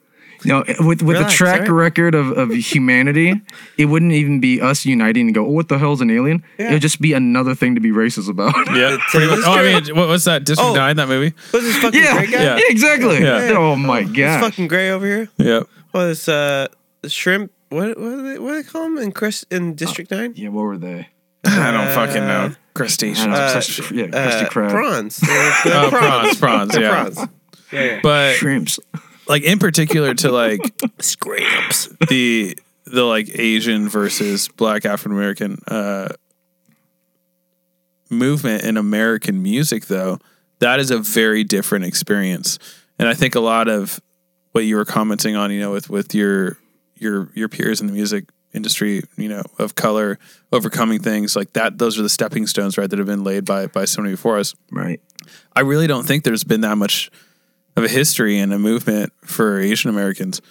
[0.45, 1.69] No, with with Relax, the track alright?
[1.71, 3.41] record of, of humanity,
[3.77, 6.81] it wouldn't even be us uniting and go, "Oh, what the hell's an alien?" It'd
[6.81, 8.55] just be another thing to be racist about.
[8.75, 8.97] Yeah.
[9.11, 9.39] Pretty much.
[9.45, 10.45] Oh, I mean, what was that?
[10.45, 10.75] District Oh.
[10.75, 11.35] 9, that movie?
[11.51, 12.43] what's this fucking yeah, gray guy?
[12.43, 13.19] yeah, exactly.
[13.21, 13.51] Yeah.
[13.57, 14.39] Oh my This god.
[14.41, 15.29] fucking gray over here.
[15.37, 15.63] Yeah.
[15.91, 16.67] What is uh
[17.07, 17.51] shrimp?
[17.69, 20.33] What what do they, what do they call them in Chris in District Nine?
[20.35, 21.09] yeah, what were they?
[21.45, 22.55] I don't fucking Uh, know.
[22.79, 23.27] I don't Crustaceans.
[23.27, 24.69] know, Uh, such- yeah, Krusty Uh, Krab.
[24.71, 25.17] prawns.
[25.21, 26.89] They're- they're Oh, prawns, prawns, They're yeah.
[26.89, 27.17] prawns.
[27.71, 27.99] Yeah, yeah.
[28.01, 28.79] But shrimps.
[29.27, 30.59] like in particular to like
[30.99, 36.09] scraps the the like Asian versus Black African American uh,
[38.09, 40.19] movement in American music, though,
[40.59, 42.57] that is a very different experience.
[42.97, 43.99] And I think a lot of
[44.51, 46.57] what you were commenting on, you know, with with your
[46.95, 50.17] your your peers in the music industry, you know, of color,
[50.51, 51.77] overcoming things like that.
[51.77, 54.55] Those are the stepping stones, right, that have been laid by by somebody before us.
[54.71, 54.99] Right.
[55.55, 57.11] I really don't think there's been that much
[57.75, 60.41] of a history and a movement for Asian Americans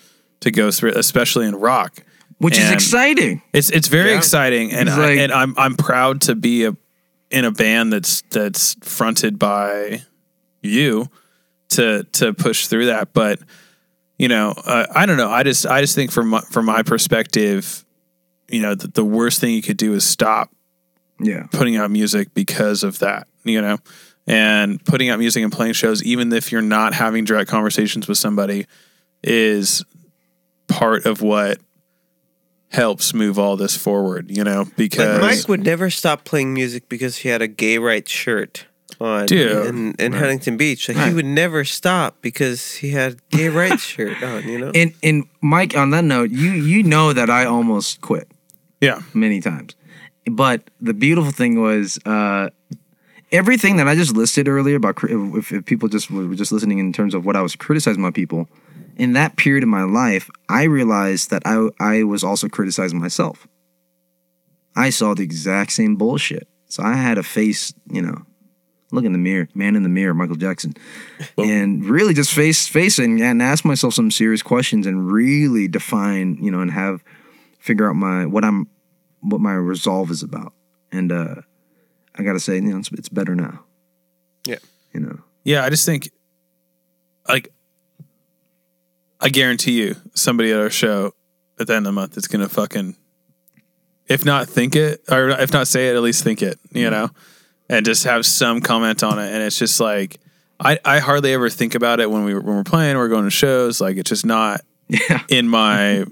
[0.41, 1.99] to go through, especially in rock.
[2.39, 3.43] Which is exciting.
[3.53, 4.19] It's it's very Yeah.
[4.19, 6.77] exciting, and It's I, like- and I'm I'm proud to be a
[7.31, 10.03] in a band that's that's fronted by
[10.63, 11.09] you
[11.71, 13.13] to to push through that.
[13.13, 13.41] But
[14.19, 15.29] you know, uh, I don't know.
[15.31, 17.85] I just I just think from my, from my perspective,
[18.49, 20.51] you know, the, the worst thing you could do is stop
[21.21, 21.47] Yeah.
[21.53, 23.79] putting out music because of that, you know,
[24.27, 28.19] and putting out music and playing shows, even if you're not having direct conversations with
[28.19, 28.67] somebody,
[29.23, 29.85] is
[30.69, 31.59] part of what
[32.71, 36.89] helps move all this forward, you know, because Like Mike would never stop playing music
[36.89, 38.67] because he had a gay rights shirt
[39.01, 39.67] on Dude.
[39.67, 40.89] in, in Huntington Beach.
[40.89, 44.73] Like he would never stop because he had gay rights shirt on, you know?
[44.75, 48.29] And and Mike, on that note, you you know that I almost quit
[48.81, 49.77] yeah, many times,
[50.31, 52.51] but the beautiful thing was uh,
[53.33, 56.93] everything that I just listed earlier about if, if people just were just listening in
[56.93, 58.49] terms of what I was criticizing my people
[58.97, 63.47] in that period of my life, I realized that I I was also criticizing myself.
[64.77, 68.23] I saw the exact same bullshit, so I had to face you know.
[68.91, 70.73] Look in the mirror, man in the mirror, Michael Jackson,
[71.37, 76.51] and really just face and, and ask myself some serious questions and really define, you
[76.51, 77.05] know, and have
[77.69, 78.67] figure out my what I'm
[79.21, 80.55] what my resolve is about.
[80.91, 81.35] And uh
[82.17, 83.65] I gotta say, you know, it's, it's better now.
[84.47, 84.57] Yeah.
[84.95, 85.19] You know.
[85.45, 85.65] yeah.
[85.65, 86.11] I just think,
[87.29, 87.53] like,
[89.21, 91.13] I guarantee you, somebody at our show
[91.61, 92.97] at the end of the month is gonna fucking,
[94.07, 97.11] if not think it, or if not say it, at least think it, you know,
[97.69, 99.31] and just have some comment on it.
[99.33, 100.19] And it's just like,
[100.59, 103.25] I, I hardly ever think about it when we when we're playing or we're going
[103.25, 103.81] to shows.
[103.81, 105.23] Like, it's just not Yeah.
[105.29, 106.05] in my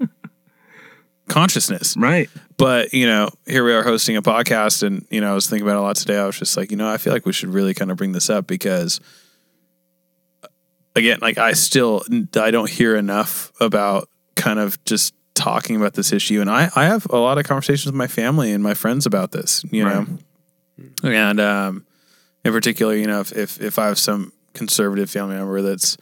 [1.27, 1.95] consciousness.
[1.97, 2.29] Right.
[2.57, 5.67] But you know, here we are hosting a podcast, and you know, I was thinking
[5.67, 6.17] about it a lot today.
[6.17, 8.13] I was just like, you know, I feel like we should really kind of bring
[8.13, 8.99] this up because,
[10.95, 12.03] again, like I still
[12.35, 16.85] I don't hear enough about kind of just talking about this issue, and I I
[16.85, 20.07] have a lot of conversations with my family and my friends about this, you know,
[21.03, 21.85] and um,
[22.43, 25.97] in particular, you know, if if if I have some conservative family member that's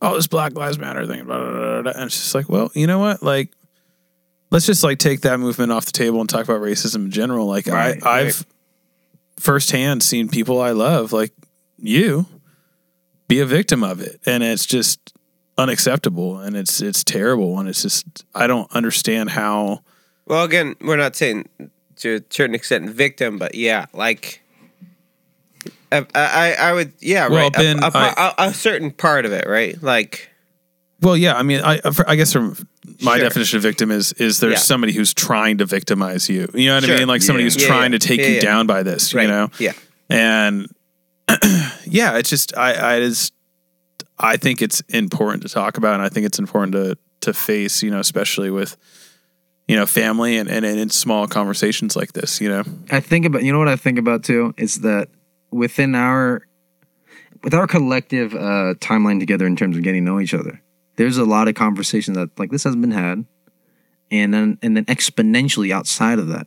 [0.00, 2.70] oh this Black Lives Matter thing, blah, blah, blah, blah, and it's just like, well,
[2.74, 3.52] you know what, like
[4.54, 7.46] let's just like take that movement off the table and talk about racism in general.
[7.46, 8.46] Like Right, I, I've
[9.36, 11.32] firsthand seen people I love, like
[11.76, 12.26] you,
[13.26, 15.12] be a victim of it, and it's just
[15.58, 19.80] unacceptable, and it's it's terrible, and it's just I don't understand how.
[20.26, 21.48] Well, again, we're not saying
[21.96, 24.40] to a certain extent victim, but yeah, like
[25.92, 27.56] I, I, I would, yeah, Well, right.
[27.56, 29.80] A- Ben, a, par- I- a- a certain part of it, right?
[29.82, 30.30] Like,
[31.00, 32.56] Well, yeah, I mean, I I guess from
[33.02, 33.24] my Sure.
[33.28, 34.58] definition of victim is is there's Yeah.
[34.58, 36.48] somebody who's trying to victimize you.
[36.54, 36.94] You know what Sure.
[36.94, 37.08] I mean?
[37.08, 37.46] Like somebody Yeah.
[37.52, 37.98] who's Yeah, trying yeah.
[37.98, 38.40] to take Yeah, you yeah.
[38.40, 39.12] down by this.
[39.14, 39.22] right?
[39.22, 39.50] You know?
[39.58, 39.72] yeah,
[40.10, 40.68] and
[41.86, 43.32] yeah, it's just I I just
[44.18, 47.82] I think it's important to talk about, and I think it's important to to face,
[47.82, 48.76] you know, especially with
[49.66, 52.62] you know family and and, and in small conversations like this, you know.
[52.90, 55.08] I think about you know what I think about too is that
[55.50, 56.42] within our
[57.42, 60.60] with our collective uh timeline together in terms of getting to know each other,
[60.96, 63.24] there's a lot of conversation that like this hasn't been had.
[64.10, 66.46] And then and then exponentially outside of that.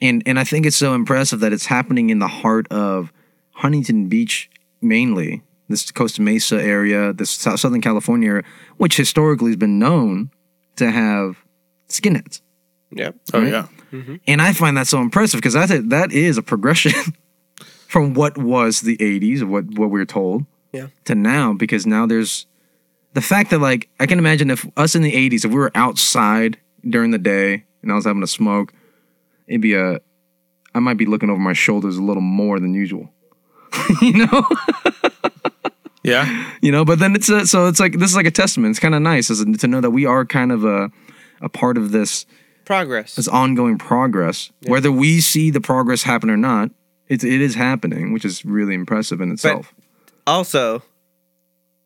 [0.00, 3.12] And and I think it's so impressive that it's happening in the heart of
[3.52, 4.48] Huntington Beach
[4.80, 8.42] mainly, this Costa Mesa area, this Sou- Southern California
[8.76, 10.30] which historically has been known
[10.76, 11.42] to have
[11.88, 12.42] skinheads.
[12.92, 13.16] Yep.
[13.34, 13.66] Oh yeah.
[13.90, 14.16] Mm-hmm.
[14.28, 16.92] And I find that so impressive because that that is a progression
[17.88, 20.88] from what was the 80s, what what we were told, Yeah.
[21.06, 21.54] to now.
[21.54, 22.46] Because now there's
[23.18, 25.72] the fact that like I can imagine if us in the 80s, if we were
[25.74, 26.58] outside
[26.88, 28.72] during the day and I was having a smoke,
[29.48, 30.00] it'd be a
[30.74, 33.10] I might be looking over my shoulders a little more than usual.
[34.02, 34.42] you know,
[36.04, 36.52] Yeah.
[36.62, 36.84] you know.
[36.84, 38.70] But then it's a, so it's like this is like a testament.
[38.70, 40.90] It's kind of nice is to know that we are kind of a
[41.40, 42.24] a part of this
[42.64, 43.16] Progress.
[43.16, 44.52] this ongoing progress.
[44.66, 46.70] Whether we see the progress happen or not,
[47.08, 49.74] it, it is happening, which is really impressive in itself.
[50.26, 50.82] also,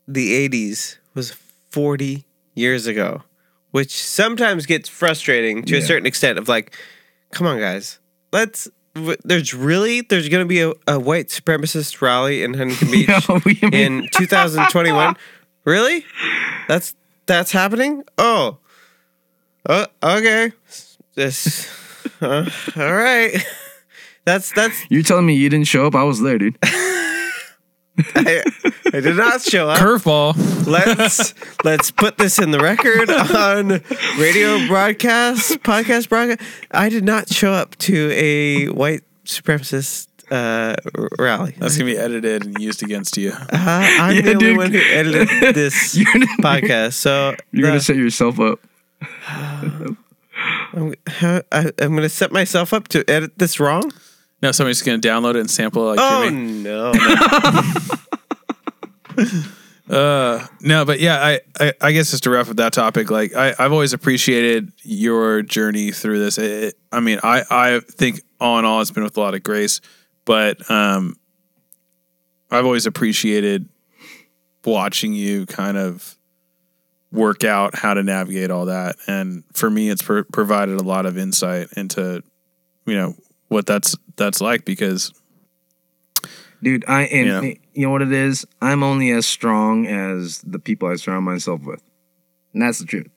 [0.09, 1.33] the 80s was
[1.71, 2.25] 40
[2.55, 3.23] years ago,
[3.71, 6.77] which sometimes gets frustrating to a certain extent of like,
[7.33, 7.99] come on, guys,
[8.33, 8.69] let's.
[8.95, 13.09] w- There's really there's going to be a, a white supremacist rally in Huntington Beach
[13.09, 15.17] Yeah, in 2021.
[15.65, 16.05] really?
[16.69, 16.95] That's
[17.27, 18.03] that's happening?
[18.19, 18.59] Oh,
[19.67, 20.53] uh, okay.
[21.15, 21.69] This,
[22.21, 23.35] uh, all right.
[24.25, 25.95] That's that's You're telling me you didn't show up?
[25.95, 26.59] I was there, dude.
[28.15, 28.43] I,
[28.93, 29.79] I did not show up.
[29.79, 30.67] Curveball.
[30.67, 31.35] let's
[31.65, 33.81] let's put this in the record on
[34.19, 36.41] radio broadcast podcast broadcast.
[36.71, 40.75] I did not show up to a white supremacist uh,
[41.19, 41.55] rally.
[41.59, 43.33] That's gonna be edited and used against you.
[43.33, 44.57] Uh, I'm Yeah, the only dude.
[44.57, 46.07] one who edited this You're
[46.41, 48.59] podcast, so You're gonna set yourself up.
[50.75, 53.93] I'm, I, I'm gonna set myself up to edit this wrong.
[54.43, 56.63] No, somebody's gonna download it and sample it like Oh Jimmy.
[56.63, 56.93] no!
[60.65, 63.55] No, but yeah, I, I, I guess just to wrap up that topic, like I,
[63.59, 66.39] I've always appreciated your journey through this.
[66.39, 69.35] It, it- I mean, I, I think all in all, it's been with a lot
[69.35, 69.81] of grace,
[70.25, 71.17] but um,
[72.51, 73.69] I've always appreciated
[74.65, 76.17] watching you kind of
[77.11, 78.97] work out how to navigate all that.
[79.07, 82.23] And for me, it's pro- provided a lot of insight into,
[82.87, 83.15] you know,
[83.53, 85.13] what that's that's like because
[86.63, 87.55] Dude, I and Yeah.
[87.75, 88.47] you know what it is?
[88.61, 91.83] I'm only as strong as the people I surround myself with.
[92.53, 93.09] And that's the truth.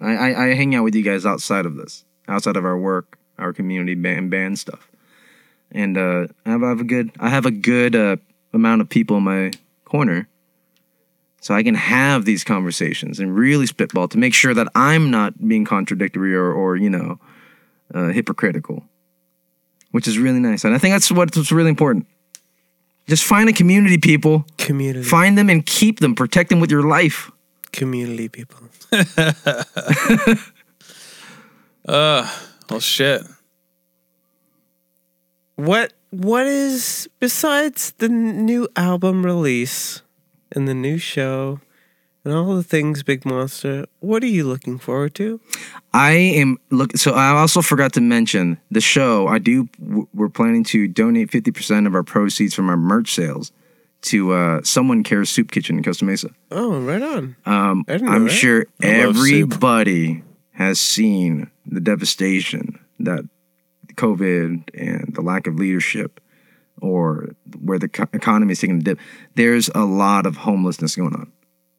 [0.00, 3.18] I, I, I hang out with you guys outside of this, outside of our work,
[3.38, 4.90] our community band band stuff.
[5.70, 8.16] And uh I have, I have a good I have a good uh,
[8.52, 9.52] amount of people in my
[9.84, 10.28] corner.
[11.40, 15.46] So I can have these conversations and really spitball to make sure that I'm not
[15.46, 17.20] being contradictory or, or you know,
[17.94, 18.82] uh, hypocritical,
[19.90, 20.64] which is really nice.
[20.64, 22.06] And I think that's what's really important.
[23.08, 24.44] Just find a community, people.
[24.58, 26.14] community, Find them and keep them.
[26.14, 27.30] Protect them with your life.
[27.72, 28.58] community people.
[31.86, 33.22] well shit.
[35.56, 40.02] What what is besides the new album release
[40.52, 41.60] and the new show
[42.28, 43.86] and all the things Big Monsta?
[44.00, 45.40] What are you looking forward to?
[45.92, 46.96] I am look.
[46.96, 49.26] So I also forgot to mention the show.
[49.26, 49.68] I do.
[50.12, 53.52] We're planning to donate fifty percent of our proceeds from our merch sales
[54.00, 56.30] to uh, Someone Cares Soup Kitchen in Costa Mesa.
[56.50, 57.36] Oh, right on.
[57.46, 58.30] Um, I didn't know I'm that.
[58.30, 60.22] sure I everybody
[60.52, 63.24] has seen the devastation that
[63.94, 66.20] COVID and the lack of leadership,
[66.80, 67.30] or
[67.60, 68.98] where the co- economy is taking a dip.
[69.34, 71.32] There's a lot of homelessness going on,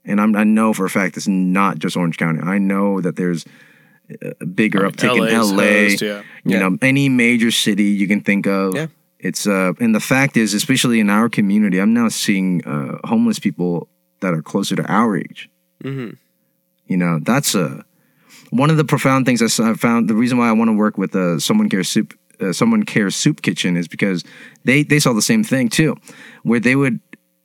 [0.09, 2.39] and I'm, I know for a fact it's not just Orange County.
[2.41, 3.45] I know that there's
[4.41, 5.63] a bigger uptick in LA.
[5.89, 6.21] host, yeah.
[6.43, 6.59] You Yeah.
[6.69, 8.75] know, any major city you can think of.
[8.75, 8.87] Yeah.
[9.19, 13.37] It's uh, and the fact is, especially in our community, I'm now seeing uh, homeless
[13.39, 13.87] people
[14.21, 15.49] that are closer to our age.
[15.83, 16.15] Mm-hmm.
[16.87, 17.83] You know, that's a
[18.51, 20.09] one of the profound things I s- I found.
[20.09, 23.15] The reason why I want to work with uh, someone cares soup, uh, someone cares
[23.15, 24.23] soup kitchen is because
[24.63, 25.95] they they saw the same thing too,
[26.43, 26.99] where they would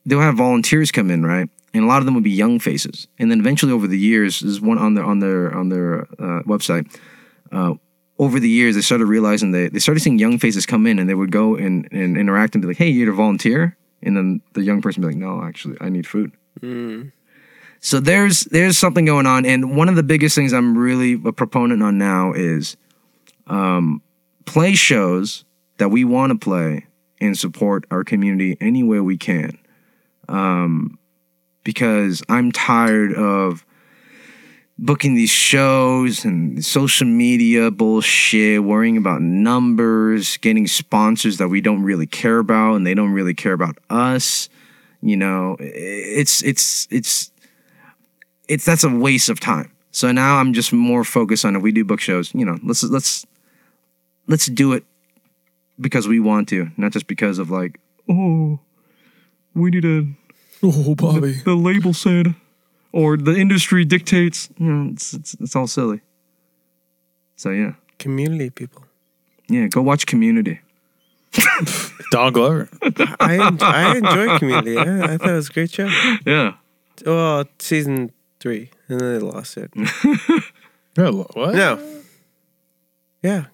[0.07, 3.09] they'll have volunteers come in right, and a lot of them would be young faces,
[3.19, 6.43] and then eventually over the years, there's one on their on their on their uh,
[6.45, 6.87] website.
[7.53, 7.75] Uh,
[8.19, 11.11] over the years, they started realizing they they started seeing young faces come in, and
[11.11, 14.41] they would go and, and interact and be like, "Hey, you're to volunteer?" And then
[14.53, 16.33] the young person would be like, "No, actually, I need food."
[17.81, 21.33] So there's there's something going on, and one of the biggest things I'm really a
[21.33, 22.77] proponent on now is
[23.49, 24.01] um,
[24.47, 25.45] play shows
[25.79, 26.87] that we want to play
[27.21, 29.59] and support our community any way we can.
[30.29, 30.99] Um,
[31.65, 33.65] because I'm tired of
[34.79, 41.83] booking these shows and social media bullshit, worrying about numbers, getting sponsors that we don't
[41.83, 44.49] really care about and they don't really care about us.
[45.01, 47.31] You know, it's it's it's
[48.49, 49.71] it's that's a waste of time.
[49.91, 52.83] So now I'm just more focused on if we do book shows, you know, let's
[52.83, 53.27] let's
[54.27, 54.85] let's do it
[55.81, 58.59] because we want to, not just because of like, oh,
[59.55, 60.15] we need to
[60.65, 61.33] Oh, Bobby.
[61.45, 62.35] the label said,
[62.93, 64.49] or the industry dictates.
[64.59, 66.01] You know, it's it's, it's all silly.
[67.37, 68.85] So yeah, Community people.
[69.49, 69.67] yeah.
[69.69, 70.61] Go watch Community.
[72.11, 72.69] Don Glover.
[73.21, 74.79] I en- I enjoyed Community.
[74.79, 75.89] I, I thought it was a great show.
[76.25, 76.55] Yeah.
[77.05, 79.71] Well, season three, and then they lost it.
[80.97, 81.55] Yeah, what?
[81.57, 81.81] No.
[83.21, 83.47] Yeah,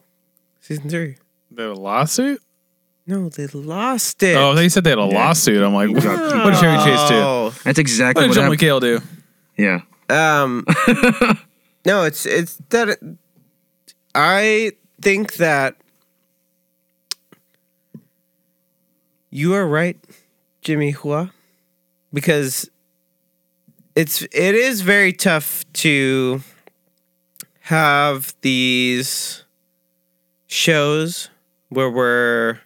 [0.60, 1.16] season three.
[1.50, 2.42] The lawsuit?
[3.10, 4.36] No, they lost it.
[4.36, 5.60] Oh, they said they had a lawsuit.
[5.60, 7.16] I'm like, what, what did Chevy Chase do?
[7.16, 7.54] Oh.
[7.64, 9.00] That's exactly What did what Joel happened.
[9.00, 9.02] McHale
[9.56, 9.82] do?
[10.08, 10.42] Yeah.
[10.42, 10.64] Um,
[11.84, 13.00] no, it's it's that
[14.14, 14.72] I
[15.02, 15.74] think that
[19.30, 19.98] you are right,
[20.62, 21.32] Jimmy Hua,
[22.12, 22.70] because
[23.96, 26.42] it's it is very tough to
[27.62, 29.44] have these
[30.46, 31.28] shows
[31.70, 32.60] where we're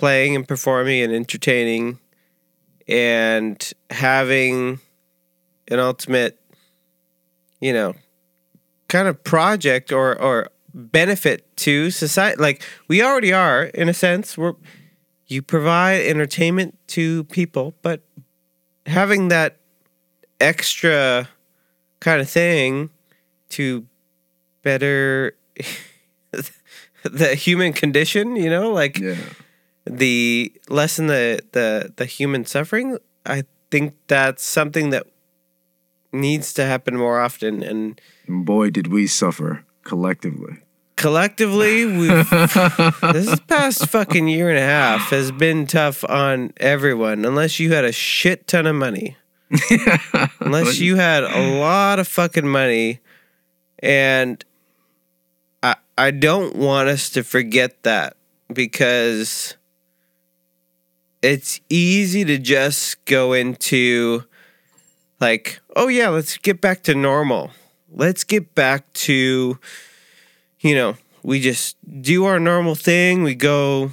[0.00, 1.98] playing and performing and entertaining
[2.88, 4.80] and having
[5.68, 6.40] an ultimate
[7.60, 7.94] you know
[8.88, 14.38] kind of project or or benefit to society like we already are in a sense
[14.38, 14.54] we're
[15.26, 18.00] you provide entertainment to people but
[18.86, 19.58] having that
[20.40, 21.28] extra
[22.00, 22.88] kind of thing
[23.50, 23.84] to
[24.62, 25.36] better
[27.02, 29.16] the human condition you know like Yeah.
[29.84, 35.06] The lessen the the the human suffering i think that's something that
[36.12, 37.62] needs to happen more often.
[37.62, 40.58] And boy, did we suffer collectively.
[40.96, 42.30] collectively we've
[43.12, 47.84] this past fucking year and a half has been tough on everyone unless you had
[47.84, 49.16] a shit ton of money.
[50.38, 53.00] Unless you had a lot of fucking money.
[53.80, 54.44] And
[55.62, 58.16] i i don't want us to forget that
[58.52, 59.56] because
[61.22, 64.24] it's easy to just go into
[65.20, 67.50] like oh yeah let's get back to normal.
[67.92, 69.58] Let's get back to
[70.60, 73.22] you know we just do our normal thing.
[73.22, 73.92] We go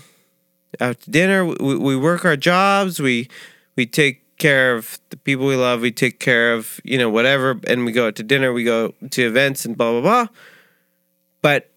[0.79, 1.45] out to dinner.
[1.45, 2.99] We, we work our jobs.
[2.99, 3.29] We
[3.75, 5.81] we take care of the people we love.
[5.81, 7.59] We take care of you know whatever.
[7.67, 8.53] And we go out to dinner.
[8.53, 10.27] We go to events and blah blah blah.
[11.41, 11.71] But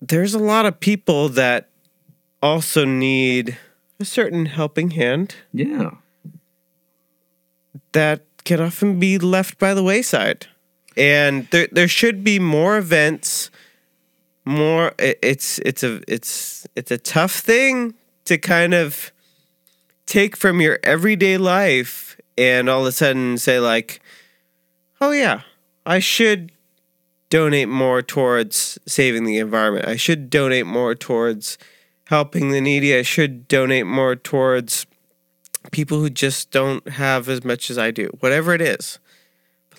[0.00, 1.70] there's a lot of people that
[2.44, 3.56] also need
[3.98, 5.92] a certain helping hand Yeah.
[7.92, 10.46] that can often be left by the wayside.
[10.96, 13.50] And there there should be more events,
[14.44, 17.94] more it's it's a it's it's a tough thing
[18.26, 19.10] to kind of
[20.06, 24.00] take from your everyday life and all of a sudden say like,
[25.00, 25.40] "Oh yeah,
[25.86, 26.52] I should
[27.30, 29.88] donate more towards saving the environment.
[29.88, 31.58] I should donate more towards
[32.06, 32.96] helping the needy.
[32.96, 34.86] I should donate more towards
[35.70, 38.10] people who just don't have as much as I do.
[38.20, 38.98] Whatever it is.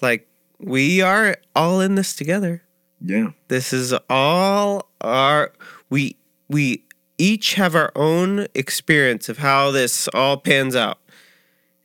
[0.02, 0.28] Like
[0.60, 2.64] we are all in this together.
[3.02, 3.32] Yeah.
[3.48, 5.54] This is all our
[5.90, 6.16] we
[6.50, 6.84] we
[7.18, 11.00] each have our own experience of how this all pans out.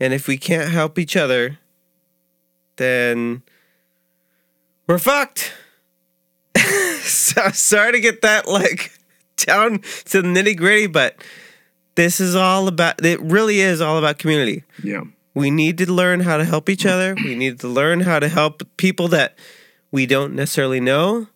[0.01, 1.59] And if we can't help each other,
[2.77, 3.43] then
[4.87, 5.53] we're fucked.
[7.03, 8.93] so sorry to get that like
[9.45, 11.23] down to the nitty gritty, but
[11.95, 14.65] this is all about it really is all about community.
[14.83, 15.03] Yeah.
[15.35, 17.15] We need to learn how to help each other.
[17.25, 19.39] We need to learn how to help people that
[19.91, 21.29] we don't necessarily know.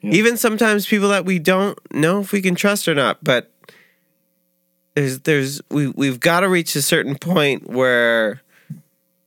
[0.00, 0.12] Yeah.
[0.12, 3.22] Even sometimes people that we don't know if we can trust or not.
[3.22, 3.50] But
[4.94, 8.42] there's there's we we've got to reach a certain point where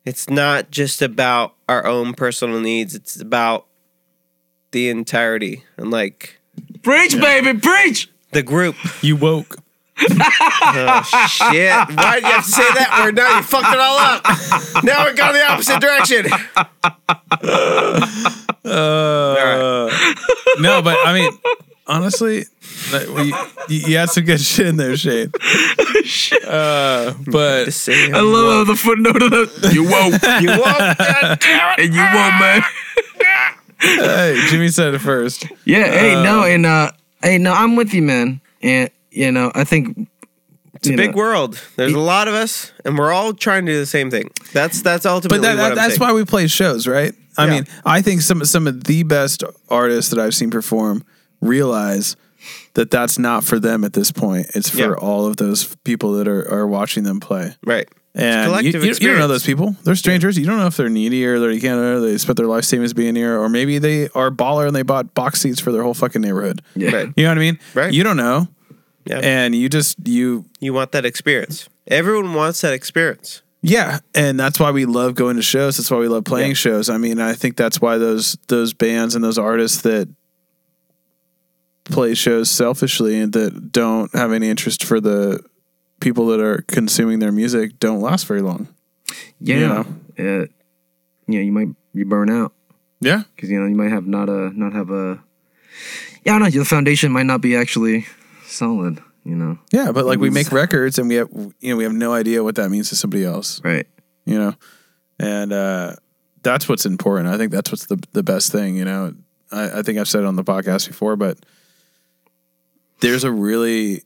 [0.06, 2.94] it's not just about our own personal needs.
[2.94, 3.68] It's about
[4.72, 6.40] the entirety and like
[6.84, 8.10] Preach, baby, preach.
[8.36, 8.76] The group.
[9.02, 9.58] You woke.
[9.98, 11.72] Oh shit!
[11.72, 13.16] Why did you have to say that word?
[13.16, 14.84] Now you fucked it all up.
[14.84, 16.28] Now we're going the opposite direction.
[18.66, 19.92] Uh,
[20.60, 21.32] no, but I mean,
[21.86, 22.46] honestly,
[22.90, 23.26] that we,
[23.72, 25.32] you, you had some good shit in there, Shane.
[26.48, 30.98] Uh, but I love the footnote of the you woke you won't.
[30.98, 31.80] God damn it.
[31.86, 32.64] and you woke, man.
[33.80, 35.46] hey, Jimmy said it first.
[35.64, 35.92] Yeah.
[35.92, 36.92] Hey, no, and uh,
[37.22, 38.42] hey, no, I'm with you, man.
[38.62, 40.08] And you know, I think
[40.76, 41.60] It's a big world.
[41.78, 44.30] There's a lot of us, and we're all trying to do the same thing.
[44.54, 46.02] That's that's ultimately But that, what that, I'm that's saying.
[46.10, 47.14] why we play shows, right?
[47.38, 47.52] I Yeah.
[47.52, 51.04] mean, I think some some of the best artists that I've seen perform
[51.42, 52.16] realize
[52.76, 54.48] that that's not for them at this point.
[54.56, 54.94] It's for Yeah.
[54.94, 57.56] all of those people that are, are watching them play.
[57.66, 57.88] right.
[58.18, 59.76] And you, you, you don't know those people.
[59.84, 60.38] They're strangers.
[60.38, 61.78] You don't know if they're needy or they can't.
[61.80, 64.84] Or they spent their life savings being here, or maybe they are baller and they
[64.84, 66.62] bought box seats for their whole fucking neighborhood.
[66.76, 66.92] Yeah.
[66.92, 67.10] Right.
[67.18, 67.60] You know what I mean?
[67.74, 67.94] Right.
[67.94, 68.48] You don't know,
[69.06, 69.20] Yeah.
[69.22, 71.68] and you just you you want that experience.
[71.88, 73.42] Everyone wants that experience.
[73.62, 75.76] Yeah, and that's why we love going to shows.
[75.78, 76.54] That's why we love playing Yeah.
[76.56, 76.90] shows.
[76.90, 80.08] I mean, I think that's why those those bands and those artists that
[81.84, 85.44] play shows selfishly and that don't have any interest for the
[86.06, 88.68] people that are consuming their music don't last very long.
[89.42, 89.56] Yeah.
[89.56, 89.80] You know?
[90.18, 90.46] Uh,
[91.28, 92.54] yeah, you might you burn out
[93.02, 95.20] Yeah, because you know you might have not a not have a
[96.24, 96.60] yeah, I don't know.
[96.60, 98.06] The foundation might not be actually
[98.46, 99.02] solid.
[99.24, 101.30] You know, yeah, but like we make records and we have
[101.60, 103.60] you know we have no idea what that means to somebody else.
[103.64, 103.88] right?
[104.28, 104.56] you know
[105.20, 105.94] and uh
[106.42, 109.14] that's what's important i think that's what's the the best thing you know
[109.52, 111.38] i, I think i've said it on the podcast before but
[113.02, 114.02] there's a really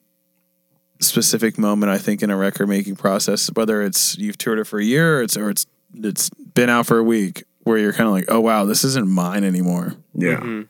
[1.00, 4.80] specific moment i think in a record making process whether it's you've toured it for
[4.80, 5.66] a year or it's or it's
[5.96, 9.08] it's been out for a week where you're kind of like oh wow this isn't
[9.10, 10.64] mine anymore Yeah.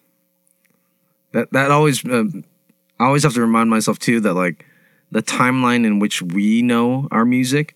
[1.31, 2.43] That that always um,
[2.99, 4.65] I always have to remind myself too that like
[5.11, 7.75] the timeline in which we know our music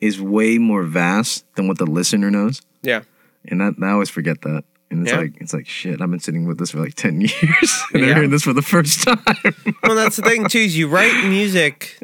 [0.00, 3.02] is way more vast than what the listener knows, Yeah.
[3.46, 4.64] and that I always forget that.
[4.98, 5.20] And it's Yeah.
[5.20, 6.00] like it's like shit.
[6.00, 8.14] I've been sitting with this for like ten years, and they're Yeah.
[8.14, 9.22] hearing this for the first time.
[9.82, 10.58] Well, that's the thing too.
[10.60, 11.98] Is you write music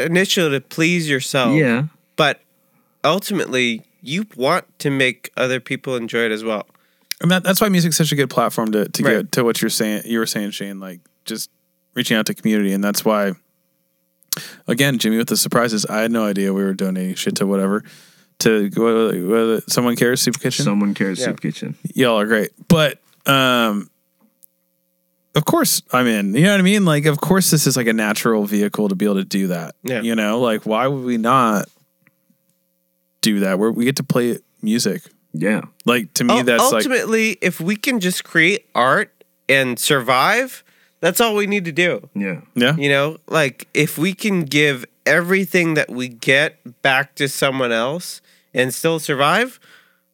[0.00, 1.54] initially to please yourself.
[1.56, 1.84] yeah,
[2.16, 2.40] But
[3.04, 6.66] ultimately, you want to make other people enjoy it as well.
[7.20, 9.12] and that, that's why music's such a good platform to, to Right.
[9.16, 11.50] get to what you're saying you were saying shane like just
[11.94, 13.32] reaching out to community and that's why
[14.68, 17.82] again jimmy with the surprises i had no idea we were donating shit to whatever
[18.40, 20.64] to whether, whether someone cares soup kitchen?
[20.64, 21.26] Someone cares Yeah.
[21.26, 21.74] soup kitchen.
[21.94, 22.50] y'all are great.
[22.68, 23.90] But um
[25.34, 26.34] of course i'm in.
[26.34, 26.84] You know what i mean?
[26.84, 29.74] Like of course this is like a natural vehicle to be able to do that.
[29.82, 30.00] Yeah.
[30.02, 30.40] you know?
[30.40, 31.66] Like why would we not
[33.20, 33.58] do that?
[33.58, 35.02] Where we get to play music.
[35.34, 39.12] Yeah, like to me Ul- that's like ultimately, if we can just create art
[39.48, 40.64] and survive,
[41.00, 42.08] that's all we need to do.
[42.14, 42.74] yeah, yeah.
[42.76, 48.20] You know, like if we can give everything that we get back to someone else
[48.54, 49.58] and still survive,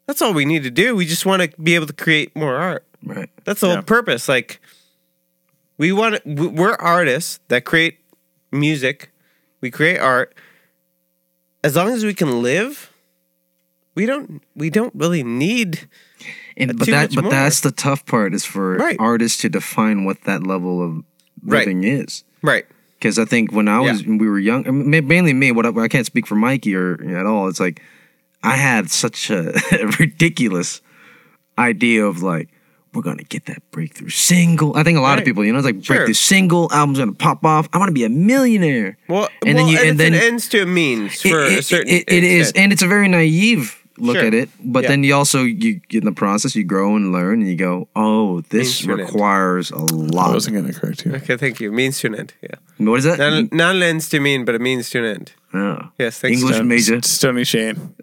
[0.07, 0.95] that's all we need to do.
[0.97, 2.85] We just want to be able to create more art.
[3.05, 3.29] right.
[3.45, 3.75] That's the Yeah.
[3.75, 4.29] whole purpose.
[4.29, 4.61] Like
[5.79, 7.99] we want to, we're artists that create
[8.53, 9.11] music.
[9.61, 10.35] We create art.
[11.63, 12.91] As long as we can live,
[13.95, 15.89] we don't we don't really need
[16.57, 17.31] And but that but more.
[17.31, 18.97] that's the tough part is for Right.
[18.99, 21.03] artists to define what that level of
[21.43, 21.61] Right.
[21.67, 22.25] living is.
[22.43, 22.67] right.
[22.99, 25.53] Because I think when I was when we were young, I mean, ma- mainly me.
[25.53, 27.49] What I, I can't speak for Mikey or at all.
[27.49, 27.83] It's like
[28.45, 29.53] I had such a
[29.99, 30.81] ridiculous
[31.59, 32.49] idea of like
[32.93, 34.77] we're gonna get that breakthrough single.
[34.77, 35.97] I think a lot of people, you know, it's like Sure.
[35.97, 37.69] breakthrough single album's gonna pop off.
[37.73, 38.97] I want to be a millionaire.
[39.09, 41.41] Well, And well, then you- and, and it's then- an ends to a means for
[41.45, 41.89] It- a certain.
[41.93, 44.27] it- it is, and it's a very naive look Sure.
[44.27, 44.49] at it.
[44.63, 44.89] But Yeah.
[44.91, 47.89] then you also you get in the process, you grow and learn, and you go,
[47.95, 49.09] oh, this Means to an end.
[49.09, 50.31] requires a lot.
[50.31, 51.13] I wasn't going to correct you.
[51.15, 51.71] Okay, thank you.
[51.73, 52.35] Means to an end.
[52.43, 52.57] Yeah.
[52.79, 53.19] What is that?
[53.19, 55.33] Not, not an ends to mean, but a means to an end.
[55.57, 55.79] Oh.
[56.01, 56.41] Yes, thanks.
[56.41, 56.67] English Stone.
[56.69, 57.01] major.
[57.03, 57.95] Stony Shane.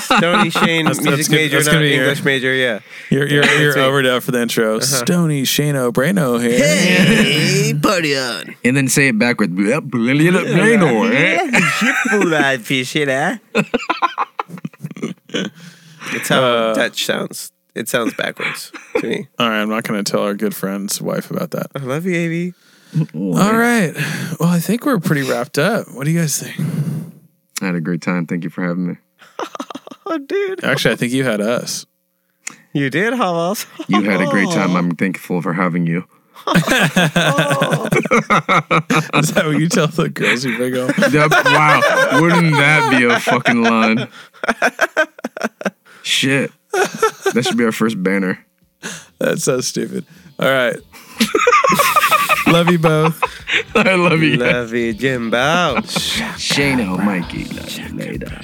[0.00, 2.54] Stony Shane, That's- music that's good- major, that's not gonna your- English major.
[2.54, 2.78] Yeah.
[3.10, 4.78] You're you're, you're overdub for the intro.
[4.80, 6.56] Stony Shane O'Brano here.
[6.58, 8.54] Hey, party on.
[8.64, 9.52] And then say it backwards.
[9.54, 11.60] Yep, brilliant, brilliant, eh?
[16.18, 17.52] It's how Dutch sounds.
[17.74, 19.28] It sounds backwards to me.
[19.38, 21.68] All right, I'm not going to tell our good friend's wife about that.
[21.76, 22.54] I love you, Avy.
[23.14, 23.92] All right.
[24.40, 25.86] Well, I think we're pretty wrapped up.
[25.92, 26.58] What do you guys think?
[27.62, 28.26] I had a great time.
[28.26, 28.94] Thank you for having me.
[30.10, 30.64] Oh, dude.
[30.64, 31.84] Actually, I think you had us.
[32.72, 33.66] You did, how else?
[33.88, 34.74] You had a great time.
[34.76, 36.04] I'm thankful for having you.
[36.46, 36.62] Is
[39.34, 40.90] that what you tell the girls you bring home?
[41.12, 42.18] Yep, wow.
[42.22, 44.08] Wouldn't that be a fucking line?
[46.02, 46.52] Shit.
[46.72, 48.44] That should be our first banner.
[49.18, 50.04] That's so stupid.
[50.38, 50.76] All right.
[52.46, 53.22] Love you both.
[53.74, 54.36] I love you.
[54.36, 55.76] love you, Jimbo.
[56.36, 57.44] Shano, Mikey.
[57.44, 58.40] Love you later.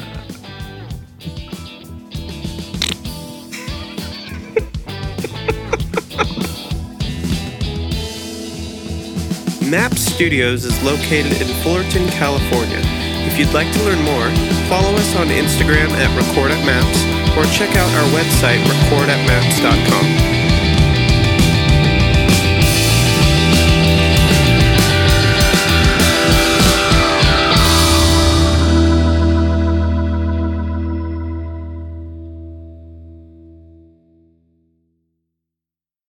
[9.70, 12.80] Map Studios is located in Fullerton, California.
[13.26, 14.28] If you'd like to learn more,
[14.68, 20.33] follow us on Instagram at Record at Maps or check out our website, recordatmaps.com.